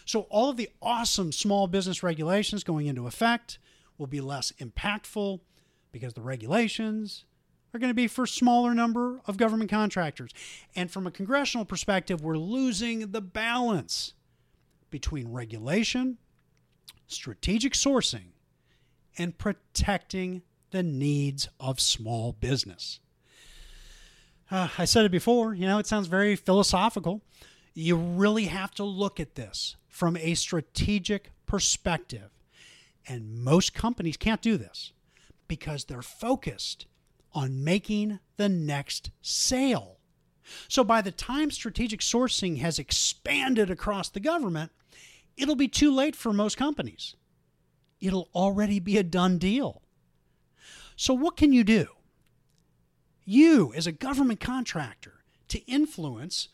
So, 0.06 0.22
all 0.30 0.50
of 0.50 0.58
the 0.58 0.70
awesome 0.82 1.32
small 1.32 1.68
business 1.68 2.04
regulations 2.04 2.64
going 2.64 2.88
into 2.88 3.08
effect 3.08 3.58
will 3.98 4.08
be 4.08 4.22
less 4.22 4.52
impactful 4.60 5.40
because 5.92 6.14
the 6.14 6.22
regulations 6.22 7.26
are 7.74 7.80
going 7.80 7.90
to 7.90 7.96
be 7.96 8.08
for 8.08 8.28
smaller 8.28 8.74
number 8.74 9.22
of 9.26 9.38
government 9.38 9.70
contractors. 9.70 10.32
And 10.76 10.92
from 10.92 11.08
a 11.08 11.12
congressional 11.12 11.66
perspective, 11.66 12.22
we're 12.22 12.38
losing 12.38 13.12
the 13.12 13.22
balance 13.22 14.14
between 14.92 15.32
regulation, 15.32 16.18
strategic 17.08 17.74
sourcing, 17.74 18.34
and 19.18 19.38
protecting 19.38 20.44
the 20.74 20.84
needs 20.84 21.48
of 21.60 21.80
small 21.80 22.34
business. 22.34 23.00
Uh, 24.50 24.70
I 24.78 24.86
said 24.86 25.06
it 25.06 25.12
before, 25.12 25.54
you 25.54 25.68
know, 25.68 25.78
it 25.78 25.86
sounds 25.86 26.08
very 26.08 26.36
philosophical. 26.36 27.22
You 27.76 27.96
really 27.96 28.46
have 28.46 28.72
to 28.72 28.84
look 28.84 29.20
at 29.20 29.36
this 29.36 29.76
from 29.88 30.18
a 30.18 30.34
strategic 30.34 31.32
perspective. 31.46 32.32
And 33.08 33.38
most 33.38 33.76
companies 33.76 34.18
can't 34.18 34.42
do 34.42 34.58
this 34.58 34.94
because 35.48 35.86
they're 35.86 36.02
focused 36.02 36.88
on 37.34 37.64
making 37.64 38.20
the 38.38 38.50
next 38.50 39.12
sale. 39.22 40.00
So 40.68 40.84
by 40.84 41.02
the 41.02 41.12
time 41.12 41.52
strategic 41.52 42.00
sourcing 42.00 42.58
has 42.58 42.80
expanded 42.80 43.70
across 43.70 44.10
the 44.10 44.20
government, 44.20 44.72
it'll 45.38 45.56
be 45.56 45.68
too 45.68 45.94
late 45.94 46.16
for 46.16 46.34
most 46.34 46.58
companies. 46.58 47.16
It'll 48.02 48.30
already 48.34 48.80
be 48.80 48.98
a 48.98 49.04
done 49.04 49.38
deal. 49.38 49.83
So, 51.04 51.14
what 51.14 51.36
can 51.36 51.52
you 51.52 51.66
do? 51.66 51.88
You, 53.26 53.74
as 53.76 53.86
a 53.86 53.92
government 53.92 54.40
contractor, 54.40 55.16
to 55.50 55.60
influence 55.70 56.48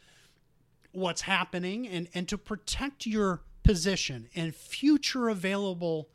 what's 0.92 1.22
happening 1.22 1.88
and, 1.88 2.08
and 2.16 2.28
to 2.30 2.36
protect 2.36 3.06
your 3.06 3.42
position 3.62 4.28
and 4.34 4.56
future 4.56 5.30
available 5.30 6.10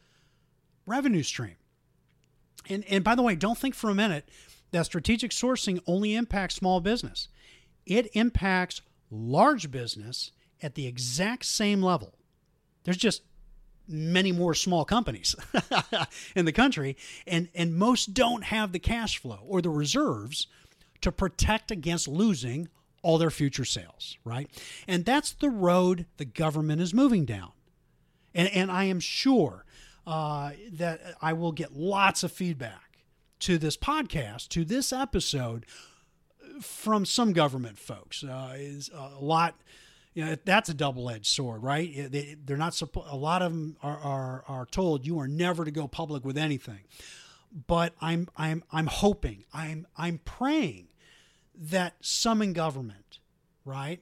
revenue 0.85 1.22
stream. 1.22 1.55
And, 2.68 2.85
and 2.91 3.05
by 3.05 3.14
the 3.14 3.22
way, 3.22 3.37
don't 3.37 3.57
think 3.57 3.76
for 3.76 3.89
a 3.89 3.95
minute 3.95 4.28
that 4.72 4.87
strategic 4.87 5.30
sourcing 5.30 5.78
only 5.87 6.16
impacts 6.16 6.57
small 6.57 6.80
business. 6.80 7.28
It 7.87 8.11
impacts 8.14 8.82
large 9.12 9.70
business 9.70 10.32
at 10.61 10.74
the 10.74 10.89
exact 10.89 11.45
same 11.45 11.80
level. 11.80 12.14
There's 12.82 12.97
just 12.97 13.22
many 13.87 14.32
more 14.32 14.55
small 14.55 14.85
companies 14.85 15.35
in 16.37 16.45
the 16.45 16.53
country, 16.53 16.97
and, 17.26 17.49
and 17.55 17.74
most 17.74 18.14
don't 18.14 18.45
have 18.45 18.72
the 18.72 18.78
cash 18.78 19.18
flow 19.18 19.41
or 19.47 19.61
the 19.61 19.70
reserves 19.70 20.47
to 21.01 21.12
protect 21.12 21.70
against 21.70 22.09
losing 22.09 22.68
all 23.03 23.18
their 23.18 23.30
future 23.30 23.66
sales, 23.66 24.16
right? 24.24 24.49
And 24.89 25.05
that's 25.05 25.32
the 25.32 25.51
road 25.51 26.07
the 26.16 26.24
government 26.24 26.80
is 26.80 26.95
moving 26.95 27.24
down. 27.26 27.53
And, 28.35 28.49
and 28.49 28.70
I 28.70 28.85
am 28.85 29.01
sure 29.01 29.64
uh, 30.07 30.53
that 30.72 31.01
I 31.20 31.35
will 31.35 31.53
get 31.53 31.76
lots 31.76 32.22
of 32.22 32.32
feedback 32.32 33.03
to 33.41 33.59
this 33.59 33.76
podcast, 33.76 34.49
to 34.49 34.64
this 34.64 34.93
episode 34.93 35.66
from 36.61 37.05
some 37.05 37.32
government 37.32 37.78
folks. 37.78 38.24
Uh, 38.24 38.55
is 38.57 38.91
a 38.95 39.20
lot, 39.20 39.55
you 40.15 40.25
know, 40.25 40.37
that's 40.45 40.69
a 40.69 40.75
double-edged 40.75 41.27
sword, 41.27 41.62
right? 41.62 42.11
They, 42.11 42.37
they're 42.45 42.57
not. 42.57 42.81
A 42.81 43.17
lot 43.17 43.43
of 43.43 43.53
them 43.53 43.77
are, 43.83 43.99
are 43.99 44.45
are 44.49 44.67
told 44.67 45.07
you 45.07 45.19
are 45.19 45.29
never 45.29 45.65
to 45.65 45.71
go 45.71 45.89
public 45.89 46.25
with 46.25 46.39
anything. 46.39 46.81
But 47.67 47.95
I'm 48.01 48.29
I'm 48.37 48.65
I'm 48.73 48.87
hoping, 48.87 49.45
I'm 49.53 49.87
I'm 49.97 50.19
praying 50.19 50.89
that 51.57 51.95
some 52.01 52.43
in 52.43 52.53
government, 52.53 53.19
right, 53.65 54.01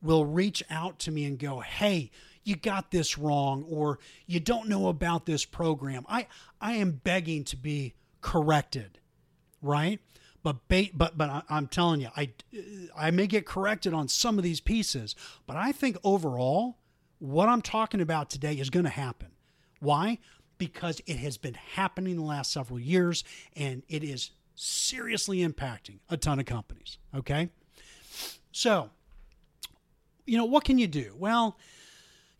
will 0.00 0.24
reach 0.24 0.62
out 0.70 0.98
to 1.00 1.10
me 1.10 1.24
and 1.24 1.38
go, 1.38 1.60
hey 1.60 2.10
you 2.48 2.56
got 2.56 2.90
this 2.90 3.18
wrong 3.18 3.62
or 3.68 3.98
you 4.26 4.40
don't 4.40 4.68
know 4.70 4.88
about 4.88 5.26
this 5.26 5.44
program. 5.44 6.06
I 6.08 6.26
I 6.60 6.74
am 6.74 6.92
begging 6.92 7.44
to 7.44 7.56
be 7.56 7.94
corrected, 8.22 8.98
right? 9.60 10.00
But 10.48 10.66
ba- 10.68 10.90
but 10.94 11.18
but 11.18 11.44
I'm 11.50 11.66
telling 11.66 12.00
you, 12.00 12.08
I 12.16 12.30
I 12.96 13.10
may 13.10 13.26
get 13.26 13.44
corrected 13.44 13.92
on 13.92 14.08
some 14.08 14.38
of 14.38 14.44
these 14.44 14.60
pieces, 14.60 15.14
but 15.46 15.56
I 15.56 15.72
think 15.72 15.98
overall, 16.02 16.78
what 17.18 17.50
I'm 17.50 17.60
talking 17.60 18.00
about 18.00 18.30
today 18.30 18.54
is 18.54 18.70
going 18.70 18.84
to 18.84 18.90
happen. 18.90 19.28
Why? 19.80 20.16
Because 20.56 21.02
it 21.04 21.18
has 21.18 21.36
been 21.36 21.52
happening 21.52 22.16
the 22.16 22.22
last 22.22 22.50
several 22.50 22.80
years, 22.80 23.24
and 23.56 23.82
it 23.90 24.02
is 24.02 24.30
seriously 24.54 25.46
impacting 25.46 25.98
a 26.08 26.16
ton 26.16 26.38
of 26.38 26.46
companies. 26.46 26.96
Okay, 27.14 27.50
so 28.50 28.88
you 30.24 30.38
know 30.38 30.46
what 30.46 30.64
can 30.64 30.78
you 30.78 30.86
do? 30.86 31.14
Well 31.18 31.58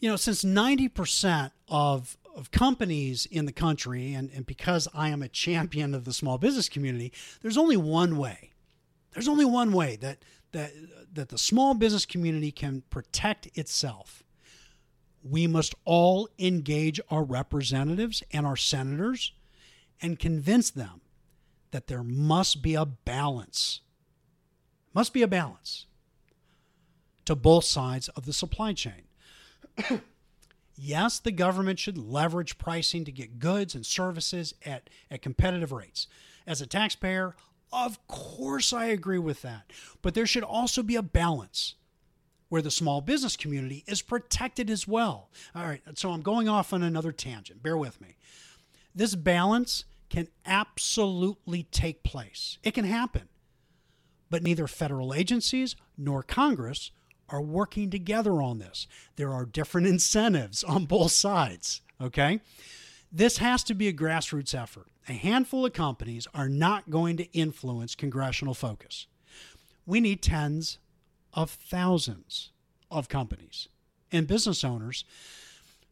you 0.00 0.08
know, 0.08 0.16
since 0.16 0.44
90% 0.44 1.50
of, 1.68 2.16
of 2.38 2.50
companies 2.50 3.26
in 3.26 3.44
the 3.44 3.52
country, 3.52 4.14
and, 4.14 4.30
and 4.30 4.46
because 4.46 4.86
I 4.94 5.08
am 5.08 5.22
a 5.22 5.28
champion 5.28 5.94
of 5.94 6.04
the 6.04 6.12
small 6.12 6.38
business 6.38 6.68
community, 6.68 7.12
there's 7.42 7.58
only 7.58 7.76
one 7.76 8.16
way. 8.16 8.52
There's 9.12 9.28
only 9.28 9.44
one 9.44 9.72
way 9.72 9.96
that, 9.96 10.18
that, 10.52 10.72
that 11.12 11.28
the 11.30 11.38
small 11.38 11.74
business 11.74 12.06
community 12.06 12.52
can 12.52 12.82
protect 12.90 13.48
itself. 13.58 14.22
We 15.22 15.46
must 15.46 15.74
all 15.84 16.28
engage 16.38 17.00
our 17.10 17.24
representatives 17.24 18.22
and 18.32 18.46
our 18.46 18.56
senators 18.56 19.32
and 20.00 20.18
convince 20.18 20.70
them 20.70 21.00
that 21.72 21.88
there 21.88 22.04
must 22.04 22.62
be 22.62 22.74
a 22.74 22.86
balance. 22.86 23.80
Must 24.94 25.12
be 25.12 25.22
a 25.22 25.28
balance 25.28 25.86
to 27.24 27.34
both 27.34 27.64
sides 27.64 28.08
of 28.10 28.24
the 28.24 28.32
supply 28.32 28.72
chain. 28.72 29.02
Yes, 30.78 31.18
the 31.18 31.32
government 31.32 31.78
should 31.78 31.98
leverage 31.98 32.58
pricing 32.58 33.04
to 33.04 33.12
get 33.12 33.38
goods 33.38 33.74
and 33.74 33.84
services 33.84 34.54
at, 34.64 34.88
at 35.10 35.22
competitive 35.22 35.72
rates. 35.72 36.06
As 36.46 36.60
a 36.60 36.66
taxpayer, 36.66 37.34
of 37.72 38.06
course 38.06 38.72
I 38.72 38.86
agree 38.86 39.18
with 39.18 39.42
that. 39.42 39.72
But 40.00 40.14
there 40.14 40.26
should 40.26 40.44
also 40.44 40.82
be 40.82 40.96
a 40.96 41.02
balance 41.02 41.74
where 42.48 42.62
the 42.62 42.70
small 42.70 43.00
business 43.00 43.36
community 43.36 43.84
is 43.86 44.00
protected 44.00 44.70
as 44.70 44.88
well. 44.88 45.30
All 45.54 45.66
right, 45.66 45.82
so 45.94 46.10
I'm 46.10 46.22
going 46.22 46.48
off 46.48 46.72
on 46.72 46.82
another 46.82 47.12
tangent. 47.12 47.62
Bear 47.62 47.76
with 47.76 48.00
me. 48.00 48.16
This 48.94 49.14
balance 49.14 49.84
can 50.08 50.28
absolutely 50.46 51.64
take 51.64 52.02
place, 52.02 52.58
it 52.62 52.72
can 52.72 52.84
happen. 52.84 53.28
But 54.30 54.42
neither 54.42 54.66
federal 54.66 55.14
agencies 55.14 55.74
nor 55.96 56.22
Congress 56.22 56.90
are 57.28 57.42
working 57.42 57.90
together 57.90 58.42
on 58.42 58.58
this. 58.58 58.86
There 59.16 59.32
are 59.32 59.44
different 59.44 59.86
incentives 59.94 60.64
on 60.64 60.86
both 60.86 61.12
sides, 61.12 61.80
okay? 62.00 62.40
This 63.10 63.38
has 63.38 63.64
to 63.64 63.74
be 63.74 63.88
a 63.88 63.92
grassroots 63.92 64.54
effort. 64.54 64.88
A 65.08 65.12
handful 65.14 65.64
of 65.64 65.72
companies 65.72 66.26
are 66.34 66.48
not 66.48 66.90
going 66.90 67.16
to 67.16 67.32
influence 67.32 67.94
congressional 67.94 68.54
focus. 68.54 69.06
We 69.86 70.00
need 70.00 70.20
tens 70.20 70.78
of 71.32 71.50
thousands 71.50 72.50
of 72.90 73.08
companies 73.08 73.68
and 74.12 74.26
business 74.26 74.64
owners 74.64 75.04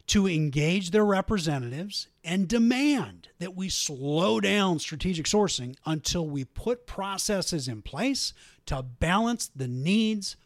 to 0.09 0.29
engage 0.29 0.91
their 0.91 1.05
representatives 1.05 2.09
and 2.23 2.47
demand 2.47 3.29
that 3.39 3.57
we 3.57 3.69
slow 3.69 4.41
down 4.41 4.79
strategic 4.79 5.27
sourcing 5.27 5.75
until 5.85 6.29
we 6.29 6.45
put 6.45 6.87
processes 6.87 7.67
in 7.67 7.83
place 7.83 8.33
to 8.67 8.83
balance 8.83 9.51
the 9.55 9.67
needs 9.67 10.37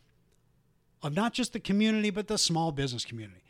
of 1.03 1.15
not 1.15 1.33
just 1.33 1.53
the 1.53 1.61
community, 1.61 2.11
but 2.11 2.29
the 2.29 2.39
small 2.39 2.73
business 2.73 3.05
community. 3.05 3.43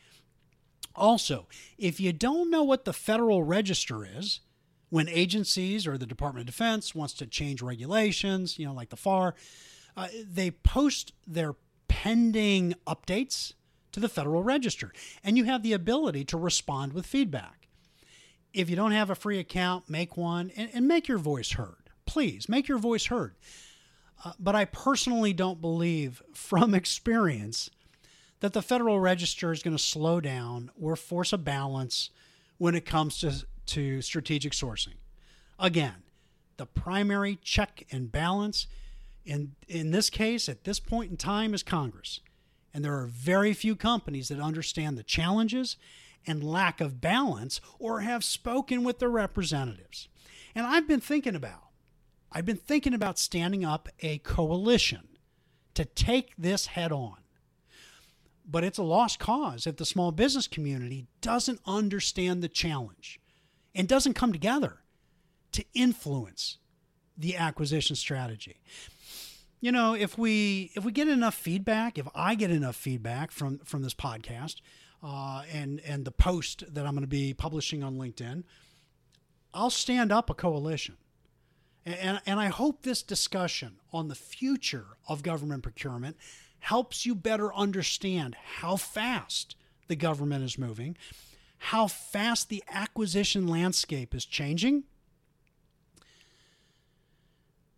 Also, 0.94 1.46
if 1.78 2.00
you 2.00 2.12
don't 2.12 2.50
know 2.50 2.62
what 2.62 2.84
the 2.84 2.92
Federal 2.92 3.42
Register 3.42 4.04
is, 4.04 4.40
when 4.90 5.08
agencies 5.08 5.86
or 5.86 5.96
the 5.96 6.06
Department 6.06 6.42
of 6.42 6.46
Defense 6.46 6.94
wants 6.94 7.14
to 7.14 7.26
change 7.26 7.62
regulations, 7.62 8.58
you 8.58 8.66
know, 8.66 8.74
like 8.74 8.90
the 8.90 8.96
FAR, 8.96 9.34
uh, 9.96 10.08
they 10.28 10.50
post 10.50 11.12
their 11.26 11.54
pending 11.88 12.74
updates 12.86 13.54
to 13.92 14.00
the 14.00 14.08
Federal 14.08 14.42
Register, 14.42 14.92
and 15.24 15.36
you 15.36 15.44
have 15.44 15.62
the 15.62 15.72
ability 15.72 16.24
to 16.24 16.36
respond 16.36 16.92
with 16.92 17.06
feedback. 17.06 17.68
If 18.52 18.68
you 18.68 18.76
don't 18.76 18.92
have 18.92 19.10
a 19.10 19.14
free 19.14 19.38
account, 19.38 19.88
make 19.88 20.16
one 20.16 20.50
and, 20.56 20.70
and 20.74 20.88
make 20.88 21.08
your 21.08 21.18
voice 21.18 21.52
heard. 21.52 21.90
Please 22.04 22.48
make 22.48 22.66
your 22.66 22.78
voice 22.78 23.06
heard. 23.06 23.34
Uh, 24.24 24.32
but 24.38 24.54
I 24.54 24.64
personally 24.64 25.32
don't 25.32 25.60
believe, 25.60 26.22
from 26.34 26.74
experience, 26.74 27.70
that 28.40 28.52
the 28.52 28.62
Federal 28.62 29.00
Register 29.00 29.52
is 29.52 29.62
going 29.62 29.76
to 29.76 29.82
slow 29.82 30.20
down 30.20 30.70
or 30.80 30.96
force 30.96 31.32
a 31.32 31.38
balance 31.38 32.10
when 32.58 32.74
it 32.74 32.84
comes 32.84 33.18
to, 33.20 33.46
to 33.66 34.02
strategic 34.02 34.52
sourcing. 34.52 34.94
Again, 35.58 36.02
the 36.56 36.66
primary 36.66 37.38
check 37.42 37.86
and 37.90 38.12
balance 38.12 38.66
in, 39.24 39.52
in 39.68 39.90
this 39.90 40.10
case, 40.10 40.48
at 40.48 40.64
this 40.64 40.80
point 40.80 41.10
in 41.10 41.16
time, 41.16 41.54
is 41.54 41.62
Congress. 41.62 42.20
And 42.72 42.84
there 42.84 42.98
are 42.98 43.06
very 43.06 43.52
few 43.52 43.76
companies 43.76 44.28
that 44.28 44.40
understand 44.40 44.96
the 44.96 45.02
challenges 45.02 45.76
and 46.26 46.44
lack 46.44 46.80
of 46.80 47.00
balance 47.00 47.60
or 47.78 48.00
have 48.00 48.24
spoken 48.24 48.84
with 48.84 48.98
their 48.98 49.08
representatives. 49.10 50.08
And 50.54 50.66
I've 50.66 50.88
been 50.88 51.00
thinking 51.00 51.34
about 51.34 51.69
I've 52.32 52.46
been 52.46 52.56
thinking 52.56 52.94
about 52.94 53.18
standing 53.18 53.64
up 53.64 53.88
a 54.00 54.18
coalition 54.18 55.08
to 55.74 55.84
take 55.84 56.34
this 56.36 56.66
head 56.66 56.92
on. 56.92 57.16
But 58.48 58.64
it's 58.64 58.78
a 58.78 58.82
lost 58.82 59.18
cause 59.18 59.66
if 59.66 59.76
the 59.76 59.86
small 59.86 60.10
business 60.10 60.48
community 60.48 61.06
doesn't 61.20 61.60
understand 61.66 62.42
the 62.42 62.48
challenge 62.48 63.20
and 63.74 63.86
doesn't 63.86 64.14
come 64.14 64.32
together 64.32 64.78
to 65.52 65.64
influence 65.74 66.58
the 67.16 67.36
acquisition 67.36 67.94
strategy 67.94 68.60
you 69.60 69.72
know, 69.72 69.94
if 69.94 70.16
we 70.16 70.72
if 70.74 70.84
we 70.84 70.92
get 70.92 71.08
enough 71.08 71.34
feedback, 71.34 71.98
if 71.98 72.08
I 72.14 72.34
get 72.34 72.50
enough 72.50 72.76
feedback 72.76 73.30
from 73.30 73.58
from 73.58 73.82
this 73.82 73.94
podcast 73.94 74.56
uh, 75.02 75.42
and 75.52 75.80
and 75.80 76.04
the 76.04 76.10
post 76.10 76.64
that 76.72 76.86
I'm 76.86 76.94
going 76.94 77.02
to 77.02 77.08
be 77.08 77.34
publishing 77.34 77.82
on 77.84 77.96
LinkedIn, 77.96 78.44
I'll 79.52 79.70
stand 79.70 80.10
up 80.10 80.30
a 80.30 80.34
coalition. 80.34 80.96
And, 81.94 82.20
and 82.26 82.40
I 82.40 82.46
hope 82.48 82.82
this 82.82 83.02
discussion 83.02 83.76
on 83.92 84.08
the 84.08 84.14
future 84.14 84.86
of 85.08 85.22
government 85.22 85.62
procurement 85.62 86.16
helps 86.60 87.06
you 87.06 87.14
better 87.14 87.54
understand 87.54 88.36
how 88.58 88.76
fast 88.76 89.56
the 89.88 89.96
government 89.96 90.44
is 90.44 90.58
moving, 90.58 90.96
how 91.58 91.86
fast 91.86 92.48
the 92.48 92.62
acquisition 92.68 93.46
landscape 93.46 94.14
is 94.14 94.24
changing, 94.24 94.84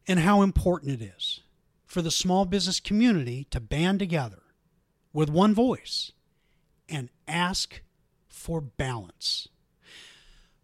and 0.07 0.21
how 0.21 0.43
important 0.43 1.01
it 1.01 1.13
is 1.17 1.41
for 1.87 2.03
the 2.03 2.11
small 2.11 2.45
business 2.45 2.81
community 2.81 3.47
to 3.51 3.61
band 3.61 3.99
together 3.99 4.43
with 5.13 5.31
one 5.31 5.55
voice 5.55 6.13
and 6.89 7.09
ask 7.29 7.83
for 8.29 8.61
balance. 8.61 9.49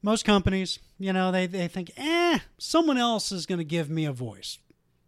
Most 0.03 0.25
companies, 0.25 0.79
you 0.99 1.13
know, 1.13 1.31
they, 1.31 1.47
they 1.47 1.69
think, 1.69 1.93
eh, 1.97 2.39
someone 2.59 2.99
else 2.99 3.33
is 3.33 3.47
going 3.47 3.59
to 3.59 3.65
give 3.65 3.89
me 3.89 4.05
a 4.05 4.13
voice. 4.13 4.59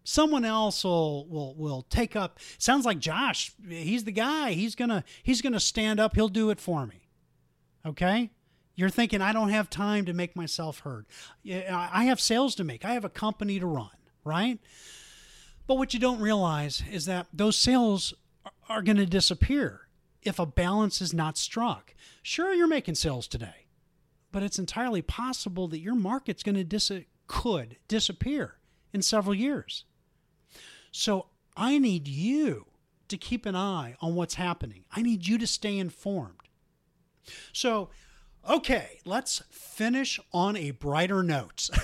Someone 0.02 0.44
else 0.44 0.82
will, 0.82 1.26
will 1.28 1.54
will 1.54 1.82
take 1.82 2.16
up. 2.16 2.40
Sounds 2.58 2.86
like 2.86 2.98
Josh. 2.98 3.52
He's 3.68 4.04
the 4.04 4.12
guy. 4.12 4.52
He's 4.52 4.74
gonna 4.74 5.04
he's 5.22 5.42
gonna 5.42 5.60
stand 5.60 6.00
up. 6.00 6.14
He'll 6.14 6.28
do 6.28 6.48
it 6.48 6.58
for 6.58 6.86
me. 6.86 7.06
Okay, 7.84 8.30
you're 8.74 8.88
thinking 8.88 9.20
I 9.20 9.32
don't 9.32 9.50
have 9.50 9.68
time 9.68 10.06
to 10.06 10.14
make 10.14 10.34
myself 10.34 10.80
heard. 10.80 11.04
I 11.46 12.04
have 12.04 12.18
sales 12.18 12.54
to 12.56 12.64
make. 12.64 12.84
I 12.84 12.94
have 12.94 13.04
a 13.04 13.10
company 13.10 13.60
to 13.60 13.66
run. 13.66 13.90
Right. 14.24 14.58
But 15.66 15.76
what 15.76 15.94
you 15.94 16.00
don't 16.00 16.20
realize 16.20 16.82
is 16.90 17.04
that 17.04 17.26
those 17.32 17.56
sales 17.56 18.14
are 18.68 18.82
going 18.82 18.96
to 18.96 19.06
disappear 19.06 19.82
if 20.22 20.38
a 20.38 20.46
balance 20.46 21.00
is 21.00 21.12
not 21.12 21.38
struck. 21.38 21.94
Sure, 22.22 22.52
you're 22.52 22.66
making 22.66 22.94
sales 22.96 23.28
today, 23.28 23.59
but 24.32 24.42
it's 24.42 24.58
entirely 24.58 25.02
possible 25.02 25.68
that 25.68 25.80
your 25.80 25.94
market's 25.94 26.42
going 26.42 26.56
to 26.56 26.64
dis- 26.64 26.92
could 27.26 27.76
disappear 27.88 28.56
in 28.92 29.02
several 29.02 29.34
years. 29.34 29.84
So 30.92 31.26
I 31.56 31.78
need 31.78 32.08
you 32.08 32.66
to 33.08 33.16
keep 33.16 33.46
an 33.46 33.56
eye 33.56 33.96
on 34.00 34.14
what's 34.14 34.34
happening. 34.34 34.84
I 34.92 35.02
need 35.02 35.26
you 35.26 35.38
to 35.38 35.46
stay 35.46 35.78
informed. 35.78 36.34
So 37.52 37.90
Okay, 38.48 39.00
let's 39.04 39.42
finish 39.50 40.18
on 40.32 40.56
a 40.56 40.70
brighter 40.70 41.22
note. 41.22 41.68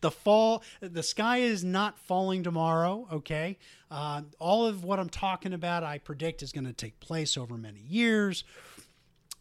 the 0.00 0.10
fall, 0.10 0.62
the 0.80 1.02
sky 1.02 1.38
is 1.38 1.62
not 1.62 1.98
falling 1.98 2.42
tomorrow. 2.42 3.06
Okay, 3.12 3.58
uh, 3.90 4.22
all 4.38 4.66
of 4.66 4.82
what 4.82 4.98
I'm 4.98 5.10
talking 5.10 5.52
about, 5.52 5.84
I 5.84 5.98
predict, 5.98 6.42
is 6.42 6.52
going 6.52 6.64
to 6.64 6.72
take 6.72 7.00
place 7.00 7.36
over 7.36 7.58
many 7.58 7.80
years. 7.80 8.44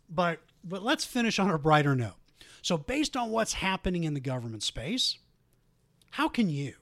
But 0.10 0.40
but 0.64 0.84
let's 0.84 1.06
finish 1.06 1.40
on 1.40 1.50
a 1.50 1.58
brighter 1.58 1.96
note. 1.96 2.16
So, 2.62 2.78
based 2.78 3.18
on 3.18 3.30
what's 3.30 3.54
happening 3.54 4.04
in 4.06 4.14
the 4.14 4.20
government 4.20 4.64
space, 4.64 5.18
how 6.12 6.30
can 6.30 6.50
you, 6.50 6.76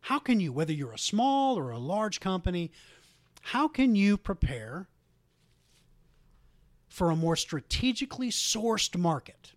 how 0.00 0.18
can 0.18 0.40
you, 0.40 0.52
whether 0.52 0.72
you're 0.72 0.92
a 0.92 0.98
small 0.98 1.58
or 1.58 1.70
a 1.70 1.78
large 1.78 2.20
company, 2.20 2.70
how 3.40 3.66
can 3.68 3.94
you 3.94 4.16
prepare 4.16 4.88
for 6.90 7.10
a 7.10 7.16
more 7.16 7.36
strategically 7.36 8.30
sourced 8.30 8.98
market. 8.98 9.52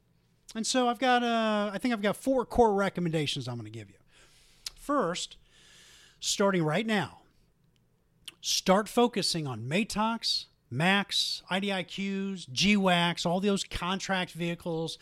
And 0.56 0.66
so 0.66 0.88
I've 0.88 1.00
got, 1.00 1.24
uh, 1.24 1.72
I 1.74 1.80
think 1.80 1.94
I've 1.94 2.02
got 2.02 2.16
four 2.16 2.46
core 2.46 2.74
recommendations 2.76 3.48
I'm 3.48 3.56
going 3.56 3.66
to 3.66 3.72
give 3.72 3.90
you. 3.90 3.98
First, 4.76 5.38
starting 6.20 6.64
right 6.64 6.86
now, 6.86 7.22
start 8.40 8.88
focusing 8.88 9.48
on 9.48 9.68
MATOCs, 9.68 10.46
MACs, 10.74 11.44
IDIQs, 11.52 12.50
GWACs, 12.50 13.26
all 13.26 13.40
those 13.40 13.64
contract 13.64 14.32
vehicles. 14.32 14.98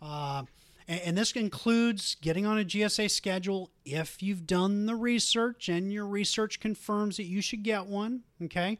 Uh, 0.00 0.44
and, 0.88 1.00
and 1.00 1.18
this 1.18 1.32
includes 1.32 2.16
getting 2.20 2.46
on 2.46 2.58
a 2.58 2.64
GSA 2.64 3.10
schedule 3.10 3.70
if 3.84 4.22
you've 4.22 4.46
done 4.46 4.86
the 4.86 4.96
research 4.96 5.68
and 5.68 5.92
your 5.92 6.06
research 6.06 6.60
confirms 6.60 7.16
that 7.16 7.24
you 7.24 7.40
should 7.40 7.62
get 7.62 7.86
one. 7.86 8.22
Okay. 8.42 8.78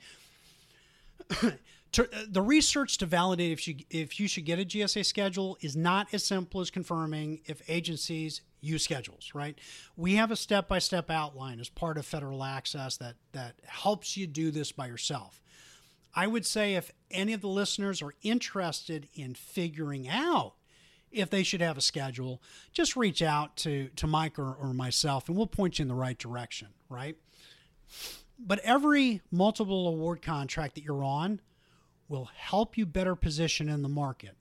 to, 1.93 2.03
uh, 2.03 2.07
the 2.29 2.43
research 2.43 2.99
to 2.99 3.07
validate 3.07 3.53
if 3.53 3.69
you 3.69 3.77
if 3.91 4.19
you 4.19 4.27
should 4.27 4.45
get 4.45 4.59
a 4.59 4.65
GSA 4.65 5.05
schedule 5.07 5.57
is 5.61 5.77
not 5.77 6.09
as 6.13 6.25
simple 6.25 6.61
as 6.61 6.71
confirming 6.71 7.41
if 7.47 7.63
agencies 7.69 8.43
use 8.61 8.83
schedules. 8.83 9.31
Right? 9.35 9.59
We 9.97 10.15
have 10.15 10.31
a 10.31 10.37
step 10.37 10.69
by 10.69 10.81
step 10.81 11.11
outline 11.11 11.61
as 11.61 11.69
part 11.69 11.99
of 11.99 12.07
federal 12.07 12.43
access 12.43 12.97
that 12.97 13.15
that 13.33 13.55
helps 13.65 14.17
you 14.17 14.27
do 14.27 14.51
this 14.51 14.73
by 14.73 14.87
yourself. 14.87 15.41
I 16.15 16.27
would 16.27 16.45
say 16.45 16.75
if 16.75 16.91
any 17.11 17.33
of 17.33 17.41
the 17.41 17.49
listeners 17.49 18.03
are 18.03 18.15
interested 18.23 19.09
in 19.15 19.35
figuring 19.35 20.09
out 20.09 20.55
if 21.11 21.31
they 21.31 21.43
should 21.43 21.61
have 21.61 21.77
a 21.77 21.81
schedule, 21.81 22.41
just 22.73 22.97
reach 22.97 23.23
out 23.23 23.57
to 23.57 23.89
to 23.97 24.07
Mike 24.07 24.39
or, 24.39 24.55
or 24.55 24.73
myself, 24.73 25.29
and 25.29 25.37
we'll 25.37 25.47
point 25.47 25.79
you 25.79 25.85
in 25.85 25.89
the 25.89 25.95
right 25.95 26.19
direction. 26.19 26.69
Right? 26.89 27.17
But 28.39 28.61
every 28.61 29.21
multiple 29.31 29.89
award 29.89 30.23
contract 30.23 30.77
that 30.77 30.85
you're 30.85 31.05
on 31.05 31.41
will 32.09 32.31
help 32.35 32.77
you 32.77 32.87
better 32.87 33.15
position 33.15 33.69
in 33.69 33.83
the 33.83 33.89
market, 33.89 34.37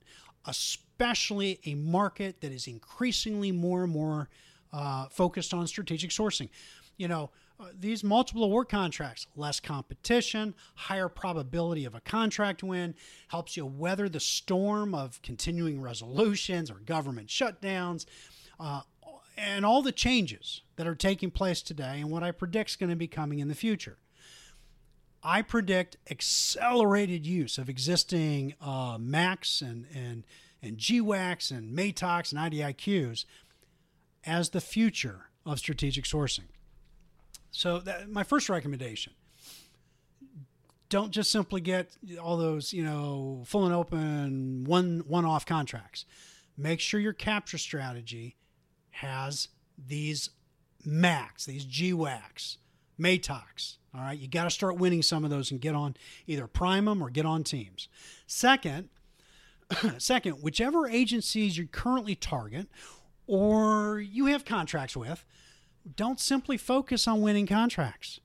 especially 0.46 1.60
a 1.66 1.74
market 1.74 2.40
that 2.40 2.52
is 2.52 2.66
increasingly 2.66 3.52
more 3.52 3.84
and 3.84 3.92
more 3.92 4.28
uh, 4.72 5.06
focused 5.08 5.52
on 5.52 5.66
strategic 5.66 6.10
sourcing. 6.10 6.48
You 6.96 7.08
know, 7.08 7.30
these 7.78 8.02
multiple 8.02 8.44
award 8.44 8.68
contracts, 8.68 9.26
less 9.36 9.60
competition, 9.60 10.54
higher 10.74 11.08
probability 11.08 11.84
of 11.84 11.94
a 11.94 12.00
contract 12.00 12.62
win, 12.62 12.94
helps 13.28 13.56
you 13.56 13.66
weather 13.66 14.08
the 14.08 14.20
storm 14.20 14.94
of 14.94 15.20
continuing 15.22 15.80
resolutions 15.80 16.70
or 16.70 16.74
government 16.74 17.28
shutdowns, 17.28 18.06
uh, 18.58 18.82
and 19.36 19.64
all 19.64 19.82
the 19.82 19.92
changes 19.92 20.62
that 20.76 20.86
are 20.86 20.94
taking 20.94 21.30
place 21.30 21.62
today 21.62 22.00
and 22.00 22.10
what 22.10 22.22
I 22.22 22.30
predict 22.30 22.70
is 22.70 22.76
going 22.76 22.90
to 22.90 22.96
be 22.96 23.08
coming 23.08 23.38
in 23.38 23.48
the 23.48 23.54
future. 23.54 23.98
I 25.22 25.42
predict 25.42 25.96
accelerated 26.10 27.26
use 27.26 27.58
of 27.58 27.68
existing 27.68 28.54
uh, 28.60 28.96
MACs 28.98 29.60
and, 29.60 29.86
and, 29.94 30.24
and 30.62 30.78
GWACs 30.78 31.50
and 31.50 31.76
MATOCs 31.76 32.32
and 32.32 32.52
IDIQs 32.52 33.24
as 34.24 34.50
the 34.50 34.60
future 34.60 35.26
of 35.44 35.58
strategic 35.58 36.04
sourcing. 36.04 36.48
So, 37.50 37.80
that, 37.80 38.10
my 38.10 38.22
first 38.22 38.48
recommendation 38.48 39.12
don't 40.90 41.12
just 41.12 41.30
simply 41.30 41.60
get 41.60 41.96
all 42.20 42.36
those, 42.36 42.72
you 42.72 42.84
know, 42.84 43.42
full 43.46 43.64
and 43.64 43.74
open 43.74 44.64
one 44.64 45.04
one 45.06 45.24
off 45.24 45.46
contracts. 45.46 46.04
Make 46.58 46.80
sure 46.80 47.00
your 47.00 47.14
capture 47.14 47.56
strategy 47.56 48.36
has 48.90 49.48
these 49.78 50.30
MACs, 50.86 51.46
these 51.46 51.64
GWACs, 51.64 52.58
MATOCs. 53.00 53.76
All 53.94 54.02
right, 54.02 54.18
you 54.18 54.28
got 54.28 54.44
to 54.44 54.50
start 54.50 54.76
winning 54.76 55.02
some 55.02 55.24
of 55.24 55.30
those 55.30 55.50
and 55.50 55.60
get 55.60 55.74
on 55.74 55.96
either 56.26 56.46
prime 56.46 56.84
them 56.84 57.02
or 57.02 57.08
get 57.08 57.24
on 57.24 57.44
teams. 57.44 57.88
Second, 58.26 58.88
second, 59.98 60.42
whichever 60.42 60.86
agencies 60.86 61.56
you 61.56 61.66
currently 61.66 62.14
target 62.14 62.68
or 63.26 64.00
you 64.00 64.26
have 64.26 64.44
contracts 64.44 64.96
with, 64.96 65.24
don't 65.96 66.20
simply 66.20 66.56
focus 66.56 67.08
on 67.08 67.20
winning 67.20 67.46
contracts. 67.46 68.20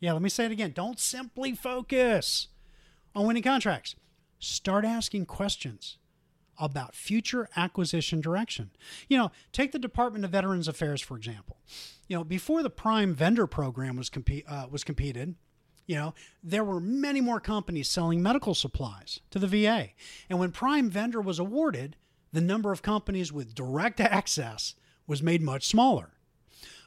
Yeah, 0.00 0.12
let 0.12 0.22
me 0.22 0.28
say 0.28 0.44
it 0.44 0.52
again. 0.52 0.72
Don't 0.72 0.98
simply 0.98 1.54
focus 1.54 2.48
on 3.14 3.26
winning 3.26 3.42
contracts. 3.42 3.96
Start 4.38 4.84
asking 4.84 5.26
questions 5.26 5.98
about 6.58 6.94
future 6.94 7.48
acquisition 7.56 8.20
direction. 8.20 8.70
You 9.08 9.18
know, 9.18 9.32
take 9.52 9.72
the 9.72 9.78
Department 9.78 10.24
of 10.24 10.30
Veterans 10.30 10.68
Affairs 10.68 11.00
for 11.00 11.16
example. 11.16 11.58
You 12.08 12.18
know, 12.18 12.24
before 12.24 12.62
the 12.62 12.70
Prime 12.70 13.14
Vendor 13.14 13.46
program 13.46 13.96
was 13.96 14.08
compete 14.08 14.44
uh, 14.48 14.66
was 14.70 14.84
competed, 14.84 15.34
you 15.86 15.96
know, 15.96 16.14
there 16.42 16.64
were 16.64 16.80
many 16.80 17.20
more 17.20 17.40
companies 17.40 17.88
selling 17.88 18.22
medical 18.22 18.54
supplies 18.54 19.20
to 19.30 19.38
the 19.38 19.46
VA. 19.46 19.90
And 20.28 20.38
when 20.38 20.52
Prime 20.52 20.90
Vendor 20.90 21.20
was 21.20 21.38
awarded, 21.38 21.96
the 22.32 22.40
number 22.40 22.72
of 22.72 22.82
companies 22.82 23.32
with 23.32 23.54
direct 23.54 24.00
access 24.00 24.74
was 25.08 25.22
made 25.22 25.42
much 25.42 25.66
smaller. 25.66 26.10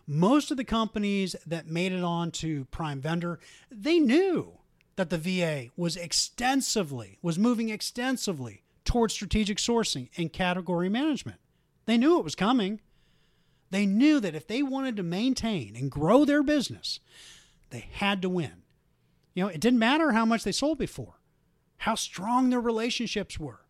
Most 0.08 0.52
of 0.52 0.58
the 0.58 0.64
companies 0.64 1.36
that 1.46 1.68
made 1.68 1.92
it 1.92 2.04
on 2.04 2.32
to 2.32 2.66
Prime 2.66 3.02
Vendor, 3.02 3.40
they 3.70 4.00
knew 4.00 4.60
that 4.96 5.10
the 5.10 5.18
VA 5.18 5.70
was 5.76 5.98
extensively 5.98 7.18
was 7.22 7.40
moving 7.40 7.70
extensively 7.70 8.64
towards 8.86 9.14
strategic 9.14 9.58
sourcing 9.58 10.10
and 10.18 10.32
category 10.32 10.90
management. 10.90 11.40
They 11.86 11.98
knew 11.98 12.18
it 12.18 12.24
was 12.24 12.36
coming. 12.36 12.82
They 13.70 13.86
knew 13.86 14.20
that 14.20 14.36
if 14.36 14.48
they 14.48 14.62
wanted 14.62 14.96
to 14.98 15.04
maintain 15.04 15.76
and 15.76 15.90
grow 15.90 16.26
their 16.26 16.44
business, 16.44 17.00
they 17.70 17.88
had 17.92 18.22
to 18.22 18.30
win. 18.30 18.64
You 19.34 19.44
know, 19.44 19.50
it 19.50 19.62
didn't 19.62 19.80
matter 19.80 20.12
how 20.12 20.26
much 20.26 20.44
they 20.44 20.52
sold 20.52 20.78
before, 20.78 21.20
how 21.78 21.96
strong 21.96 22.50
their 22.50 22.60
relationships 22.60 23.40
were, 23.40 23.62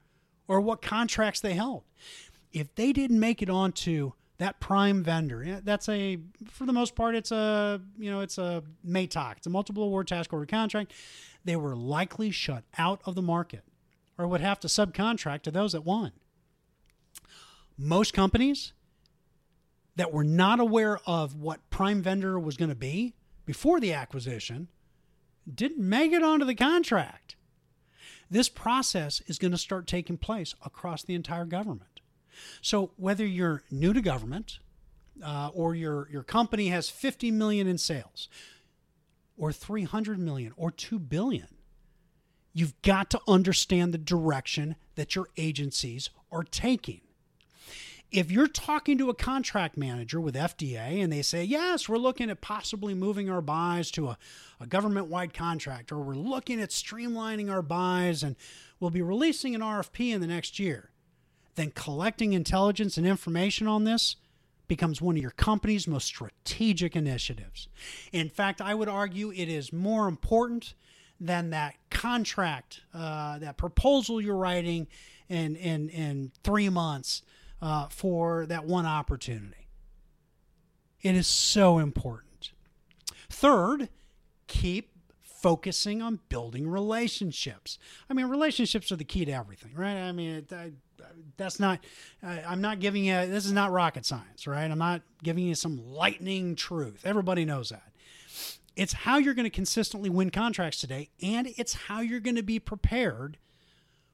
or 0.48 0.60
what 0.60 0.82
contracts 0.82 1.40
they 1.40 1.54
held. 1.54 1.84
If 2.52 2.74
they 2.76 2.92
didn't 2.92 3.20
make 3.20 3.42
it 3.42 3.50
onto 3.50 4.14
that 4.42 4.60
prime 4.60 5.04
vendor, 5.04 5.62
that's 5.64 5.88
a, 5.88 6.18
for 6.50 6.66
the 6.66 6.74
most 6.74 6.96
part, 6.96 7.14
it's 7.14 7.32
a, 7.32 7.80
you 8.00 8.10
know, 8.10 8.22
it's 8.22 8.40
a 8.40 8.64
MATOC, 8.84 9.38
it's 9.38 9.46
a 9.46 9.52
multiple 9.52 9.84
award 9.84 10.08
task 10.08 10.34
order 10.34 10.48
contract. 10.48 10.94
They 11.46 11.56
were 11.56 11.76
likely 11.76 12.32
shut 12.32 12.64
out 12.76 13.02
of 13.06 13.14
the 13.14 13.22
market 13.22 13.64
or 14.18 14.28
would 14.28 14.42
have 14.42 14.60
to 14.62 14.68
subcontract 14.68 15.44
to 15.44 15.52
those 15.52 15.74
that 15.74 15.86
won. 15.86 16.14
Most 17.78 18.16
companies 18.16 18.74
that 19.96 20.12
were 20.12 20.24
not 20.24 20.60
aware 20.60 20.98
of 21.06 21.36
what 21.36 21.70
prime 21.70 22.02
vendor 22.02 22.40
was 22.40 22.58
going 22.58 22.70
to 22.70 22.76
be 22.76 23.14
before 23.46 23.80
the 23.80 23.94
acquisition 23.94 24.70
didn't 25.54 25.88
make 25.88 26.12
it 26.12 26.24
onto 26.24 26.46
the 26.46 26.56
contract. 26.56 27.36
This 28.28 28.50
process 28.50 29.22
is 29.28 29.38
going 29.38 29.52
to 29.52 29.58
start 29.60 29.86
taking 29.86 30.18
place 30.18 30.56
across 30.66 31.04
the 31.04 31.14
entire 31.14 31.46
government. 31.46 31.91
So 32.62 32.92
whether 32.98 33.26
you're 33.26 33.64
new 33.72 33.94
to 33.94 34.02
government 34.02 34.60
uh, 35.24 35.50
or 35.54 35.76
your 35.76 36.08
your 36.12 36.24
company 36.24 36.68
has 36.68 36.90
50 36.90 37.32
million 37.32 37.68
in 37.68 37.78
sales 37.78 38.30
or 39.38 39.52
300 39.52 40.20
million 40.20 40.54
or 40.56 40.72
2 40.72 41.00
billion, 41.00 41.48
You've 42.54 42.80
got 42.82 43.10
to 43.12 43.22
understand 43.28 43.94
the 43.94 43.98
direction 43.98 44.76
that 44.96 45.16
your 45.16 45.28
agencies 45.38 46.10
are 46.32 46.44
taking. 46.44 47.02
If 48.12 48.30
you're 48.30 48.48
talking 48.48 48.98
to 48.98 49.10
a 49.10 49.14
contract 49.14 49.78
manager 49.78 50.20
with 50.20 50.36
FDA 50.36 51.02
and 51.02 51.14
they 51.14 51.22
say, 51.22 51.46
yes, 51.46 51.88
we're 51.88 51.98
looking 51.98 52.30
at 52.30 52.42
possibly 52.42 52.94
moving 52.94 53.30
our 53.30 53.42
buys 53.42 53.90
to 53.92 54.10
a, 54.10 54.18
a 54.60 54.68
government 54.68 55.08
wide 55.08 55.34
contract, 55.34 55.94
or 55.94 56.00
we're 56.00 56.16
looking 56.16 56.60
at 56.60 56.72
streamlining 56.72 57.50
our 57.50 57.62
buys 57.62 58.22
and 58.22 58.36
we'll 58.82 58.90
be 58.90 59.02
releasing 59.02 59.56
an 59.56 59.62
RFP 59.62 60.14
in 60.14 60.20
the 60.20 60.28
next 60.28 60.60
year, 60.60 60.91
then 61.56 61.72
collecting 61.72 62.34
intelligence 62.34 62.98
and 62.98 63.06
information 63.06 63.68
on 63.68 63.84
this 63.84 64.16
becomes 64.68 65.02
one 65.02 65.18
of 65.18 65.22
your 65.22 65.32
company's 65.32 65.88
most 65.88 66.06
strategic 66.06 66.96
initiatives. 66.96 67.68
In 68.14 68.30
fact, 68.30 68.62
I 68.62 68.74
would 68.74 68.88
argue 68.88 69.32
it 69.32 69.50
is 69.50 69.74
more 69.74 70.08
important 70.08 70.76
than 71.20 71.50
that 71.50 71.76
contract, 71.90 72.82
uh, 72.94 73.38
that 73.40 73.58
proposal 73.58 74.22
you're 74.22 74.36
writing 74.36 74.88
in 75.30 75.56
in 75.56 75.90
in 75.90 76.32
three 76.44 76.70
months 76.70 77.22
uh, 77.62 77.88
for 77.90 78.46
that 78.48 78.66
one 78.66 78.86
opportunity. 78.86 79.68
It 81.02 81.16
is 81.16 81.28
so 81.28 81.78
important. 81.78 82.54
Third, 83.30 83.90
keep 84.48 84.92
focusing 85.22 86.02
on 86.02 86.20
building 86.30 86.68
relationships. 86.68 87.80
I 88.10 88.14
mean, 88.14 88.28
relationships 88.28 88.92
are 88.92 88.96
the 88.96 89.04
key 89.04 89.26
to 89.26 89.32
everything, 89.32 89.74
right? 89.74 89.98
I 89.98 90.12
mean, 90.12 90.46
I, 90.52 90.72
that's 91.38 91.60
not. 91.60 91.80
Uh, 92.24 92.38
I'm 92.48 92.62
not 92.62 92.80
giving 92.80 93.06
you. 93.06 93.14
This 93.28 93.46
is 93.46 93.52
not 93.52 93.72
rocket 93.72 94.06
science, 94.06 94.48
right? 94.48 94.70
I'm 94.70 94.78
not 94.78 95.02
giving 95.24 95.46
you 95.46 95.56
some 95.56 95.78
lightning 95.86 96.56
truth. 96.56 97.02
Everybody 97.06 97.46
knows 97.46 97.70
that. 97.70 97.92
It's 98.76 98.94
how 98.94 99.18
you're 99.18 99.34
going 99.34 99.46
to 99.46 99.50
consistently 99.50 100.10
win 100.10 100.30
contracts 100.30 100.80
today, 100.80 101.10
and 101.22 101.48
it's 101.58 101.74
how 101.74 102.00
you're 102.00 102.20
going 102.20 102.38
to 102.38 102.44
be 102.44 102.60
prepared 102.60 103.38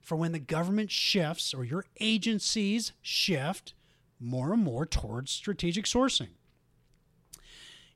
for 0.01 0.15
when 0.15 0.31
the 0.31 0.39
government 0.39 0.89
shifts 0.89 1.53
or 1.53 1.63
your 1.63 1.85
agencies 1.99 2.93
shift 3.01 3.73
more 4.19 4.53
and 4.53 4.63
more 4.63 4.85
towards 4.85 5.31
strategic 5.31 5.85
sourcing. 5.85 6.29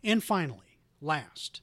And 0.04 0.24
finally, 0.24 0.78
last, 1.00 1.62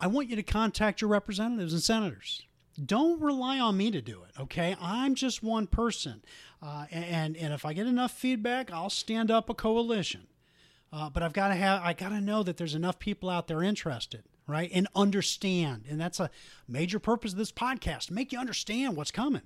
I 0.00 0.06
want 0.06 0.28
you 0.28 0.36
to 0.36 0.42
contact 0.42 1.00
your 1.00 1.08
representatives 1.08 1.72
and 1.72 1.82
senators. 1.82 2.42
Don't 2.82 3.20
rely 3.20 3.60
on 3.60 3.76
me 3.76 3.90
to 3.90 4.00
do 4.00 4.22
it, 4.24 4.40
okay? 4.40 4.76
I'm 4.80 5.14
just 5.14 5.42
one 5.42 5.66
person. 5.66 6.24
Uh, 6.60 6.86
and, 6.90 7.36
and 7.36 7.52
if 7.52 7.64
I 7.64 7.72
get 7.72 7.86
enough 7.86 8.10
feedback, 8.10 8.72
I'll 8.72 8.90
stand 8.90 9.30
up 9.30 9.48
a 9.48 9.54
coalition. 9.54 10.26
Uh, 10.92 11.10
but 11.10 11.22
I've 11.22 11.32
got 11.32 11.48
to 11.48 11.54
have, 11.54 11.82
I 11.82 11.92
got 11.92 12.10
to 12.10 12.20
know 12.20 12.42
that 12.42 12.56
there's 12.56 12.74
enough 12.74 12.98
people 12.98 13.30
out 13.30 13.48
there 13.48 13.62
interested, 13.62 14.24
right? 14.46 14.70
And 14.72 14.88
understand. 14.94 15.84
And 15.88 16.00
that's 16.00 16.20
a 16.20 16.30
major 16.66 16.98
purpose 16.98 17.32
of 17.32 17.38
this 17.38 17.52
podcast, 17.52 18.10
make 18.10 18.32
you 18.32 18.38
understand 18.38 18.96
what's 18.96 19.10
coming. 19.10 19.42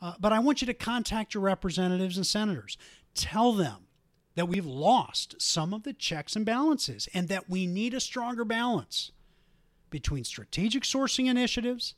Uh, 0.00 0.14
but 0.20 0.32
I 0.32 0.38
want 0.38 0.60
you 0.60 0.66
to 0.66 0.74
contact 0.74 1.34
your 1.34 1.42
representatives 1.42 2.16
and 2.16 2.26
senators. 2.26 2.76
Tell 3.14 3.52
them 3.52 3.86
that 4.34 4.48
we've 4.48 4.66
lost 4.66 5.40
some 5.40 5.72
of 5.72 5.82
the 5.82 5.92
checks 5.92 6.36
and 6.36 6.44
balances 6.44 7.08
and 7.14 7.28
that 7.28 7.48
we 7.48 7.66
need 7.66 7.94
a 7.94 8.00
stronger 8.00 8.44
balance 8.44 9.10
between 9.90 10.24
strategic 10.24 10.82
sourcing 10.82 11.26
initiatives 11.26 11.94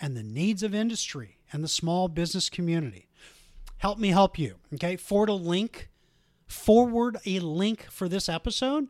and 0.00 0.16
the 0.16 0.22
needs 0.22 0.62
of 0.62 0.74
industry 0.74 1.38
and 1.52 1.62
the 1.62 1.68
small 1.68 2.08
business 2.08 2.48
community. 2.48 3.08
Help 3.78 3.98
me 3.98 4.08
help 4.08 4.38
you. 4.38 4.56
Okay. 4.74 4.96
Forward 4.96 5.28
a 5.28 5.34
link 5.34 5.88
forward 6.46 7.18
a 7.26 7.40
link 7.40 7.86
for 7.90 8.08
this 8.08 8.28
episode 8.28 8.88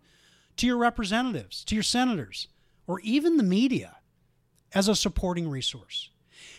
to 0.57 0.67
your 0.67 0.77
representatives, 0.77 1.65
to 1.65 1.75
your 1.75 1.83
senators, 1.83 2.49
or 2.87 3.01
even 3.01 3.37
the 3.37 3.43
media 3.43 3.97
as 4.75 4.89
a 4.89 4.95
supporting 4.95 5.49
resource. 5.49 6.11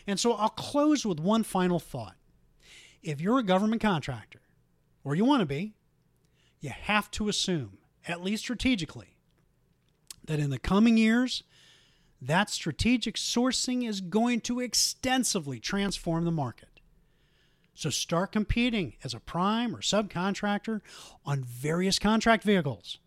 And 0.07 0.19
so 0.19 0.33
I'll 0.33 0.49
close 0.49 1.05
with 1.05 1.19
one 1.19 1.43
final 1.43 1.79
thought. 1.79 2.15
If 3.03 3.21
you're 3.21 3.39
a 3.39 3.43
government 3.43 3.81
contractor, 3.81 4.41
or 5.03 5.15
you 5.15 5.23
want 5.25 5.41
to 5.41 5.45
be, 5.45 5.75
you 6.59 6.71
have 6.71 7.11
to 7.11 7.29
assume, 7.29 7.77
at 8.07 8.23
least 8.23 8.43
strategically, 8.43 9.15
that 10.25 10.39
in 10.39 10.49
the 10.49 10.57
coming 10.57 10.97
years, 10.97 11.43
that 12.27 12.49
strategic 12.49 13.15
sourcing 13.15 13.87
is 13.87 14.01
going 14.01 14.41
to 14.41 14.59
extensively 14.59 15.59
transform 15.59 16.25
the 16.25 16.31
market. 16.31 16.69
So 17.73 17.89
start 17.89 18.31
competing 18.31 18.95
as 19.03 19.13
a 19.13 19.19
prime 19.19 19.75
or 19.75 19.79
subcontractor 19.79 20.81
on 21.25 21.43
various 21.43 21.99
contract 21.99 22.43
vehicles. 22.43 22.99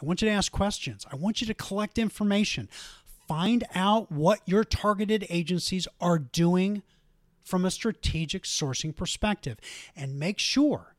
I 0.00 0.04
want 0.04 0.20
you 0.20 0.28
to 0.28 0.34
ask 0.34 0.50
questions. 0.50 1.06
I 1.10 1.16
want 1.16 1.40
you 1.40 1.46
to 1.46 1.54
collect 1.54 1.98
information. 1.98 2.68
Find 3.28 3.64
out 3.74 4.10
what 4.10 4.40
your 4.46 4.64
targeted 4.64 5.26
agencies 5.28 5.86
are 6.00 6.18
doing 6.18 6.82
from 7.40 7.64
a 7.64 7.70
strategic 7.70 8.44
sourcing 8.44 8.94
perspective 8.94 9.58
and 9.96 10.18
make 10.18 10.38
sure 10.38 10.94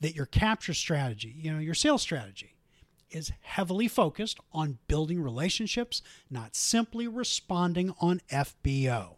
that 0.00 0.14
your 0.14 0.26
capture 0.26 0.74
strategy, 0.74 1.34
you 1.36 1.52
know, 1.52 1.60
your 1.60 1.74
sales 1.74 2.02
strategy 2.02 2.56
is 3.12 3.32
heavily 3.42 3.88
focused 3.88 4.38
on 4.52 4.78
building 4.88 5.20
relationships, 5.20 6.02
not 6.30 6.56
simply 6.56 7.06
responding 7.06 7.94
on 8.00 8.20
FBO. 8.30 9.16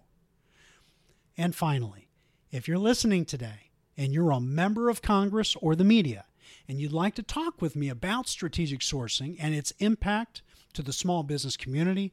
And 1.37 1.55
finally, 1.55 2.09
if 2.51 2.69
you're 2.69 2.79
listening 2.79 3.25
today 3.25 3.71
and 3.97 4.13
you're 4.13 4.31
a 4.31 4.41
member 4.41 4.89
of 4.89 5.03
Congress 5.03 5.57
or 5.57 5.75
the 5.75 5.85
media, 5.85 6.27
and 6.69 6.81
you'd 6.81 6.93
like 6.93 7.15
to 7.15 7.23
talk 7.23 7.61
with 7.61 7.77
me 7.77 7.89
about 7.89 8.29
strategic 8.29 8.81
sourcing 8.81 9.37
and 9.39 9.55
its 9.55 9.73
impact 9.79 10.43
to 10.73 10.83
the 10.83 10.93
small 10.93 11.23
business 11.23 11.57
community, 11.57 12.13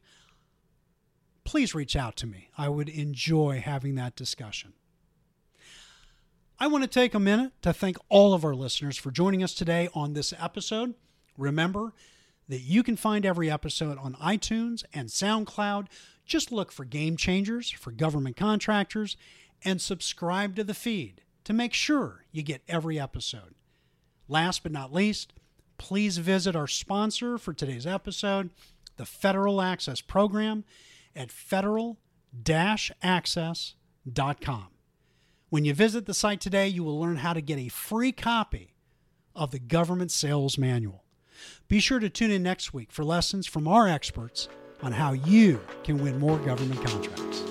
please 1.44 1.74
reach 1.74 1.96
out 1.96 2.16
to 2.16 2.26
me. 2.26 2.50
I 2.56 2.68
would 2.68 2.88
enjoy 2.88 3.60
having 3.60 3.94
that 3.96 4.16
discussion. 4.16 4.74
I 6.58 6.66
want 6.68 6.84
to 6.84 6.88
take 6.88 7.14
a 7.14 7.20
minute 7.20 7.52
to 7.62 7.72
thank 7.72 7.96
all 8.08 8.34
of 8.34 8.44
our 8.44 8.54
listeners 8.54 8.96
for 8.96 9.10
joining 9.10 9.42
us 9.42 9.54
today 9.54 9.88
on 9.94 10.12
this 10.12 10.32
episode. 10.38 10.94
Remember 11.36 11.92
that 12.48 12.60
you 12.60 12.82
can 12.82 12.96
find 12.96 13.24
every 13.24 13.50
episode 13.50 13.98
on 13.98 14.14
iTunes 14.14 14.84
and 14.92 15.08
SoundCloud. 15.08 15.86
Just 16.26 16.52
look 16.52 16.70
for 16.70 16.84
Game 16.84 17.16
Changers 17.16 17.70
for 17.70 17.92
government 17.92 18.36
contractors 18.36 19.16
and 19.64 19.80
subscribe 19.80 20.56
to 20.56 20.64
the 20.64 20.74
feed 20.74 21.22
to 21.44 21.52
make 21.52 21.72
sure 21.72 22.24
you 22.30 22.42
get 22.42 22.62
every 22.68 22.98
episode. 22.98 23.54
Last 24.28 24.62
but 24.62 24.72
not 24.72 24.92
least, 24.92 25.32
please 25.78 26.18
visit 26.18 26.54
our 26.54 26.66
sponsor 26.66 27.38
for 27.38 27.52
today's 27.52 27.86
episode, 27.86 28.50
the 28.96 29.06
Federal 29.06 29.60
Access 29.60 30.00
Program, 30.00 30.64
at 31.14 31.32
federal 31.32 31.98
access.com. 33.02 34.68
When 35.50 35.64
you 35.64 35.74
visit 35.74 36.06
the 36.06 36.14
site 36.14 36.40
today, 36.40 36.68
you 36.68 36.82
will 36.82 36.98
learn 36.98 37.16
how 37.16 37.34
to 37.34 37.42
get 37.42 37.58
a 37.58 37.68
free 37.68 38.12
copy 38.12 38.74
of 39.34 39.50
the 39.50 39.58
Government 39.58 40.10
Sales 40.10 40.56
Manual. 40.56 41.01
Be 41.68 41.80
sure 41.80 41.98
to 41.98 42.10
tune 42.10 42.30
in 42.30 42.42
next 42.42 42.74
week 42.74 42.92
for 42.92 43.04
lessons 43.04 43.46
from 43.46 43.68
our 43.68 43.88
experts 43.88 44.48
on 44.82 44.92
how 44.92 45.12
you 45.12 45.60
can 45.84 46.02
win 46.02 46.18
more 46.18 46.38
government 46.38 46.84
contracts. 46.84 47.42